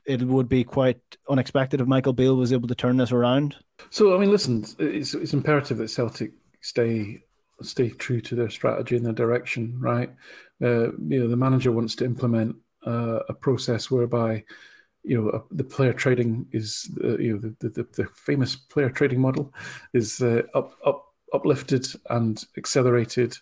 it 0.06 0.22
would 0.22 0.48
be 0.48 0.64
quite 0.64 1.00
unexpected 1.28 1.80
if 1.80 1.86
Michael 1.86 2.12
Beale 2.12 2.36
was 2.36 2.52
able 2.52 2.68
to 2.68 2.74
turn 2.74 2.96
this 2.96 3.12
around? 3.12 3.56
So, 3.90 4.14
I 4.14 4.18
mean, 4.18 4.30
listen, 4.30 4.64
it's, 4.78 5.14
it's 5.14 5.32
imperative 5.32 5.78
that 5.78 5.88
Celtic 5.88 6.32
stay 6.60 7.22
stay 7.62 7.90
true 7.90 8.20
to 8.22 8.34
their 8.34 8.48
strategy 8.48 8.96
and 8.96 9.04
their 9.04 9.12
direction, 9.12 9.76
right? 9.78 10.10
Uh, 10.62 10.92
you 11.08 11.20
know, 11.20 11.28
the 11.28 11.36
manager 11.36 11.72
wants 11.72 11.94
to 11.96 12.04
implement 12.04 12.56
uh, 12.86 13.20
a 13.28 13.34
process 13.34 13.90
whereby 13.90 14.44
you 15.02 15.20
know 15.20 15.44
the 15.50 15.64
player 15.64 15.92
trading 15.94 16.46
is 16.52 16.90
uh, 17.02 17.16
you 17.16 17.32
know 17.32 17.38
the, 17.38 17.68
the, 17.68 17.86
the 17.94 18.06
famous 18.14 18.54
player 18.56 18.90
trading 18.90 19.20
model 19.20 19.52
is 19.94 20.20
uh, 20.20 20.42
up 20.54 20.76
up 20.84 21.06
uplifted 21.32 21.86
and 22.10 22.44
accelerated. 22.56 23.36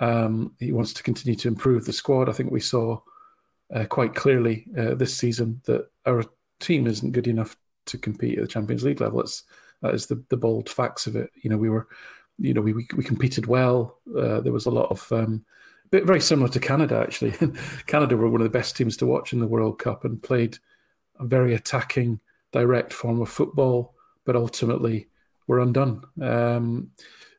Um, 0.00 0.54
he 0.58 0.72
wants 0.72 0.92
to 0.94 1.02
continue 1.02 1.36
to 1.36 1.48
improve 1.48 1.84
the 1.84 1.92
squad. 1.92 2.28
I 2.28 2.32
think 2.32 2.50
we 2.50 2.60
saw 2.60 3.00
uh, 3.74 3.84
quite 3.84 4.14
clearly 4.14 4.66
uh, 4.76 4.94
this 4.94 5.16
season 5.16 5.60
that 5.64 5.88
our 6.06 6.24
team 6.60 6.86
isn't 6.86 7.12
good 7.12 7.28
enough 7.28 7.56
to 7.86 7.98
compete 7.98 8.38
at 8.38 8.42
the 8.42 8.48
Champions 8.48 8.84
League 8.84 9.00
level. 9.00 9.20
It's 9.20 9.44
that 9.82 9.94
is 9.94 10.06
the, 10.06 10.22
the 10.30 10.36
bold 10.36 10.68
facts 10.68 11.06
of 11.06 11.16
it. 11.16 11.30
You 11.34 11.50
know, 11.50 11.58
we 11.58 11.70
were, 11.70 11.88
you 12.38 12.54
know, 12.54 12.60
we 12.60 12.72
we, 12.72 12.86
we 12.96 13.04
competed 13.04 13.46
well. 13.46 13.98
Uh, 14.16 14.40
there 14.40 14.52
was 14.52 14.66
a 14.66 14.70
lot 14.70 14.90
of, 14.90 15.10
um, 15.12 15.44
bit 15.90 16.04
very 16.04 16.20
similar 16.20 16.48
to 16.48 16.60
Canada 16.60 16.98
actually. 17.00 17.34
Canada 17.86 18.16
were 18.16 18.28
one 18.28 18.40
of 18.40 18.44
the 18.44 18.58
best 18.58 18.76
teams 18.76 18.96
to 18.98 19.06
watch 19.06 19.32
in 19.32 19.40
the 19.40 19.46
World 19.46 19.78
Cup 19.78 20.04
and 20.04 20.22
played 20.22 20.58
a 21.20 21.24
very 21.24 21.54
attacking, 21.54 22.20
direct 22.52 22.92
form 22.92 23.20
of 23.20 23.28
football, 23.28 23.94
but 24.24 24.36
ultimately 24.36 25.08
were 25.46 25.60
undone. 25.60 26.02
Um, 26.20 26.90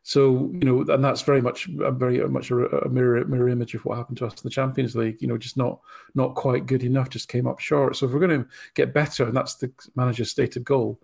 so 0.04 0.52
you 0.54 0.60
know, 0.60 0.82
and 0.94 1.04
that's 1.04 1.24
very 1.24 1.42
much 1.42 1.66
very 1.66 2.20
much 2.28 2.52
a, 2.52 2.88
mirror 2.90 3.26
mirror 3.26 3.50
image 3.50 3.74
of 3.74 3.84
what 3.86 3.98
happened 3.98 4.18
to 4.18 4.28
us 4.28 4.34
in 4.34 4.42
the 4.44 4.52
Champions 4.52 4.96
League. 4.96 5.20
You 5.20 5.28
know, 5.28 5.38
just 5.38 5.58
not 5.58 5.80
not 6.14 6.36
quite 6.36 6.68
good 6.68 6.84
enough, 6.84 7.10
just 7.10 7.28
came 7.28 7.48
up 7.48 7.60
short. 7.60 7.96
So 7.96 8.06
if 8.06 8.12
we're 8.12 8.20
going 8.20 8.44
to 8.44 8.48
get 8.76 8.94
better, 8.94 9.26
and 9.26 9.36
that's 9.36 9.56
the 9.56 9.72
manager's 9.96 10.30
stated 10.30 10.64
goal, 10.64 11.02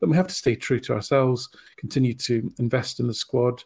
then 0.00 0.08
we 0.08 0.16
have 0.16 0.28
to 0.28 0.34
stay 0.34 0.56
true 0.56 0.80
to 0.80 0.94
ourselves, 0.94 1.50
continue 1.76 2.14
to 2.14 2.50
invest 2.58 3.00
in 3.00 3.06
the 3.06 3.12
squad. 3.12 3.62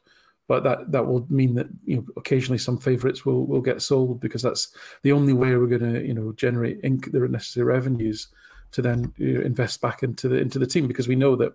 But 0.48 0.64
that 0.64 0.92
that 0.92 1.06
will 1.06 1.26
mean 1.30 1.54
that 1.54 1.68
you 1.84 1.96
know 1.96 2.06
occasionally 2.16 2.58
some 2.58 2.76
favourites 2.76 3.24
will 3.24 3.46
will 3.46 3.60
get 3.60 3.80
sold 3.80 4.20
because 4.20 4.42
that's 4.42 4.74
the 5.02 5.12
only 5.12 5.32
way 5.32 5.56
we're 5.56 5.78
going 5.78 5.94
to 5.94 6.04
you 6.04 6.14
know 6.14 6.32
generate 6.32 6.82
inc- 6.82 7.10
the 7.12 7.20
necessary 7.20 7.64
revenues 7.64 8.28
to 8.72 8.82
then 8.82 9.12
you 9.16 9.34
know, 9.34 9.40
invest 9.42 9.80
back 9.80 10.02
into 10.02 10.28
the 10.28 10.36
into 10.36 10.58
the 10.58 10.66
team 10.66 10.88
because 10.88 11.08
we 11.08 11.16
know 11.16 11.36
that 11.36 11.52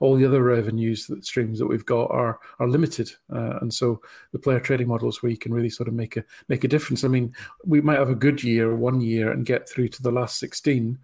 all 0.00 0.16
the 0.16 0.24
other 0.24 0.42
revenues 0.42 1.06
that 1.06 1.24
streams 1.24 1.58
that 1.58 1.66
we've 1.66 1.86
got 1.86 2.10
are 2.10 2.40
are 2.58 2.68
limited, 2.68 3.10
uh, 3.32 3.58
and 3.60 3.72
so 3.72 4.00
the 4.32 4.38
player 4.38 4.60
trading 4.60 4.88
models 4.88 5.22
where 5.22 5.30
you 5.30 5.38
can 5.38 5.52
really 5.52 5.70
sort 5.70 5.88
of 5.88 5.94
make 5.94 6.16
a 6.16 6.24
make 6.48 6.64
a 6.64 6.68
difference. 6.68 7.04
I 7.04 7.08
mean, 7.08 7.34
we 7.64 7.80
might 7.80 7.98
have 7.98 8.10
a 8.10 8.14
good 8.14 8.42
year 8.42 8.74
one 8.74 9.00
year 9.00 9.30
and 9.32 9.46
get 9.46 9.68
through 9.68 9.88
to 9.88 10.02
the 10.02 10.12
last 10.12 10.38
sixteen, 10.38 10.98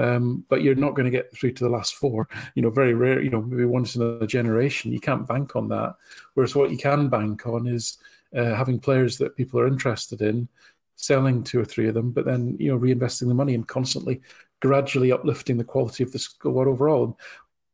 um, 0.00 0.44
but 0.48 0.62
you're 0.62 0.74
not 0.74 0.94
going 0.94 1.04
to 1.04 1.10
get 1.10 1.34
through 1.34 1.52
to 1.52 1.64
the 1.64 1.70
last 1.70 1.94
four. 1.94 2.28
You 2.54 2.62
know, 2.62 2.70
very 2.70 2.94
rare. 2.94 3.20
You 3.20 3.30
know, 3.30 3.42
maybe 3.42 3.64
once 3.64 3.96
in 3.96 4.02
a 4.02 4.26
generation. 4.26 4.92
You 4.92 5.00
can't 5.00 5.26
bank 5.26 5.56
on 5.56 5.68
that. 5.68 5.94
Whereas 6.34 6.54
what 6.54 6.70
you 6.70 6.78
can 6.78 7.08
bank 7.08 7.46
on 7.46 7.66
is 7.66 7.98
uh, 8.36 8.54
having 8.54 8.78
players 8.78 9.18
that 9.18 9.36
people 9.36 9.60
are 9.60 9.66
interested 9.66 10.22
in, 10.22 10.48
selling 10.96 11.42
two 11.42 11.60
or 11.60 11.64
three 11.64 11.88
of 11.88 11.94
them, 11.94 12.12
but 12.12 12.24
then 12.24 12.56
you 12.58 12.70
know 12.70 12.78
reinvesting 12.78 13.28
the 13.28 13.34
money 13.34 13.54
and 13.54 13.66
constantly 13.66 14.20
gradually 14.60 15.10
uplifting 15.10 15.56
the 15.56 15.64
quality 15.64 16.02
of 16.02 16.12
the 16.12 16.18
squad 16.18 16.68
overall 16.68 17.16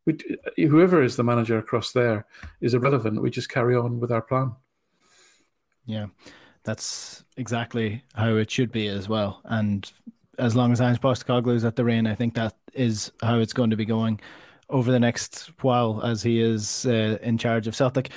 we, 0.07 0.17
whoever 0.57 1.03
is 1.03 1.17
the 1.17 1.25
manager 1.25 1.59
across 1.59 1.93
there 1.93 2.27
is 2.61 2.75
irrelevant. 2.75 3.21
We 3.21 3.31
just 3.31 3.49
carry 3.49 3.77
on 3.77 4.01
with 4.01 4.13
our 4.13 4.23
plan. 4.23 4.53
Yeah, 5.85 6.07
that's 6.65 7.25
exactly 7.37 8.05
how 8.15 8.37
it 8.37 8.51
should 8.51 8.73
be 8.73 8.89
as 8.89 9.09
well. 9.09 9.41
And 9.45 9.91
as 10.39 10.57
long 10.57 10.73
as 10.73 10.81
Ange 10.81 11.01
Postecoglou 11.01 11.55
is 11.55 11.65
at 11.65 11.77
the 11.77 11.85
reign, 11.85 12.07
I 12.07 12.15
think 12.15 12.35
that 12.35 12.55
is 12.75 13.13
how 13.23 13.39
it's 13.39 13.53
going 13.53 13.71
to 13.71 13.77
be 13.77 13.85
going 13.85 14.21
over 14.69 14.91
the 14.91 15.01
next 15.01 15.53
while 15.63 16.03
as 16.03 16.23
he 16.23 16.41
is 16.41 16.87
uh, 16.87 17.19
in 17.23 17.39
charge 17.39 17.67
of 17.67 17.77
Celtic. 17.77 18.11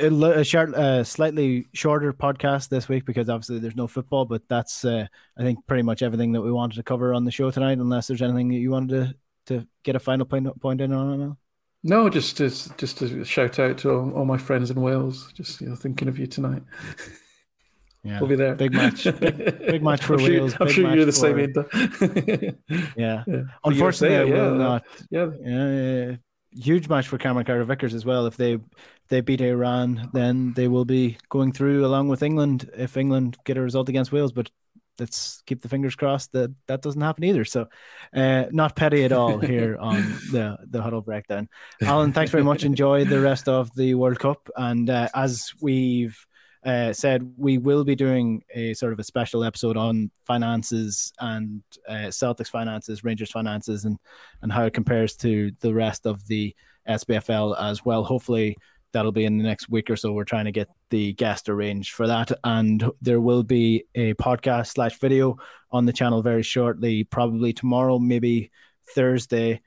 A, 0.00 0.42
short, 0.42 0.74
uh, 0.74 1.04
slightly 1.04 1.66
shorter 1.74 2.14
podcast 2.14 2.70
this 2.70 2.88
week 2.88 3.04
because 3.04 3.28
obviously 3.28 3.58
there's 3.58 3.76
no 3.76 3.86
football, 3.86 4.24
but 4.24 4.42
that's 4.48 4.86
uh, 4.86 5.06
I 5.36 5.42
think 5.42 5.66
pretty 5.66 5.82
much 5.82 6.02
everything 6.02 6.32
that 6.32 6.40
we 6.40 6.50
wanted 6.50 6.76
to 6.76 6.82
cover 6.82 7.12
on 7.12 7.26
the 7.26 7.30
show 7.30 7.50
tonight. 7.50 7.76
Unless 7.76 8.06
there's 8.06 8.22
anything 8.22 8.48
that 8.48 8.56
you 8.56 8.70
wanted 8.70 8.88
to 8.88 9.14
to 9.46 9.66
get 9.82 9.96
a 9.96 10.00
final 10.00 10.24
point 10.24 10.48
point 10.60 10.80
in 10.80 10.92
on? 10.92 11.36
No, 11.84 12.08
just 12.08 12.36
to, 12.36 12.48
just 12.76 12.98
to 12.98 13.24
shout 13.24 13.58
out 13.58 13.78
to 13.78 13.90
all, 13.90 14.12
all, 14.12 14.24
my 14.24 14.38
friends 14.38 14.70
in 14.70 14.80
Wales. 14.80 15.32
Just 15.34 15.60
you 15.60 15.68
know, 15.68 15.74
thinking 15.74 16.08
of 16.08 16.18
you 16.18 16.26
tonight. 16.26 16.62
Yeah, 18.04 18.18
we'll 18.18 18.28
be 18.28 18.36
there. 18.36 18.54
Big 18.54 18.72
match, 18.72 19.04
big, 19.20 19.36
big 19.66 19.82
match 19.82 20.02
for 20.02 20.14
I'm 20.14 20.24
Wales. 20.24 20.52
Sure, 20.52 20.62
I'm 20.62 20.72
sure 20.72 20.94
you're 20.94 21.04
the 21.04 21.12
same, 21.12 21.38
yeah. 22.96 23.22
yeah. 23.26 23.42
Unfortunately, 23.64 24.16
I 24.16 24.24
will 24.24 24.52
yeah. 24.52 24.58
not. 24.58 24.84
Yeah. 25.10 25.30
yeah. 25.44 26.16
Huge 26.54 26.88
match 26.88 27.06
for 27.06 27.16
Cameron 27.16 27.46
Carter 27.46 27.64
Vickers 27.64 27.94
as 27.94 28.04
well. 28.04 28.26
If 28.26 28.36
they 28.36 28.58
they 29.08 29.20
beat 29.20 29.40
Iran, 29.40 30.10
then 30.12 30.52
they 30.54 30.68
will 30.68 30.84
be 30.84 31.16
going 31.28 31.52
through 31.52 31.86
along 31.86 32.08
with 32.08 32.22
England. 32.22 32.68
If 32.76 32.96
England 32.96 33.36
get 33.44 33.56
a 33.56 33.62
result 33.62 33.88
against 33.88 34.10
Wales, 34.10 34.32
but 34.32 34.50
let's 34.98 35.42
keep 35.46 35.62
the 35.62 35.68
fingers 35.68 35.94
crossed 35.94 36.32
that 36.32 36.52
that 36.66 36.82
doesn't 36.82 37.00
happen 37.00 37.24
either. 37.24 37.44
So, 37.44 37.68
uh, 38.14 38.46
not 38.50 38.76
petty 38.76 39.04
at 39.04 39.12
all 39.12 39.38
here 39.52 39.76
on 39.78 39.96
the 40.32 40.58
the 40.68 40.82
huddle 40.82 41.02
breakdown. 41.02 41.48
Alan, 41.80 42.12
thanks 42.12 42.32
very 42.32 42.44
much. 42.44 42.64
Enjoy 42.64 43.04
the 43.04 43.20
rest 43.20 43.48
of 43.48 43.74
the 43.76 43.94
World 43.94 44.18
Cup, 44.18 44.48
and 44.56 44.90
uh, 44.90 45.08
as 45.14 45.52
we've 45.60 46.18
uh, 46.64 46.92
said, 46.92 47.28
we 47.36 47.58
will 47.58 47.84
be 47.84 47.96
doing 47.96 48.42
a 48.54 48.72
sort 48.74 48.92
of 48.92 48.98
a 48.98 49.04
special 49.04 49.42
episode 49.42 49.76
on 49.76 50.10
finances 50.24 51.12
and 51.20 51.62
uh, 51.88 52.08
Celtics 52.08 52.48
finances, 52.48 53.02
Rangers 53.02 53.30
finances, 53.30 53.84
and 53.84 53.98
and 54.42 54.52
how 54.52 54.64
it 54.64 54.74
compares 54.74 55.16
to 55.16 55.50
the 55.60 55.74
rest 55.74 56.06
of 56.06 56.26
the 56.28 56.54
SPFL 56.88 57.60
as 57.60 57.84
well. 57.84 58.04
Hopefully 58.04 58.56
that'll 58.92 59.12
be 59.12 59.24
in 59.24 59.38
the 59.38 59.44
next 59.44 59.68
week 59.70 59.90
or 59.90 59.96
so. 59.96 60.12
We're 60.12 60.24
trying 60.24 60.44
to 60.44 60.52
get 60.52 60.68
the 60.90 61.14
guest 61.14 61.48
arranged 61.48 61.94
for 61.94 62.06
that, 62.06 62.30
and 62.44 62.84
there 63.00 63.20
will 63.20 63.42
be 63.42 63.84
a 63.94 64.14
podcast 64.14 64.68
slash 64.68 64.98
video 65.00 65.36
on 65.72 65.86
the 65.86 65.92
channel 65.92 66.22
very 66.22 66.42
shortly, 66.42 67.02
probably 67.04 67.52
tomorrow, 67.52 67.98
maybe 67.98 68.52
Thursday. 68.94 69.60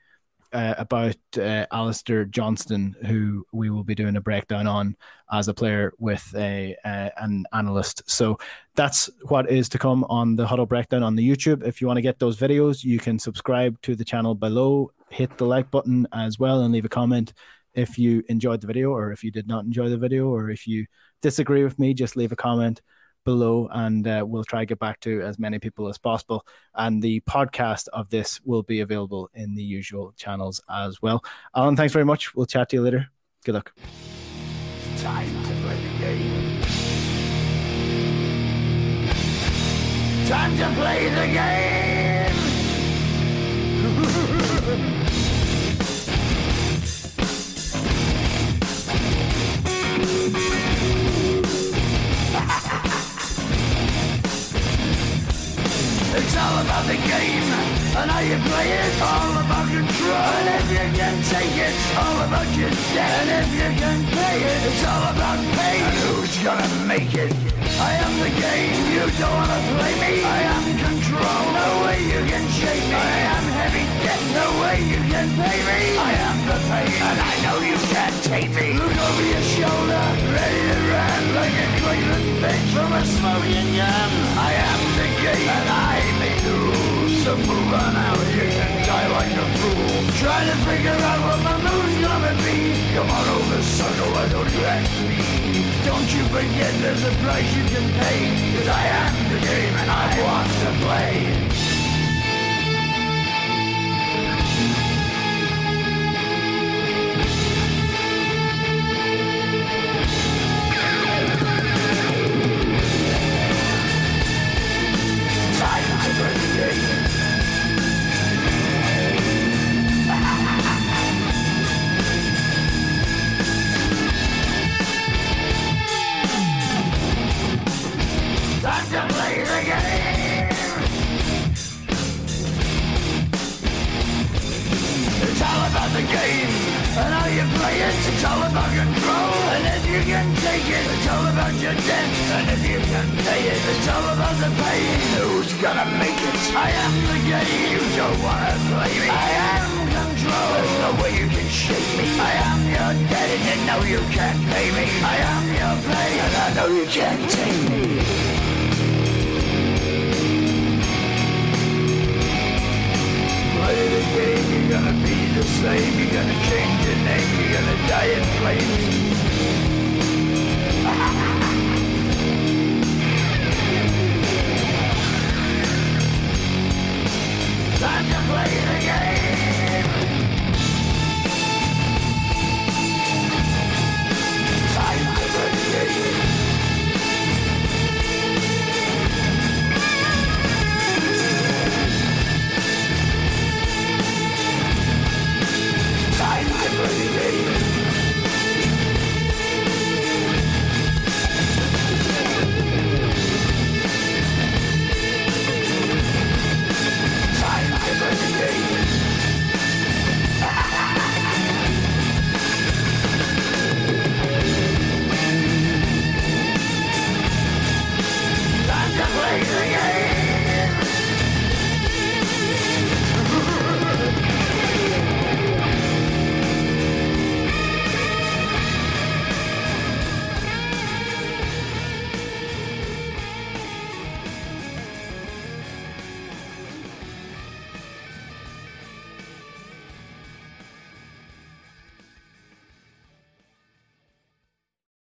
Uh, 0.52 0.74
about 0.78 1.16
uh, 1.38 1.66
Alistair 1.72 2.24
Johnston, 2.24 2.94
who 3.04 3.44
we 3.52 3.68
will 3.68 3.82
be 3.82 3.94
doing 3.94 4.16
a 4.16 4.20
breakdown 4.20 4.66
on 4.66 4.96
as 5.32 5.48
a 5.48 5.54
player 5.54 5.92
with 5.98 6.24
a 6.36 6.76
uh, 6.84 7.10
an 7.16 7.44
analyst. 7.52 8.02
So 8.06 8.38
that's 8.74 9.10
what 9.22 9.50
is 9.50 9.68
to 9.70 9.78
come 9.78 10.04
on 10.04 10.36
the 10.36 10.46
Huddle 10.46 10.66
Breakdown 10.66 11.02
on 11.02 11.16
the 11.16 11.28
YouTube. 11.28 11.66
If 11.66 11.80
you 11.80 11.88
want 11.88 11.98
to 11.98 12.02
get 12.02 12.18
those 12.18 12.38
videos, 12.38 12.84
you 12.84 12.98
can 12.98 13.18
subscribe 13.18 13.80
to 13.82 13.96
the 13.96 14.04
channel 14.04 14.34
below, 14.34 14.92
hit 15.10 15.36
the 15.36 15.46
like 15.46 15.70
button 15.70 16.06
as 16.12 16.38
well, 16.38 16.62
and 16.62 16.72
leave 16.72 16.84
a 16.84 16.88
comment 16.88 17.32
if 17.74 17.98
you 17.98 18.22
enjoyed 18.28 18.60
the 18.60 18.66
video 18.66 18.90
or 18.90 19.12
if 19.12 19.22
you 19.22 19.30
did 19.30 19.46
not 19.46 19.64
enjoy 19.64 19.88
the 19.88 19.98
video 19.98 20.28
or 20.28 20.50
if 20.50 20.66
you 20.66 20.86
disagree 21.22 21.64
with 21.64 21.78
me, 21.78 21.92
just 21.92 22.16
leave 22.16 22.32
a 22.32 22.36
comment 22.36 22.80
below 23.26 23.68
and 23.72 24.08
uh, 24.08 24.24
we'll 24.26 24.44
try 24.44 24.60
to 24.60 24.66
get 24.66 24.78
back 24.78 25.00
to 25.00 25.20
as 25.20 25.38
many 25.38 25.58
people 25.58 25.86
as 25.88 25.98
possible. 25.98 26.46
And 26.74 27.02
the 27.02 27.20
podcast 27.28 27.88
of 27.92 28.08
this 28.08 28.40
will 28.44 28.62
be 28.62 28.80
available 28.80 29.28
in 29.34 29.54
the 29.54 29.62
usual 29.62 30.14
channels 30.16 30.62
as 30.70 31.02
well. 31.02 31.22
Alan, 31.54 31.76
thanks 31.76 31.92
very 31.92 32.06
much. 32.06 32.34
We'll 32.34 32.46
chat 32.46 32.70
to 32.70 32.76
you 32.76 32.82
later. 32.82 33.08
Good 33.44 33.56
luck. 33.56 33.74
Time 34.96 35.28
to 35.44 35.52
play 35.60 35.76
the 35.76 35.98
game. 35.98 36.62
Time 40.26 40.56
to 40.56 40.72
play 40.80 41.10
the 41.10 41.26
game. 41.34 41.76
It's 56.16 56.32
all 56.32 56.56
about 56.64 56.86
the 56.88 56.96
game 56.96 57.44
and 57.92 58.08
how 58.08 58.24
you 58.24 58.40
play 58.48 58.68
it. 58.72 58.92
All 59.04 59.36
about 59.36 59.68
control. 59.68 60.16
And 60.16 60.48
if 60.56 60.66
you 60.72 60.86
can 60.96 61.16
take 61.28 61.56
it, 61.60 61.76
all 61.92 62.18
about 62.24 62.48
your 62.56 62.72
debt. 62.96 63.12
And 63.20 63.44
if 63.44 63.50
you 63.52 63.68
can 63.76 64.00
pay 64.16 64.36
it, 64.40 64.60
it's 64.64 64.84
all 64.88 65.12
about 65.12 65.36
pain. 65.60 65.84
And 65.84 65.96
who's 66.08 66.32
gonna 66.40 66.72
make 66.88 67.12
it? 67.12 67.36
I 67.76 68.00
am 68.00 68.12
the 68.24 68.32
game. 68.32 68.80
You 68.96 69.04
don't 69.20 69.28
wanna 69.28 69.60
play 69.76 69.94
me. 70.00 70.24
I 70.24 70.40
am 70.56 70.64
control. 70.88 71.42
No 71.52 71.68
way 71.84 72.00
you 72.08 72.20
can 72.32 72.44
shake 72.48 72.86
me. 72.88 72.96
I 72.96 73.18
am 73.36 73.44
heavy 73.60 73.84
debt. 74.00 74.22
No 74.32 74.46
way 74.64 74.76
you 74.88 75.00
can 75.12 75.28
pay 75.36 75.58
me. 75.68 75.80
I 76.00 76.12
am 76.16 76.36
the 76.48 76.58
pain, 76.64 76.96
and 76.96 77.18
I 77.20 77.34
know 77.44 77.56
you 77.60 77.76
can't 77.92 78.16
take 78.24 78.50
me. 78.56 78.72
Look 78.72 78.96
over 79.04 79.26
your 79.36 79.44
shoulder, 79.52 80.04
ready 80.32 80.62
to 80.64 80.78
run 80.96 81.22
like 81.36 81.56
a 81.60 81.66
Cleveland 81.76 82.28
bitch 82.40 82.68
from 82.72 82.88
a 82.88 83.02
smoking 83.04 83.68
gun. 83.76 84.10
I 84.40 84.52
am 84.64 84.80
the 84.96 85.05
and 85.24 85.68
I 85.68 85.96
may 86.20 86.34
lose. 86.44 87.24
So 87.24 87.36
move 87.36 87.72
on 87.72 87.96
out, 87.96 88.20
you 88.34 88.46
can 88.52 88.86
die 88.86 89.08
like 89.08 89.32
a 89.32 89.46
fool. 89.58 89.96
Try 90.20 90.44
to 90.44 90.56
figure 90.68 90.98
out 91.10 91.20
what 91.26 91.40
my 91.42 91.56
move's 91.64 91.96
gonna 92.04 92.34
be. 92.44 92.76
Come 92.94 93.10
on 93.10 93.26
over, 93.36 93.62
sucker, 93.62 94.08
why 94.12 94.28
don't 94.28 94.50
you 94.52 94.64
ask 94.64 94.92
me? 95.08 95.36
Don't 95.84 96.08
you 96.12 96.22
forget 96.34 96.72
there's 96.82 97.04
a 97.04 97.12
price 97.24 97.48
you 97.56 97.64
can 97.64 97.86
pay. 98.00 98.18
Cause 98.56 98.68
I 98.68 98.82
am 99.00 99.14
the 99.32 99.40
game 99.40 99.74
and 99.82 99.90
I 99.90 100.06
want 100.22 100.48
to 100.62 100.68
play. 100.84 101.75